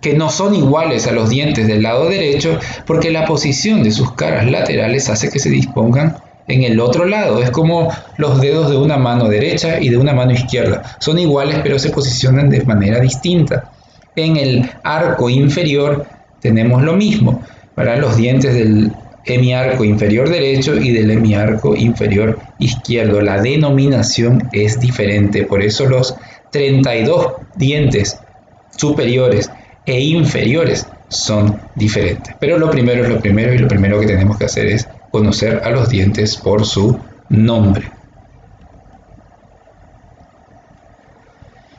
que 0.00 0.14
no 0.14 0.30
son 0.30 0.54
iguales 0.54 1.06
a 1.06 1.12
los 1.12 1.28
dientes 1.28 1.66
del 1.66 1.82
lado 1.82 2.08
derecho 2.08 2.58
porque 2.86 3.10
la 3.10 3.26
posición 3.26 3.82
de 3.82 3.90
sus 3.90 4.12
caras 4.12 4.50
laterales 4.50 5.10
hace 5.10 5.28
que 5.28 5.38
se 5.38 5.50
dispongan 5.50 6.16
en 6.48 6.62
el 6.62 6.80
otro 6.80 7.04
lado. 7.04 7.42
Es 7.42 7.50
como 7.50 7.92
los 8.16 8.40
dedos 8.40 8.70
de 8.70 8.78
una 8.78 8.96
mano 8.96 9.28
derecha 9.28 9.80
y 9.80 9.90
de 9.90 9.98
una 9.98 10.14
mano 10.14 10.32
izquierda. 10.32 10.96
Son 10.98 11.18
iguales 11.18 11.58
pero 11.62 11.78
se 11.78 11.90
posicionan 11.90 12.48
de 12.48 12.64
manera 12.64 13.00
distinta. 13.00 13.70
En 14.16 14.38
el 14.38 14.70
arco 14.82 15.28
inferior 15.28 16.06
tenemos 16.40 16.82
lo 16.82 16.94
mismo. 16.94 17.42
Para 17.74 17.96
los 17.96 18.16
dientes 18.16 18.54
del 18.54 18.90
hemiarco 19.24 19.84
inferior 19.84 20.28
derecho 20.28 20.76
y 20.76 20.92
del 20.92 21.10
hemiarco 21.10 21.76
inferior 21.76 22.38
izquierdo. 22.58 23.20
La 23.20 23.40
denominación 23.40 24.48
es 24.52 24.80
diferente, 24.80 25.44
por 25.44 25.62
eso 25.62 25.86
los 25.86 26.14
32 26.50 27.34
dientes 27.56 28.18
superiores 28.76 29.50
e 29.86 30.00
inferiores 30.00 30.86
son 31.08 31.60
diferentes. 31.74 32.34
Pero 32.38 32.58
lo 32.58 32.70
primero 32.70 33.02
es 33.02 33.08
lo 33.08 33.20
primero 33.20 33.52
y 33.52 33.58
lo 33.58 33.68
primero 33.68 34.00
que 34.00 34.06
tenemos 34.06 34.38
que 34.38 34.44
hacer 34.44 34.66
es 34.66 34.88
conocer 35.10 35.60
a 35.64 35.70
los 35.70 35.88
dientes 35.88 36.36
por 36.36 36.64
su 36.64 36.98
nombre. 37.28 37.90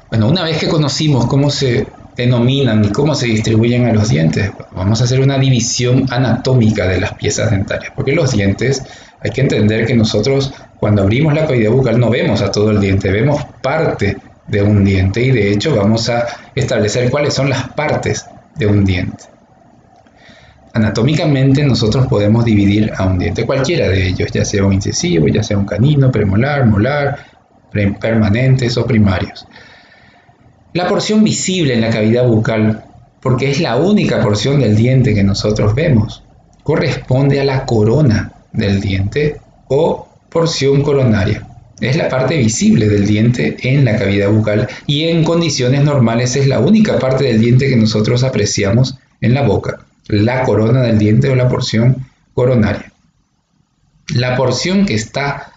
Bueno, 0.10 0.28
una 0.28 0.44
vez 0.44 0.58
que 0.58 0.68
conocimos 0.68 1.26
cómo 1.28 1.50
se 1.50 1.88
denominan 2.16 2.86
y 2.86 2.90
cómo 2.90 3.16
se 3.16 3.28
distribuyen 3.28 3.86
a 3.86 3.94
los 3.94 4.10
dientes. 4.10 4.52
Vamos 4.74 5.02
a 5.02 5.06
hacer 5.06 5.22
una 5.22 5.38
división 5.38 6.06
anatómica 6.10 6.88
de 6.88 7.00
las 7.00 7.14
piezas 7.14 7.52
dentarias, 7.52 7.94
porque 7.96 8.14
los 8.14 8.32
dientes 8.32 8.84
hay 9.22 9.32
que 9.32 9.42
entender 9.42 9.86
que 9.86 9.96
nosotros 9.96 10.54
cuando 10.80 11.04
abrimos 11.04 11.34
la 11.34 11.46
cavidad 11.46 11.72
bucal 11.72 12.00
no 12.00 12.10
vemos 12.10 12.42
a 12.42 12.52
todo 12.52 12.72
el 12.72 12.80
diente, 12.80 13.12
vemos 13.12 13.42
parte 13.62 14.18
de 14.48 14.64
un 14.64 14.84
diente 14.84 15.22
y 15.22 15.32
de 15.32 15.52
hecho 15.52 15.76
vamos 15.76 16.10
a 16.10 16.26
establecer 16.56 17.10
cuáles 17.10 17.34
son 17.34 17.50
las 17.50 17.70
partes 17.70 18.26
de 18.56 18.66
un 18.66 18.84
diente. 18.84 19.26
Anatómicamente 20.74 21.64
nosotros 21.64 22.08
podemos 22.08 22.46
dividir 22.46 22.92
a 22.98 23.06
un 23.06 23.20
diente, 23.20 23.46
cualquiera 23.46 23.90
de 23.90 24.08
ellos, 24.08 24.32
ya 24.32 24.46
sea 24.46 24.64
un 24.64 24.74
incisivo, 24.74 25.28
ya 25.28 25.44
sea 25.44 25.58
un 25.58 25.66
canino, 25.66 26.12
premolar, 26.12 26.66
molar, 26.66 27.20
permanentes 27.72 28.78
o 28.78 28.86
primarios. 28.86 29.46
La 30.74 30.88
porción 30.88 31.24
visible 31.24 31.74
en 31.74 31.82
la 31.82 31.90
cavidad 31.90 32.26
bucal, 32.26 32.86
porque 33.22 33.52
es 33.52 33.60
la 33.60 33.76
única 33.76 34.22
porción 34.22 34.62
del 34.62 34.76
diente 34.76 35.14
que 35.14 35.24
nosotros 35.24 35.76
vemos, 35.76 36.24
corresponde 36.64 37.42
a 37.42 37.46
la 37.46 37.66
corona 37.66 38.32
del 38.54 38.80
diente 38.80 39.38
o 39.68 40.08
porción 40.30 40.82
coronaria. 40.82 41.46
Es 41.82 41.98
la 41.98 42.08
parte 42.08 42.38
visible 42.38 42.88
del 42.88 43.06
diente 43.06 43.58
en 43.64 43.84
la 43.84 43.98
cavidad 43.98 44.30
bucal 44.30 44.70
y 44.86 45.06
en 45.06 45.24
condiciones 45.24 45.84
normales 45.84 46.36
es 46.36 46.48
la 46.48 46.60
única 46.60 47.00
parte 47.00 47.26
del 47.26 47.42
diente 47.42 47.68
que 47.68 47.76
nosotros 47.76 48.24
apreciamos 48.24 48.98
en 49.20 49.34
la 49.34 49.42
boca, 49.42 49.80
la 50.08 50.44
corona 50.44 50.84
del 50.84 51.00
diente 51.00 51.30
o 51.30 51.36
la 51.36 51.50
porción 51.50 52.06
coronaria. 52.34 52.94
La 54.16 54.38
porción 54.38 54.86
que 54.86 54.94
está 54.94 55.54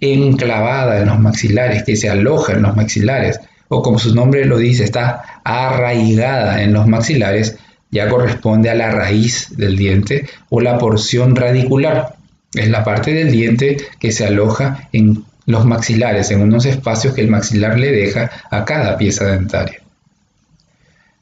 enclavada 0.00 1.00
en 1.00 1.06
los 1.06 1.18
maxilares, 1.18 1.82
que 1.82 1.96
se 1.96 2.10
aloja 2.10 2.52
en 2.52 2.62
los 2.62 2.76
maxilares, 2.76 3.40
o 3.68 3.82
como 3.82 3.98
su 3.98 4.14
nombre 4.14 4.44
lo 4.44 4.58
dice, 4.58 4.84
está 4.84 5.40
arraigada 5.44 6.62
en 6.62 6.72
los 6.72 6.86
maxilares, 6.86 7.56
ya 7.90 8.08
corresponde 8.08 8.70
a 8.70 8.74
la 8.74 8.90
raíz 8.90 9.56
del 9.56 9.76
diente 9.76 10.28
o 10.50 10.60
la 10.60 10.78
porción 10.78 11.36
radicular. 11.36 12.16
Es 12.52 12.68
la 12.68 12.84
parte 12.84 13.12
del 13.12 13.30
diente 13.30 13.76
que 13.98 14.12
se 14.12 14.26
aloja 14.26 14.88
en 14.92 15.24
los 15.46 15.64
maxilares, 15.64 16.30
en 16.30 16.40
unos 16.40 16.66
espacios 16.66 17.14
que 17.14 17.20
el 17.20 17.28
maxilar 17.28 17.78
le 17.78 17.90
deja 17.90 18.30
a 18.50 18.64
cada 18.64 18.96
pieza 18.96 19.26
dentaria. 19.26 19.80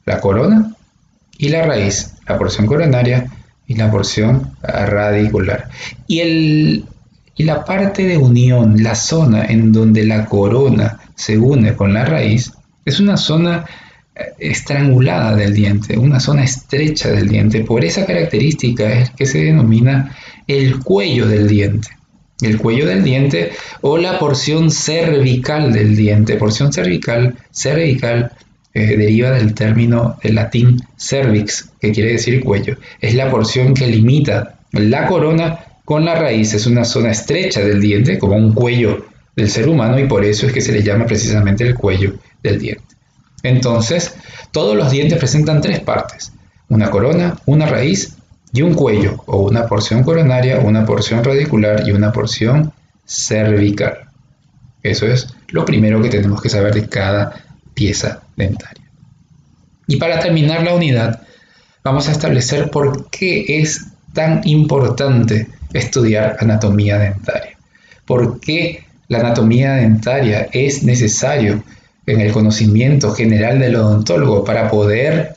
La 0.05 0.21
corona 0.21 0.75
y 1.39 1.49
la 1.49 1.63
raíz, 1.63 2.15
la 2.27 2.39
porción 2.39 2.67
coronaria 2.67 3.27
y 3.67 3.75
la 3.75 3.91
porción 3.91 4.57
radicular. 4.63 5.69
Y, 6.07 6.21
el, 6.21 6.85
y 7.37 7.45
la 7.45 7.65
parte 7.65 8.07
de 8.07 8.17
unión, 8.17 8.83
la 8.83 8.95
zona 8.95 9.45
en 9.45 9.73
donde 9.73 10.05
la 10.05 10.27
corona 10.27 11.01
se 11.15 11.39
une 11.39 11.75
con 11.75 11.93
la 11.95 12.05
raíz, 12.05 12.53
es 12.85 13.01
una 13.01 13.17
zona 13.17 13.65
eh, 14.15 14.25
estrangulada 14.39 15.37
del 15.37 15.55
diente, 15.55 15.99
una 15.99 16.21
zona 16.21 16.45
estrecha 16.45 17.11
del 17.11 17.29
diente. 17.29 17.65
Por 17.65 17.85
esa 17.85 18.05
característica 18.05 18.93
es 18.93 19.11
que 19.11 19.27
se 19.27 19.45
denomina 19.45 20.17
el 20.47 20.81
cuello 20.81 21.27
del 21.27 21.49
diente. 21.49 21.89
El 22.41 22.59
cuello 22.59 22.87
del 22.87 23.05
diente 23.05 23.53
o 23.83 23.99
la 23.99 24.19
porción 24.19 24.71
cervical 24.71 25.73
del 25.73 25.95
diente. 25.97 26.37
Porción 26.37 26.73
cervical, 26.73 27.37
cervical 27.53 28.33
eh, 28.75 28.97
deriva 28.97 29.31
del 29.31 29.55
término 29.55 30.19
del 30.23 30.35
latín 30.35 30.81
cervix, 30.97 31.71
que 31.81 31.93
quiere 31.93 32.13
decir 32.13 32.43
cuello. 32.43 32.77
Es 33.01 33.15
la 33.15 33.31
porción 33.31 33.75
que 33.75 33.87
limita 33.87 34.59
la 34.73 35.07
corona 35.07 35.61
con 35.85 36.05
la 36.05 36.17
raíz. 36.17 36.53
Es 36.55 36.67
una 36.67 36.85
zona 36.85 37.13
estrecha 37.13 37.61
del 37.61 37.81
diente, 37.81 38.19
como 38.19 38.37
un 38.37 38.53
cuello 38.53 39.12
del 39.37 39.51
ser 39.51 39.69
humano 39.69 39.99
y 39.99 40.07
por 40.07 40.25
eso 40.25 40.47
es 40.47 40.53
que 40.53 40.61
se 40.61 40.73
le 40.73 40.83
llama 40.83 41.07
precisamente 41.07 41.65
el 41.65 41.75
cuello 41.75 42.15
del 42.43 42.59
diente. 42.59 42.85
Entonces, 43.43 44.15
todos 44.51 44.77
los 44.77 44.91
dientes 44.91 45.19
presentan 45.19 45.61
tres 45.61 45.81
partes, 45.81 46.33
una 46.69 46.91
corona, 46.91 47.39
una 47.47 47.67
raíz 47.67 48.17
y 48.53 48.63
un 48.63 48.75
cuello, 48.75 49.23
o 49.27 49.39
una 49.39 49.67
porción 49.67 50.03
coronaria, 50.03 50.61
una 50.61 50.85
porción 50.85 51.25
radicular 51.25 51.87
y 51.87 51.93
una 51.93 52.13
porción 52.13 52.73
cervical. 53.05 54.11
Eso 54.83 55.07
es 55.07 55.29
lo 55.49 55.65
primero 55.65 56.03
que 56.03 56.11
tenemos 56.11 56.41
que 56.41 56.49
saber 56.49 56.75
de 56.75 56.89
cada 56.89 57.33
pieza 57.75 58.23
dentaria. 58.37 58.85
Y 59.87 59.97
para 59.97 60.21
terminar 60.21 60.63
la 60.63 60.75
unidad, 60.75 61.23
vamos 61.83 62.09
a 62.09 62.13
establecer 62.13 62.71
por 62.71 63.11
qué 63.11 63.61
es 63.61 63.87
tan 64.13 64.47
importante 64.47 65.49
estudiar 65.73 66.37
anatomía 66.41 66.99
dentaria. 66.99 67.57
¿Por 68.05 68.41
qué 68.41 68.85
la 69.13 69.19
anatomía 69.19 69.75
dentaria 69.75 70.49
es 70.53 70.85
necesario 70.85 71.63
en 72.07 72.23
el 72.23 72.33
conocimiento 72.33 73.13
general 73.13 73.59
del 73.59 73.77
odontólogo 73.77 74.43
para 74.43 74.71
poder 74.71 75.37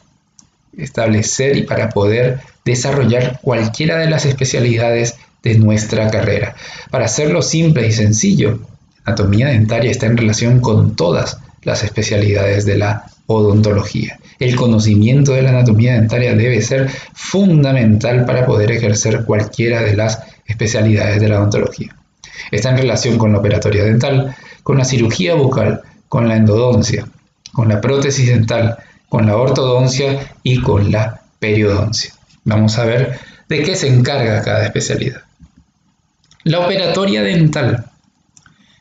establecer 0.78 1.57
y 1.57 1.63
para 1.63 1.89
poder 1.89 2.39
desarrollar 2.63 3.39
cualquiera 3.41 3.97
de 3.97 4.09
las 4.09 4.26
especialidades 4.26 5.15
de 5.43 5.59
nuestra 5.59 6.09
carrera. 6.09 6.55
Para 6.89 7.03
hacerlo 7.03 7.41
simple 7.41 7.86
y 7.86 7.91
sencillo, 7.91 8.61
anatomía 9.03 9.49
dentaria 9.49 9.91
está 9.91 10.05
en 10.05 10.15
relación 10.15 10.61
con 10.61 10.95
todas 10.95 11.39
las 11.63 11.84
especialidades 11.84 12.65
de 12.65 12.78
la 12.78 13.07
odontología. 13.28 14.19
El 14.39 14.55
conocimiento 14.55 15.34
de 15.34 15.41
la 15.41 15.49
anatomía 15.49 15.95
dentaria 15.95 16.34
debe 16.34 16.61
ser 16.61 16.89
fundamental 17.13 18.23
para 18.23 18.45
poder 18.45 18.71
ejercer 18.71 19.26
cualquiera 19.26 19.82
de 19.82 19.97
las 19.97 20.19
especialidades 20.45 21.19
de 21.19 21.28
la 21.28 21.39
odontología. 21.39 21.93
Está 22.52 22.70
en 22.70 22.78
relación 22.78 23.18
con 23.18 23.32
la 23.32 23.40
operatoria 23.40 23.84
dental, 23.84 24.36
con 24.64 24.78
la 24.78 24.86
cirugía 24.86 25.36
bucal, 25.36 25.82
con 26.08 26.28
la 26.28 26.36
endodoncia, 26.36 27.08
con 27.54 27.70
la 27.70 27.82
prótesis 27.82 28.28
dental, 28.28 28.78
con 29.10 29.28
la 29.28 29.38
ortodoncia 29.38 30.34
y 30.44 30.62
con 30.62 30.92
la 30.92 31.22
periodoncia. 31.40 32.14
Vamos 32.44 32.78
a 32.78 32.86
ver 32.86 33.20
de 33.48 33.64
qué 33.64 33.76
se 33.76 33.88
encarga 33.88 34.42
cada 34.42 34.66
especialidad. 34.66 35.22
La 36.44 36.60
operatoria 36.60 37.24
dental 37.24 37.86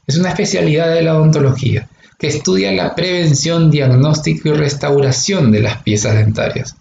es 0.07 0.19
una 0.19 0.31
especialidad 0.31 0.93
de 0.93 1.03
la 1.03 1.17
odontología 1.17 1.89
que 2.19 2.27
estudia 2.29 2.73
la 2.73 2.95
prevención, 2.95 3.71
diagnóstico 3.71 4.49
y 4.49 4.53
restauración 4.53 5.51
de 5.51 5.61
las 5.61 5.83
piezas 5.83 6.15
dentarias. 6.15 6.77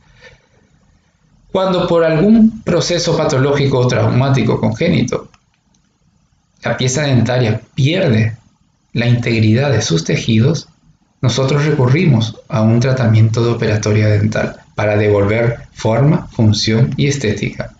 Cuando 1.51 1.87
por 1.87 2.03
algún 2.03 2.63
proceso 2.63 3.15
patológico 3.15 3.79
o 3.79 3.87
traumático 3.87 4.59
congénito 4.59 5.29
la 6.63 6.77
pieza 6.77 7.03
dentaria 7.03 7.61
pierde 7.75 8.37
la 8.93 9.07
integridad 9.07 9.71
de 9.71 9.81
sus 9.81 10.03
tejidos, 10.03 10.69
nosotros 11.21 11.65
recurrimos 11.65 12.37
a 12.47 12.61
un 12.61 12.79
tratamiento 12.79 13.43
de 13.43 13.51
operatoria 13.51 14.07
dental 14.07 14.57
para 14.75 14.97
devolver 14.97 15.59
forma, 15.73 16.27
función 16.27 16.93
y 16.97 17.07
estética. 17.07 17.71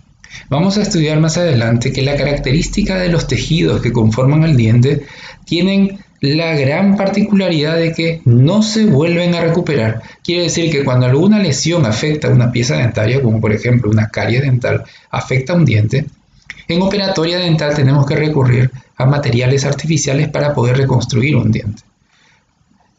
Vamos 0.50 0.78
a 0.78 0.82
estudiar 0.82 1.20
más 1.20 1.38
adelante 1.38 1.92
que 1.92 2.02
la 2.02 2.16
característica 2.16 2.98
de 2.98 3.10
los 3.10 3.28
tejidos 3.28 3.82
que 3.82 3.92
conforman 3.92 4.44
el 4.44 4.58
diente 4.58 5.06
tienen 5.46 6.00
la 6.22 6.56
gran 6.56 6.96
particularidad 6.96 7.76
de 7.76 7.92
que 7.92 8.22
no 8.24 8.64
se 8.64 8.86
vuelven 8.86 9.36
a 9.36 9.42
recuperar. 9.42 10.02
Quiere 10.24 10.44
decir 10.44 10.72
que 10.72 10.86
cuando 10.86 11.06
alguna 11.06 11.40
lesión 11.40 11.86
afecta 11.86 12.30
a 12.30 12.32
una 12.32 12.52
pieza 12.52 12.78
dentaria, 12.78 13.22
como 13.22 13.42
por 13.42 13.52
ejemplo 13.52 13.92
una 13.92 14.08
carie 14.08 14.40
dental 14.40 14.84
afecta 15.12 15.52
a 15.52 15.58
un 15.58 15.66
diente, 15.66 16.06
en 16.68 16.82
operatoria 16.82 17.38
dental 17.38 17.76
tenemos 17.76 18.06
que 18.06 18.16
recurrir 18.16 18.72
a 18.98 19.06
materiales 19.06 19.66
artificiales 19.66 20.30
para 20.30 20.54
poder 20.54 20.78
reconstruir 20.78 21.36
un 21.36 21.52
diente. 21.52 21.84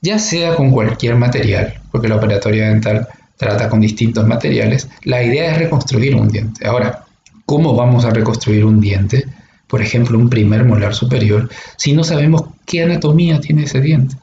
Ya 0.00 0.18
sea 0.18 0.54
con 0.54 0.70
cualquier 0.70 1.16
material, 1.16 1.80
porque 1.90 2.08
la 2.08 2.16
operatoria 2.16 2.68
dental 2.68 3.08
trata 3.36 3.68
con 3.68 3.80
distintos 3.80 4.26
materiales, 4.26 4.88
la 5.04 5.22
idea 5.22 5.52
es 5.52 5.58
reconstruir 5.58 6.14
un 6.14 6.28
diente. 6.28 6.66
Ahora, 6.66 7.04
cómo 7.46 7.74
vamos 7.74 8.04
a 8.04 8.10
reconstruir 8.10 8.64
un 8.64 8.80
diente, 8.80 9.24
por 9.66 9.82
ejemplo, 9.82 10.18
un 10.18 10.28
primer 10.28 10.64
molar 10.64 10.94
superior, 10.94 11.48
si 11.76 11.92
no 11.92 12.04
sabemos 12.04 12.44
qué 12.66 12.82
anatomía 12.82 13.40
tiene 13.40 13.64
ese 13.64 13.80
diente? 13.80 14.16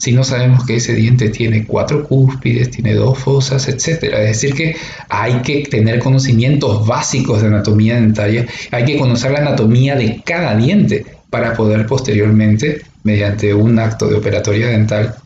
Si 0.00 0.12
no 0.12 0.24
sabemos 0.24 0.64
que 0.64 0.76
ese 0.76 0.94
diente 0.94 1.28
tiene 1.28 1.66
cuatro 1.66 2.04
cúspides, 2.08 2.70
tiene 2.70 2.94
dos 2.94 3.18
fosas, 3.18 3.68
etc. 3.68 4.04
Es 4.04 4.28
decir, 4.28 4.54
que 4.54 4.74
hay 5.10 5.42
que 5.42 5.64
tener 5.64 5.98
conocimientos 5.98 6.86
básicos 6.86 7.42
de 7.42 7.48
anatomía 7.48 7.96
dentaria, 7.96 8.46
hay 8.70 8.86
que 8.86 8.96
conocer 8.96 9.30
la 9.32 9.40
anatomía 9.40 9.96
de 9.96 10.22
cada 10.24 10.56
diente 10.56 11.04
para 11.28 11.52
poder 11.52 11.84
posteriormente, 11.84 12.80
mediante 13.04 13.52
un 13.52 13.78
acto 13.78 14.08
de 14.08 14.16
operatoria 14.16 14.68
dental, 14.68 15.16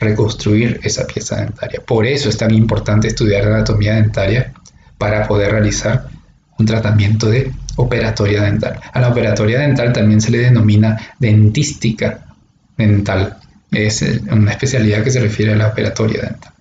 reconstruir 0.00 0.80
esa 0.82 1.06
pieza 1.06 1.36
dentaria. 1.42 1.80
Por 1.80 2.06
eso 2.06 2.28
es 2.28 2.36
tan 2.36 2.52
importante 2.52 3.06
estudiar 3.06 3.46
anatomía 3.46 3.94
dentaria 3.94 4.52
para 4.98 5.28
poder 5.28 5.52
realizar 5.52 6.08
un 6.58 6.66
tratamiento 6.66 7.28
de 7.28 7.52
operatoria 7.76 8.42
dental. 8.42 8.80
A 8.92 9.00
la 9.00 9.10
operatoria 9.10 9.60
dental 9.60 9.92
también 9.92 10.20
se 10.20 10.32
le 10.32 10.38
denomina 10.38 10.98
dentística 11.20 12.26
dental. 12.76 13.36
Es 13.70 14.02
una 14.30 14.52
especialidad 14.52 15.02
que 15.02 15.10
se 15.10 15.20
refiere 15.20 15.52
a 15.52 15.56
la 15.56 15.68
operatoria 15.68 16.22
dental. 16.22 16.52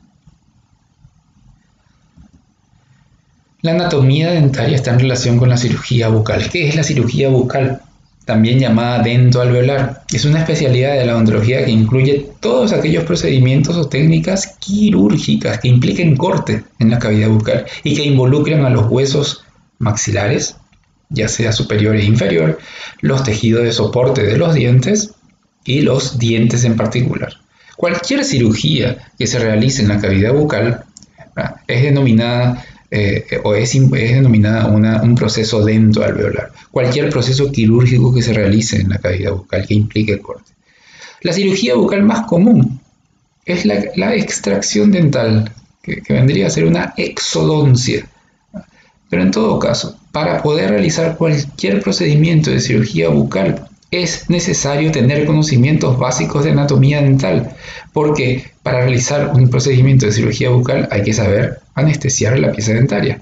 La 3.65 3.71
anatomía 3.71 4.29
dentaria 4.29 4.75
está 4.75 4.91
en 4.91 4.99
relación 4.99 5.39
con 5.39 5.49
la 5.49 5.57
cirugía 5.57 6.09
bucal. 6.09 6.51
¿Qué 6.51 6.67
es 6.67 6.75
la 6.75 6.83
cirugía 6.83 7.29
bucal? 7.29 7.81
También 8.23 8.59
llamada 8.59 9.01
dentoalveolar. 9.01 10.03
Es 10.13 10.23
una 10.25 10.37
especialidad 10.37 10.93
de 10.93 11.03
la 11.03 11.15
odontología 11.15 11.65
que 11.65 11.71
incluye 11.71 12.29
todos 12.39 12.73
aquellos 12.73 13.05
procedimientos 13.05 13.75
o 13.75 13.89
técnicas 13.89 14.55
quirúrgicas 14.59 15.59
que 15.59 15.67
impliquen 15.67 16.15
corte 16.15 16.63
en 16.77 16.91
la 16.91 16.99
cavidad 16.99 17.29
bucal 17.29 17.65
y 17.83 17.95
que 17.95 18.03
involucren 18.03 18.63
a 18.65 18.69
los 18.69 18.85
huesos 18.85 19.43
maxilares, 19.79 20.57
ya 21.09 21.27
sea 21.27 21.51
superior 21.51 21.95
e 21.95 22.05
inferior, 22.05 22.59
los 23.01 23.23
tejidos 23.23 23.63
de 23.63 23.71
soporte 23.71 24.21
de 24.21 24.37
los 24.37 24.53
dientes 24.53 25.15
y 25.65 25.81
los 25.81 26.17
dientes 26.17 26.63
en 26.63 26.77
particular. 26.77 27.33
Cualquier 27.75 28.23
cirugía 28.23 29.11
que 29.17 29.27
se 29.27 29.39
realice 29.39 29.81
en 29.81 29.89
la 29.89 29.99
cavidad 29.99 30.33
bucal 30.33 30.85
es 31.67 31.83
denominada 31.83 32.63
eh, 32.89 33.25
o 33.43 33.55
es, 33.55 33.73
denominada 33.73 34.67
un 34.67 35.15
proceso 35.15 35.65
dentoalveolar. 35.65 36.51
Cualquier 36.71 37.09
proceso 37.09 37.51
quirúrgico 37.51 38.13
que 38.13 38.21
se 38.21 38.33
realice 38.33 38.77
en 38.79 38.89
la 38.89 38.99
cavidad 38.99 39.33
bucal 39.33 39.67
que 39.67 39.73
implique 39.73 40.19
corte. 40.19 40.53
La 41.21 41.33
cirugía 41.33 41.75
bucal 41.75 42.03
más 42.03 42.25
común 42.27 42.79
es 43.45 43.65
la, 43.65 44.15
extracción 44.15 44.91
dental, 44.91 45.51
que 45.81 46.01
vendría 46.07 46.47
a 46.47 46.51
ser 46.51 46.65
una 46.65 46.93
exodoncia. 46.95 48.07
Pero 49.09 49.21
en 49.21 49.31
todo 49.31 49.59
caso, 49.59 49.97
para 50.11 50.41
poder 50.41 50.69
realizar 50.69 51.17
cualquier 51.17 51.81
procedimiento 51.81 52.51
de 52.51 52.59
cirugía 52.59 53.09
bucal, 53.09 53.67
es 53.91 54.29
necesario 54.29 54.91
tener 54.91 55.25
conocimientos 55.25 55.97
básicos 55.97 56.43
de 56.43 56.51
anatomía 56.51 57.01
dental, 57.01 57.55
porque 57.93 58.51
para 58.63 58.81
realizar 58.81 59.31
un 59.33 59.49
procedimiento 59.49 60.05
de 60.05 60.11
cirugía 60.11 60.49
bucal 60.49 60.87
hay 60.91 61.03
que 61.03 61.13
saber 61.13 61.59
anestesiar 61.75 62.37
la 62.39 62.51
pieza 62.51 62.73
dentaria. 62.73 63.21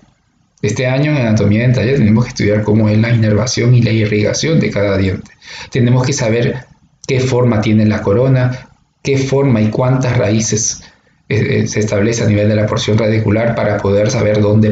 Este 0.62 0.88
año 0.88 1.12
en 1.12 1.18
anatomía 1.18 1.64
dentaria 1.64 1.96
tenemos 1.96 2.24
que 2.24 2.30
estudiar 2.30 2.64
cómo 2.64 2.88
es 2.88 2.98
la 2.98 3.12
inervación 3.12 3.76
y 3.76 3.82
la 3.82 3.92
irrigación 3.92 4.60
de 4.60 4.72
cada 4.72 4.98
diente. 4.98 5.32
Tenemos 5.70 6.06
que 6.06 6.14
saber 6.14 6.66
qué 7.06 7.20
forma 7.20 7.60
tiene 7.60 7.86
la 7.86 8.02
corona, 8.02 8.70
qué 9.02 9.18
forma 9.18 9.62
y 9.62 9.70
cuántas 9.70 10.18
raíces 10.18 10.82
eh, 11.28 11.64
eh, 11.64 11.68
se 11.68 11.82
establece 11.82 12.24
a 12.24 12.28
nivel 12.28 12.48
de 12.48 12.56
la 12.56 12.66
porción 12.66 12.98
radicular 12.98 13.56
para 13.56 13.78
poder 13.78 14.10
saber 14.10 14.42
dónde 14.42 14.72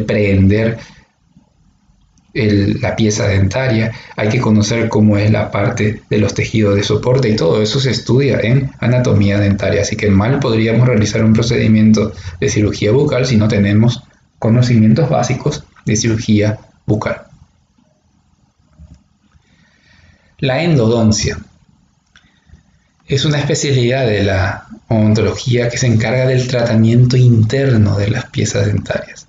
la 2.34 2.96
pieza 2.96 3.28
dentaria, 3.28 3.92
hay 4.16 4.30
que 4.30 4.40
conocer 4.40 4.88
cómo 4.88 5.18
es 5.18 5.30
la 5.32 5.52
parte 5.52 6.02
de 6.10 6.18
los 6.18 6.34
tejidos 6.34 6.76
de 6.76 6.84
soporte 6.84 7.30
y 7.30 7.36
todo 7.36 7.62
eso 7.62 7.80
se 7.80 7.92
estudia 7.92 8.40
en 8.40 8.72
anatomía 8.80 9.40
dentaria. 9.40 9.82
Así 9.82 9.96
que 9.96 10.10
mal 10.10 10.40
podríamos 10.40 10.88
realizar 10.88 11.24
un 11.24 11.34
procedimiento 11.34 12.14
de 12.40 12.50
cirugía 12.50 12.92
bucal 12.92 13.26
si 13.26 13.38
no 13.38 13.48
tenemos 13.48 14.04
conocimientos 14.40 15.10
básicos 15.10 15.64
de 15.86 15.96
cirugía 15.96 16.60
bucal. 16.86 17.24
La 20.40 20.64
endodoncia 20.64 21.38
es 23.06 23.26
una 23.26 23.40
especialidad 23.40 24.08
de 24.08 24.24
la 24.24 24.68
odontología 24.88 25.70
que 25.70 25.78
se 25.78 25.88
encarga 25.88 26.26
del 26.26 26.48
tratamiento 26.48 27.18
interno 27.18 27.98
de 27.98 28.10
las 28.10 28.26
piezas 28.28 28.66
dentarias. 28.66 29.28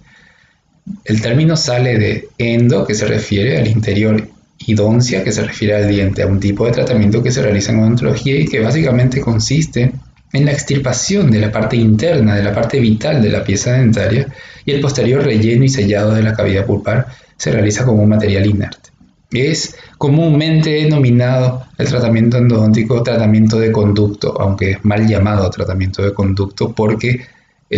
El 1.04 1.20
término 1.20 1.56
sale 1.56 1.98
de 1.98 2.28
endo, 2.38 2.86
que 2.86 2.94
se 2.94 3.06
refiere 3.06 3.58
al 3.58 3.66
interior, 3.66 4.28
y 4.66 4.74
doncia, 4.74 5.24
que 5.24 5.32
se 5.32 5.42
refiere 5.42 5.74
al 5.74 5.88
diente, 5.88 6.22
a 6.22 6.26
un 6.26 6.40
tipo 6.40 6.66
de 6.66 6.72
tratamiento 6.72 7.22
que 7.22 7.32
se 7.32 7.42
realiza 7.42 7.72
en 7.72 7.80
odontología 7.80 8.36
y 8.36 8.46
que 8.46 8.60
básicamente 8.60 9.20
consiste 9.20 9.92
en 10.32 10.44
la 10.44 10.52
extirpación 10.52 11.30
de 11.30 11.40
la 11.40 11.52
parte 11.52 11.76
interna, 11.76 12.36
de 12.36 12.42
la 12.42 12.54
parte 12.54 12.80
vital 12.80 13.20
de 13.20 13.30
la 13.30 13.44
pieza 13.44 13.72
dentaria, 13.72 14.26
y 14.64 14.72
el 14.72 14.80
posterior 14.80 15.22
relleno 15.22 15.64
y 15.64 15.68
sellado 15.68 16.14
de 16.14 16.22
la 16.22 16.34
cavidad 16.34 16.64
pulpar 16.64 17.06
se 17.36 17.50
realiza 17.50 17.84
como 17.84 18.02
un 18.02 18.08
material 18.08 18.46
inerte. 18.46 18.90
Es 19.30 19.76
comúnmente 19.98 20.70
denominado 20.70 21.66
el 21.78 21.88
tratamiento 21.88 22.36
endodóntico 22.36 23.02
tratamiento 23.02 23.58
de 23.58 23.72
conducto, 23.72 24.40
aunque 24.40 24.72
es 24.72 24.84
mal 24.84 25.06
llamado 25.06 25.48
tratamiento 25.50 26.02
de 26.02 26.12
conducto 26.12 26.72
porque 26.72 27.22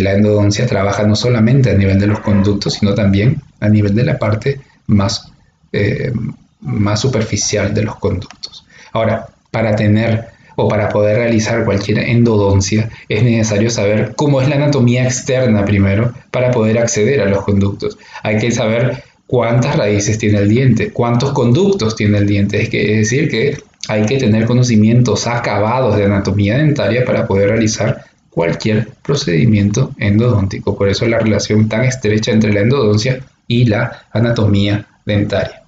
la 0.00 0.12
endodoncia 0.12 0.66
trabaja 0.66 1.04
no 1.04 1.16
solamente 1.16 1.70
a 1.70 1.74
nivel 1.74 1.98
de 1.98 2.06
los 2.06 2.20
conductos, 2.20 2.74
sino 2.74 2.94
también 2.94 3.40
a 3.60 3.68
nivel 3.68 3.94
de 3.94 4.04
la 4.04 4.18
parte 4.18 4.60
más, 4.86 5.32
eh, 5.72 6.12
más 6.60 7.00
superficial 7.00 7.72
de 7.72 7.82
los 7.82 7.96
conductos. 7.96 8.66
Ahora, 8.92 9.28
para 9.50 9.76
tener 9.76 10.34
o 10.56 10.68
para 10.68 10.88
poder 10.88 11.18
realizar 11.18 11.64
cualquier 11.64 11.98
endodoncia 11.98 12.88
es 13.08 13.22
necesario 13.22 13.70
saber 13.70 14.12
cómo 14.16 14.40
es 14.40 14.48
la 14.48 14.56
anatomía 14.56 15.04
externa 15.04 15.64
primero 15.64 16.12
para 16.30 16.50
poder 16.50 16.78
acceder 16.78 17.20
a 17.20 17.26
los 17.26 17.42
conductos. 17.42 17.98
Hay 18.22 18.38
que 18.38 18.50
saber 18.50 19.02
cuántas 19.26 19.76
raíces 19.76 20.18
tiene 20.18 20.38
el 20.38 20.48
diente, 20.48 20.90
cuántos 20.90 21.32
conductos 21.32 21.96
tiene 21.96 22.18
el 22.18 22.26
diente. 22.26 22.62
Es, 22.62 22.68
que, 22.68 22.92
es 22.92 23.10
decir, 23.10 23.28
que 23.28 23.58
hay 23.88 24.06
que 24.06 24.18
tener 24.18 24.46
conocimientos 24.46 25.26
acabados 25.26 25.96
de 25.96 26.04
anatomía 26.04 26.58
dentaria 26.58 27.04
para 27.04 27.26
poder 27.26 27.50
realizar 27.50 28.04
cualquier 28.34 28.88
procedimiento 29.02 29.92
endodóntico. 29.96 30.76
Por 30.76 30.88
eso 30.88 31.06
la 31.06 31.20
relación 31.20 31.68
tan 31.68 31.84
estrecha 31.84 32.32
entre 32.32 32.52
la 32.52 32.60
endodoncia 32.60 33.24
y 33.46 33.66
la 33.66 34.06
anatomía 34.12 34.86
dentaria. 35.06 35.62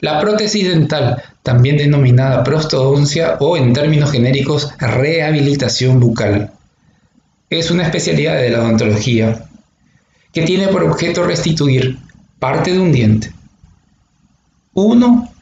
La 0.00 0.20
prótesis 0.20 0.68
dental, 0.68 1.22
también 1.42 1.76
denominada 1.76 2.42
prostodoncia 2.42 3.36
o 3.38 3.56
en 3.56 3.72
términos 3.72 4.10
genéricos 4.10 4.72
rehabilitación 4.78 6.00
bucal, 6.00 6.50
es 7.48 7.70
una 7.70 7.84
especialidad 7.84 8.34
de 8.34 8.50
la 8.50 8.60
odontología 8.60 9.44
que 10.32 10.42
tiene 10.42 10.68
por 10.68 10.82
objeto 10.82 11.22
restituir 11.22 11.98
parte 12.40 12.72
de 12.72 12.80
un 12.80 12.90
diente, 12.90 13.32
uno 14.72 15.32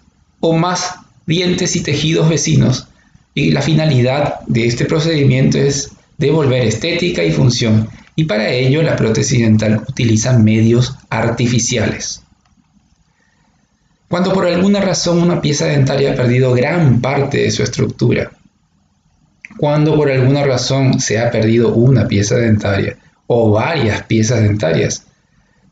o 0.41 0.53
más 0.53 0.97
dientes 1.25 1.75
y 1.77 1.83
tejidos 1.83 2.29
vecinos 2.29 2.89
y 3.35 3.51
la 3.51 3.63
finalidad 3.63 4.41
de 4.47 4.67
este 4.67 4.85
procedimiento 4.85 5.59
es 5.59 5.93
devolver 6.19 6.63
estética 6.63 7.25
y 7.25 7.33
función 7.33 7.89
y 8.15 8.25
para 8.25 8.51
ello 8.51 8.83
la 8.83 8.97
prótesis 8.97 9.41
dental 9.41 9.83
utiliza 9.89 10.39
medios 10.39 10.95
artificiales. 11.09 12.23
Cuando 14.09 14.33
por 14.33 14.47
alguna 14.47 14.81
razón 14.81 15.23
una 15.23 15.41
pieza 15.41 15.67
dentaria 15.67 16.13
ha 16.13 16.17
perdido 16.17 16.53
gran 16.53 17.01
parte 17.01 17.39
de 17.39 17.51
su 17.51 17.63
estructura, 17.63 18.31
cuando 19.57 19.97
por 19.97 20.11
alguna 20.11 20.45
razón 20.45 21.01
se 21.01 21.19
ha 21.19 21.31
perdido 21.31 21.75
una 21.75 22.07
pieza 22.07 22.37
dentaria 22.37 22.99
o 23.27 23.51
varias 23.51 24.03
piezas 24.03 24.43
dentarias, 24.43 25.07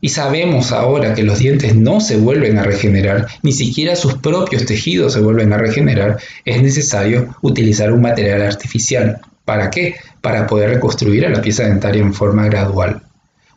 y 0.01 0.09
sabemos 0.09 0.71
ahora 0.71 1.13
que 1.13 1.23
los 1.23 1.37
dientes 1.37 1.75
no 1.75 2.01
se 2.01 2.17
vuelven 2.17 2.57
a 2.57 2.63
regenerar, 2.63 3.27
ni 3.43 3.51
siquiera 3.51 3.95
sus 3.95 4.15
propios 4.15 4.65
tejidos 4.65 5.13
se 5.13 5.21
vuelven 5.21 5.53
a 5.53 5.57
regenerar, 5.57 6.17
es 6.43 6.61
necesario 6.61 7.35
utilizar 7.41 7.93
un 7.93 8.01
material 8.01 8.41
artificial. 8.41 9.21
¿Para 9.45 9.69
qué? 9.69 9.95
Para 10.19 10.47
poder 10.47 10.71
reconstruir 10.71 11.25
a 11.25 11.29
la 11.29 11.41
pieza 11.41 11.63
dentaria 11.63 12.01
en 12.01 12.15
forma 12.15 12.45
gradual. 12.45 13.03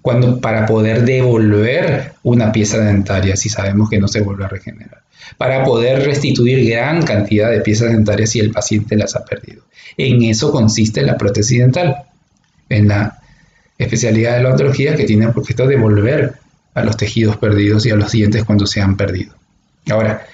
Cuando, 0.03 0.39
para 0.39 0.67
poder 0.67 1.07
devolver 1.07 2.13
una 2.23 2.53
pieza 2.53 2.77
dentaria 2.79 3.37
si 3.37 3.49
sabemos 3.49 3.89
que 3.89 3.99
no 3.99 4.07
se 4.07 4.21
vuelve 4.21 4.45
a 4.45 4.49
regenerar. 4.49 5.03
Para 5.39 5.65
poder 5.65 6.05
restituir 6.05 6.69
gran 6.69 7.03
cantidad 7.03 7.51
de 7.51 7.63
piezas 7.63 7.91
dentarias 7.91 8.29
si 8.31 8.41
el 8.41 8.51
paciente 8.51 8.97
las 8.97 9.17
ha 9.17 9.25
perdido. 9.25 9.63
En 9.97 10.23
eso 10.23 10.53
consiste 10.53 11.01
la 11.01 11.17
prótesis 11.17 11.59
dental. 11.61 12.03
En 12.69 12.89
la 12.89 13.24
especialidad 13.79 14.37
de 14.37 14.43
la 14.43 14.49
odontología 14.51 14.95
que 14.95 15.05
tiene 15.05 15.29
por 15.29 15.41
objeto 15.41 15.67
devolver 15.67 16.35
a 16.75 16.85
los 16.85 16.97
tejidos 16.97 17.37
perdidos 17.37 17.87
y 17.87 17.91
a 17.91 17.97
los 17.97 18.13
dientes 18.13 18.45
cuando 18.45 18.67
se 18.67 18.81
han 18.81 18.97
perdido. 18.97 19.35
Ahora, 19.91 20.27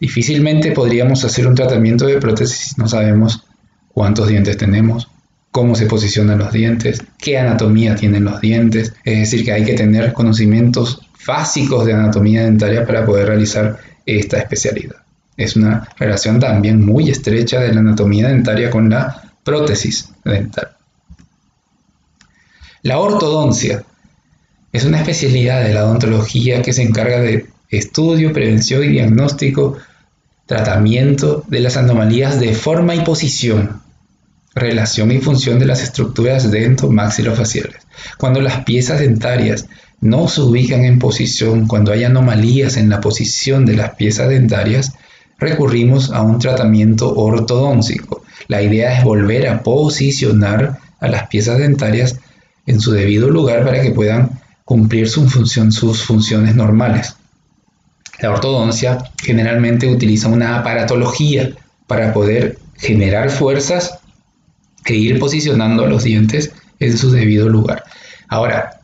difícilmente 0.00 0.72
podríamos 0.72 1.24
hacer 1.24 1.46
un 1.46 1.54
tratamiento 1.54 2.06
de 2.06 2.18
prótesis 2.18 2.72
si 2.74 2.80
no 2.80 2.88
sabemos 2.88 3.44
cuántos 3.88 4.28
dientes 4.28 4.56
tenemos, 4.56 5.08
cómo 5.50 5.74
se 5.74 5.86
posicionan 5.86 6.38
los 6.38 6.52
dientes, 6.52 7.02
qué 7.18 7.38
anatomía 7.38 7.94
tienen 7.94 8.24
los 8.24 8.40
dientes, 8.40 8.92
es 9.04 9.18
decir, 9.20 9.44
que 9.44 9.52
hay 9.52 9.64
que 9.64 9.74
tener 9.74 10.12
conocimientos 10.12 11.00
básicos 11.26 11.86
de 11.86 11.94
anatomía 11.94 12.44
dentaria 12.44 12.86
para 12.86 13.04
poder 13.04 13.28
realizar 13.28 13.78
esta 14.04 14.38
especialidad. 14.38 14.96
Es 15.36 15.56
una 15.56 15.88
relación 15.98 16.38
también 16.40 16.84
muy 16.84 17.10
estrecha 17.10 17.60
de 17.60 17.72
la 17.72 17.80
anatomía 17.80 18.28
dentaria 18.28 18.70
con 18.70 18.88
la 18.88 19.22
prótesis 19.44 20.10
dental. 20.24 20.75
La 22.86 23.00
ortodoncia 23.00 23.82
es 24.72 24.84
una 24.84 24.98
especialidad 24.98 25.64
de 25.64 25.74
la 25.74 25.86
odontología 25.86 26.62
que 26.62 26.72
se 26.72 26.84
encarga 26.84 27.18
de 27.18 27.46
estudio, 27.68 28.32
prevención 28.32 28.84
y 28.84 28.90
diagnóstico, 28.90 29.76
tratamiento 30.46 31.42
de 31.48 31.58
las 31.58 31.76
anomalías 31.76 32.38
de 32.38 32.54
forma 32.54 32.94
y 32.94 33.00
posición, 33.00 33.82
relación 34.54 35.10
y 35.10 35.18
función 35.18 35.58
de 35.58 35.66
las 35.66 35.82
estructuras 35.82 36.48
dento-maxilofaciales. 36.52 37.82
Cuando 38.18 38.40
las 38.40 38.62
piezas 38.62 39.00
dentarias 39.00 39.66
no 40.00 40.28
se 40.28 40.42
ubican 40.42 40.84
en 40.84 41.00
posición, 41.00 41.66
cuando 41.66 41.90
hay 41.90 42.04
anomalías 42.04 42.76
en 42.76 42.88
la 42.88 43.00
posición 43.00 43.66
de 43.66 43.74
las 43.74 43.96
piezas 43.96 44.28
dentarias, 44.28 44.92
recurrimos 45.40 46.12
a 46.12 46.22
un 46.22 46.38
tratamiento 46.38 47.12
ortodóntico. 47.16 48.22
La 48.46 48.62
idea 48.62 48.96
es 48.96 49.02
volver 49.02 49.48
a 49.48 49.64
posicionar 49.64 50.78
a 51.00 51.08
las 51.08 51.26
piezas 51.26 51.58
dentarias 51.58 52.20
en 52.66 52.80
su 52.80 52.92
debido 52.92 53.30
lugar 53.30 53.64
para 53.64 53.80
que 53.82 53.92
puedan 53.92 54.40
cumplir 54.64 55.08
sus 55.08 56.04
funciones 56.04 56.54
normales. 56.56 57.16
La 58.20 58.30
ortodoncia 58.30 58.98
generalmente 59.22 59.88
utiliza 59.88 60.28
una 60.28 60.58
aparatología 60.58 61.50
para 61.86 62.12
poder 62.12 62.58
generar 62.76 63.30
fuerzas 63.30 63.98
e 64.84 64.94
ir 64.94 65.18
posicionando 65.18 65.86
los 65.86 66.04
dientes 66.04 66.52
en 66.80 66.96
su 66.96 67.10
debido 67.10 67.48
lugar. 67.48 67.84
Ahora, 68.28 68.80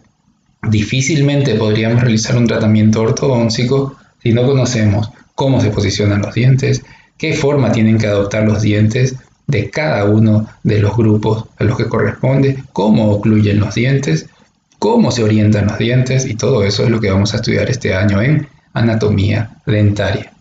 difícilmente 0.68 1.54
podríamos 1.54 2.00
realizar 2.02 2.36
un 2.36 2.46
tratamiento 2.46 3.02
ortodóntico 3.02 3.96
si 4.22 4.32
no 4.32 4.46
conocemos 4.46 5.10
cómo 5.34 5.60
se 5.60 5.70
posicionan 5.70 6.22
los 6.22 6.34
dientes, 6.34 6.82
qué 7.18 7.34
forma 7.34 7.72
tienen 7.72 7.98
que 7.98 8.06
adoptar 8.06 8.44
los 8.44 8.62
dientes 8.62 9.16
de 9.46 9.70
cada 9.70 10.04
uno 10.04 10.48
de 10.62 10.78
los 10.78 10.96
grupos 10.96 11.44
a 11.58 11.64
los 11.64 11.76
que 11.76 11.86
corresponde, 11.86 12.62
cómo 12.72 13.10
ocluyen 13.10 13.60
los 13.60 13.74
dientes, 13.74 14.26
cómo 14.78 15.10
se 15.10 15.24
orientan 15.24 15.66
los 15.66 15.78
dientes 15.78 16.26
y 16.26 16.34
todo 16.34 16.64
eso 16.64 16.84
es 16.84 16.90
lo 16.90 17.00
que 17.00 17.10
vamos 17.10 17.32
a 17.34 17.36
estudiar 17.36 17.70
este 17.70 17.94
año 17.94 18.20
en 18.22 18.48
anatomía 18.72 19.58
dentaria. 19.66 20.32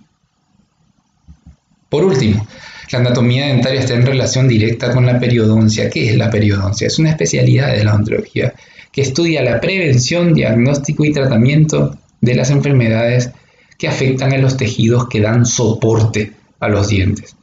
Por 1.89 2.05
último, 2.05 2.47
la 2.91 2.99
anatomía 2.99 3.47
dentaria 3.47 3.81
está 3.81 3.93
en 3.93 4.05
relación 4.05 4.47
directa 4.47 4.91
con 4.93 5.05
la 5.05 5.19
periodoncia. 5.19 5.89
¿Qué 5.89 6.09
es 6.09 6.17
la 6.17 6.29
periodoncia? 6.29 6.87
Es 6.87 6.99
una 6.99 7.11
especialidad 7.11 7.73
de 7.73 7.83
la 7.83 7.93
odontología 7.93 8.53
que 8.91 9.01
estudia 9.01 9.41
la 9.41 9.61
prevención, 9.61 10.33
diagnóstico 10.33 11.05
y 11.05 11.13
tratamiento 11.13 11.97
de 12.19 12.35
las 12.35 12.49
enfermedades 12.49 13.31
que 13.77 13.87
afectan 13.87 14.33
a 14.33 14.37
los 14.37 14.57
tejidos 14.57 15.07
que 15.07 15.21
dan 15.21 15.45
soporte 15.45 16.33
a 16.59 16.67
los 16.67 16.89
dientes. 16.89 17.35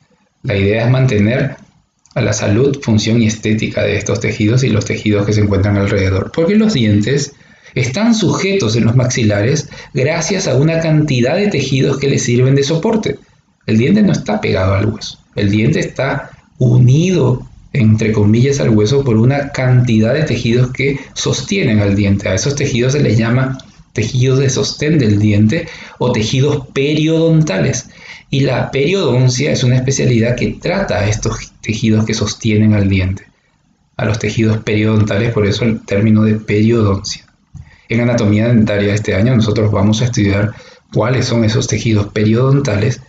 La 0.43 0.57
idea 0.57 0.84
es 0.84 0.91
mantener 0.91 1.57
a 2.14 2.20
la 2.20 2.32
salud, 2.32 2.78
función 2.82 3.22
y 3.22 3.26
estética 3.26 3.82
de 3.82 3.97
estos 3.97 4.20
tejidos 4.20 4.64
y 4.64 4.68
los 4.68 4.84
tejidos 4.84 5.26
que 5.26 5.32
se 5.32 5.41
encuentran 5.41 5.76
alrededor, 5.76 6.32
porque 6.32 6.57
los 6.57 6.74
dientes 6.74 7.32
están 7.74 8.14
sujetos 8.14 8.76
en 8.76 8.84
los 8.84 8.97
maxilares 8.97 9.68
gracias 9.95 10.49
a 10.49 10.57
una 10.57 10.80
cantidad 10.80 11.36
de 11.36 11.49
tejidos 11.49 11.99
que 11.99 12.09
les 12.09 12.22
sirven 12.22 12.55
de 12.55 12.64
soporte. 12.64 13.18
El 13.66 13.78
diente 13.78 14.03
no 14.03 14.12
está 14.12 14.41
pegado 14.41 14.74
al 14.74 14.86
hueso, 14.86 15.18
el 15.36 15.51
diente 15.51 15.80
está 15.80 16.30
unido 16.59 17.47
entre 17.72 18.12
comillas 18.12 18.61
al 18.61 18.70
hueso 18.70 19.05
por 19.05 19.16
una 19.16 19.51
cantidad 19.51 20.14
de 20.14 20.24
tejidos 20.24 20.72
que 20.72 20.99
sostienen 21.14 21.80
al 21.80 21.95
diente. 21.95 22.28
A 22.28 22.34
esos 22.34 22.55
tejidos 22.55 22.95
se 22.95 23.03
les 23.03 23.18
llama 23.18 23.59
tejidos 23.99 24.39
de 24.39 24.49
sostén 24.49 24.97
del 24.97 25.19
diente 25.19 25.67
o 25.99 26.13
tejidos 26.13 26.69
periodontales. 26.73 27.91
Y 28.31 28.41
la 28.41 28.71
periodoncia 28.71 29.51
es 29.51 29.65
una 29.65 29.75
especialidad 29.75 30.37
que 30.37 30.59
trata 30.61 30.99
a 30.99 31.09
estos 31.09 31.53
tejidos 31.61 32.05
que 32.05 32.15
sostienen 32.15 32.75
al 32.75 32.89
diente, 32.89 33.27
a 33.97 34.05
los 34.05 34.21
tejidos 34.21 34.59
periodontales, 34.59 35.33
por 35.33 35.47
eso 35.47 35.65
el 35.65 35.85
término 35.85 36.23
de 36.23 36.35
periodoncia. 36.35 37.27
En 37.89 38.03
anatomía 38.03 38.47
dentaria 38.47 38.95
este 38.95 39.17
año 39.17 39.35
nosotros 39.35 39.73
vamos 39.73 40.01
a 40.01 40.05
estudiar 40.05 40.55
cuáles 40.93 41.27
son 41.27 41.43
esos 41.43 41.67
tejidos 41.67 42.13
periodontales, 42.13 43.01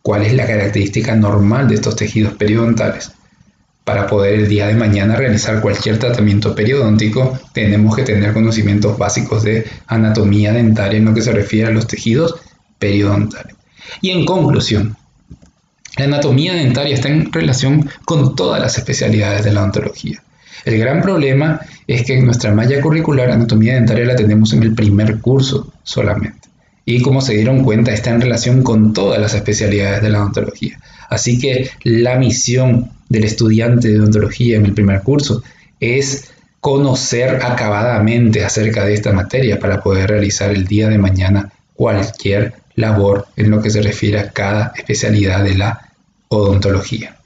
cuál 0.00 0.22
es 0.22 0.32
la 0.32 0.46
característica 0.46 1.14
normal 1.14 1.68
de 1.68 1.74
estos 1.74 1.96
tejidos 1.96 2.32
periodontales. 2.34 3.12
Para 3.84 4.06
poder 4.06 4.34
el 4.34 4.48
día 4.48 4.68
de 4.68 4.74
mañana 4.74 5.16
realizar 5.16 5.60
cualquier 5.60 5.98
tratamiento 5.98 6.54
periodóntico, 6.54 7.38
tenemos 7.52 7.96
que 7.96 8.04
tener 8.04 8.32
conocimientos 8.32 8.96
básicos 8.96 9.42
de 9.42 9.66
anatomía 9.88 10.52
dentaria 10.52 10.98
en 10.98 11.06
lo 11.06 11.14
que 11.14 11.22
se 11.22 11.32
refiere 11.32 11.68
a 11.68 11.72
los 11.72 11.88
tejidos 11.88 12.36
periodontales. 12.78 13.56
Y 14.00 14.10
en 14.10 14.24
conclusión, 14.24 14.96
la 15.96 16.04
anatomía 16.04 16.54
dentaria 16.54 16.94
está 16.94 17.08
en 17.08 17.32
relación 17.32 17.90
con 18.04 18.36
todas 18.36 18.60
las 18.60 18.78
especialidades 18.78 19.44
de 19.44 19.52
la 19.52 19.60
odontología. 19.60 20.22
El 20.64 20.78
gran 20.78 21.02
problema 21.02 21.60
es 21.86 22.04
que 22.04 22.20
nuestra 22.20 22.52
malla 22.52 22.80
curricular 22.80 23.30
anatomía 23.30 23.74
dentaria 23.74 24.04
la 24.04 24.16
tenemos 24.16 24.52
en 24.52 24.62
el 24.62 24.74
primer 24.74 25.20
curso 25.20 25.72
solamente. 25.82 26.48
Y 26.84 27.02
como 27.02 27.20
se 27.20 27.34
dieron 27.34 27.64
cuenta, 27.64 27.92
está 27.92 28.10
en 28.10 28.20
relación 28.20 28.62
con 28.62 28.92
todas 28.92 29.20
las 29.20 29.34
especialidades 29.34 30.02
de 30.02 30.10
la 30.10 30.20
odontología. 30.20 30.80
Así 31.08 31.38
que 31.38 31.70
la 31.84 32.16
misión 32.16 32.90
del 33.12 33.24
estudiante 33.24 33.88
de 33.88 34.00
odontología 34.00 34.56
en 34.56 34.64
el 34.64 34.72
primer 34.72 35.02
curso 35.02 35.42
es 35.78 36.32
conocer 36.60 37.44
acabadamente 37.44 38.42
acerca 38.42 38.84
de 38.86 38.94
esta 38.94 39.12
materia 39.12 39.60
para 39.60 39.82
poder 39.82 40.08
realizar 40.08 40.50
el 40.50 40.66
día 40.66 40.88
de 40.88 40.96
mañana 40.96 41.52
cualquier 41.74 42.54
labor 42.74 43.26
en 43.36 43.50
lo 43.50 43.60
que 43.60 43.68
se 43.68 43.82
refiere 43.82 44.18
a 44.18 44.30
cada 44.30 44.72
especialidad 44.74 45.44
de 45.44 45.56
la 45.56 45.90
odontología. 46.28 47.16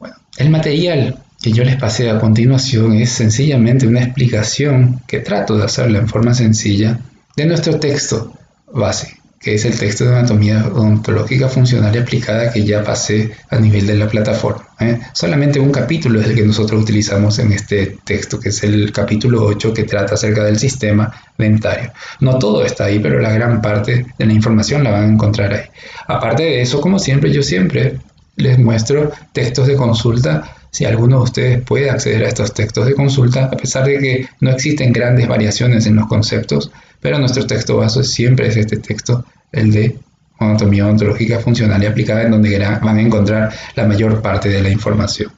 Bueno, 0.00 0.16
el 0.36 0.50
material 0.50 1.20
que 1.40 1.52
yo 1.52 1.62
les 1.62 1.76
pasé 1.76 2.10
a 2.10 2.18
continuación 2.18 2.94
es 2.94 3.10
sencillamente 3.10 3.86
una 3.86 4.02
explicación 4.02 5.00
que 5.06 5.20
trato 5.20 5.56
de 5.56 5.64
hacerla 5.64 5.98
en 5.98 6.08
forma 6.08 6.34
sencilla 6.34 6.98
de 7.36 7.46
nuestro 7.46 7.78
texto 7.78 8.36
base 8.72 9.23
que 9.44 9.54
es 9.54 9.66
el 9.66 9.78
texto 9.78 10.04
de 10.04 10.16
anatomía 10.16 10.66
odontológica 10.72 11.48
funcional 11.48 11.94
y 11.94 11.98
aplicada 11.98 12.50
que 12.50 12.64
ya 12.64 12.82
pasé 12.82 13.32
a 13.50 13.58
nivel 13.58 13.86
de 13.86 13.94
la 13.94 14.08
plataforma. 14.08 14.66
¿eh? 14.80 14.98
Solamente 15.12 15.60
un 15.60 15.70
capítulo 15.70 16.18
es 16.18 16.28
el 16.28 16.34
que 16.34 16.46
nosotros 16.46 16.82
utilizamos 16.82 17.38
en 17.38 17.52
este 17.52 17.98
texto, 18.04 18.40
que 18.40 18.48
es 18.48 18.64
el 18.64 18.90
capítulo 18.90 19.44
8 19.44 19.74
que 19.74 19.84
trata 19.84 20.14
acerca 20.14 20.44
del 20.44 20.58
sistema 20.58 21.12
dentario. 21.36 21.92
No 22.20 22.38
todo 22.38 22.64
está 22.64 22.86
ahí, 22.86 23.00
pero 23.00 23.20
la 23.20 23.32
gran 23.32 23.60
parte 23.60 24.06
de 24.18 24.26
la 24.26 24.32
información 24.32 24.82
la 24.82 24.92
van 24.92 25.02
a 25.02 25.12
encontrar 25.12 25.52
ahí. 25.52 25.66
Aparte 26.06 26.44
de 26.44 26.62
eso, 26.62 26.80
como 26.80 26.98
siempre, 26.98 27.30
yo 27.30 27.42
siempre 27.42 27.98
les 28.36 28.58
muestro 28.58 29.12
textos 29.34 29.66
de 29.66 29.76
consulta 29.76 30.56
si 30.74 30.84
alguno 30.84 31.18
de 31.18 31.22
ustedes 31.22 31.62
puede 31.62 31.88
acceder 31.88 32.24
a 32.24 32.28
estos 32.28 32.52
textos 32.52 32.84
de 32.84 32.94
consulta, 32.94 33.44
a 33.44 33.56
pesar 33.56 33.86
de 33.86 33.96
que 34.00 34.28
no 34.40 34.50
existen 34.50 34.92
grandes 34.92 35.28
variaciones 35.28 35.86
en 35.86 35.94
los 35.94 36.08
conceptos, 36.08 36.72
pero 36.98 37.16
nuestro 37.20 37.46
texto 37.46 37.76
base 37.76 38.02
siempre 38.02 38.48
es 38.48 38.56
este 38.56 38.78
texto, 38.78 39.24
el 39.52 39.70
de 39.70 39.96
anatomía 40.36 40.88
ontológica 40.88 41.38
funcional 41.38 41.80
y 41.80 41.86
aplicada, 41.86 42.24
en 42.24 42.32
donde 42.32 42.58
van 42.58 42.98
a 42.98 43.00
encontrar 43.00 43.54
la 43.76 43.86
mayor 43.86 44.20
parte 44.20 44.48
de 44.48 44.62
la 44.62 44.68
información. 44.68 45.30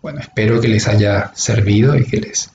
Bueno, 0.00 0.20
espero 0.20 0.58
que 0.58 0.68
les 0.68 0.88
haya 0.88 1.30
servido 1.34 1.94
y 1.94 2.06
que, 2.06 2.22
les, 2.22 2.50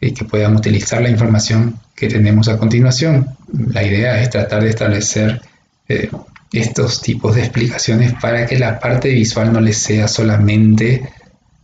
que 0.00 0.24
puedan 0.24 0.56
utilizar 0.56 1.00
la 1.00 1.10
información 1.10 1.78
que 1.94 2.08
tenemos 2.08 2.48
a 2.48 2.58
continuación. 2.58 3.36
La 3.68 3.84
idea 3.84 4.20
es 4.20 4.30
tratar 4.30 4.64
de 4.64 4.70
establecer 4.70 5.42
eh, 5.88 6.10
estos 6.52 7.00
tipos 7.00 7.36
de 7.36 7.42
explicaciones 7.42 8.14
para 8.20 8.46
que 8.46 8.58
la 8.58 8.80
parte 8.80 9.08
visual 9.08 9.52
no 9.52 9.60
les 9.60 9.78
sea 9.78 10.08
solamente 10.08 11.08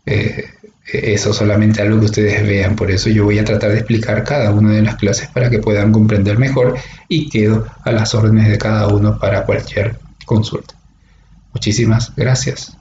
eh, 0.05 0.45
eso 0.93 1.33
solamente 1.33 1.83
algo 1.83 1.99
que 1.99 2.07
ustedes 2.07 2.47
vean. 2.47 2.77
Por 2.77 2.91
eso 2.91 3.11
yo 3.11 3.25
voy 3.25 3.39
a 3.39 3.45
tratar 3.45 3.73
de 3.73 3.79
explicar 3.79 4.23
cada 4.25 4.53
una 4.53 4.73
de 4.73 4.83
las 4.83 4.97
clases 4.97 5.29
para 5.29 5.51
que 5.51 5.59
puedan 5.59 5.93
comprender 5.93 6.39
mejor 6.39 6.77
y 7.09 7.29
quedo 7.29 7.67
a 7.83 7.93
las 7.93 8.15
órdenes 8.15 8.49
de 8.49 8.59
cada 8.59 8.87
uno 8.89 9.19
para 9.19 9.45
cualquier 9.45 9.99
consulta. 10.25 10.75
Muchísimas 11.53 12.15
gracias. 12.15 12.77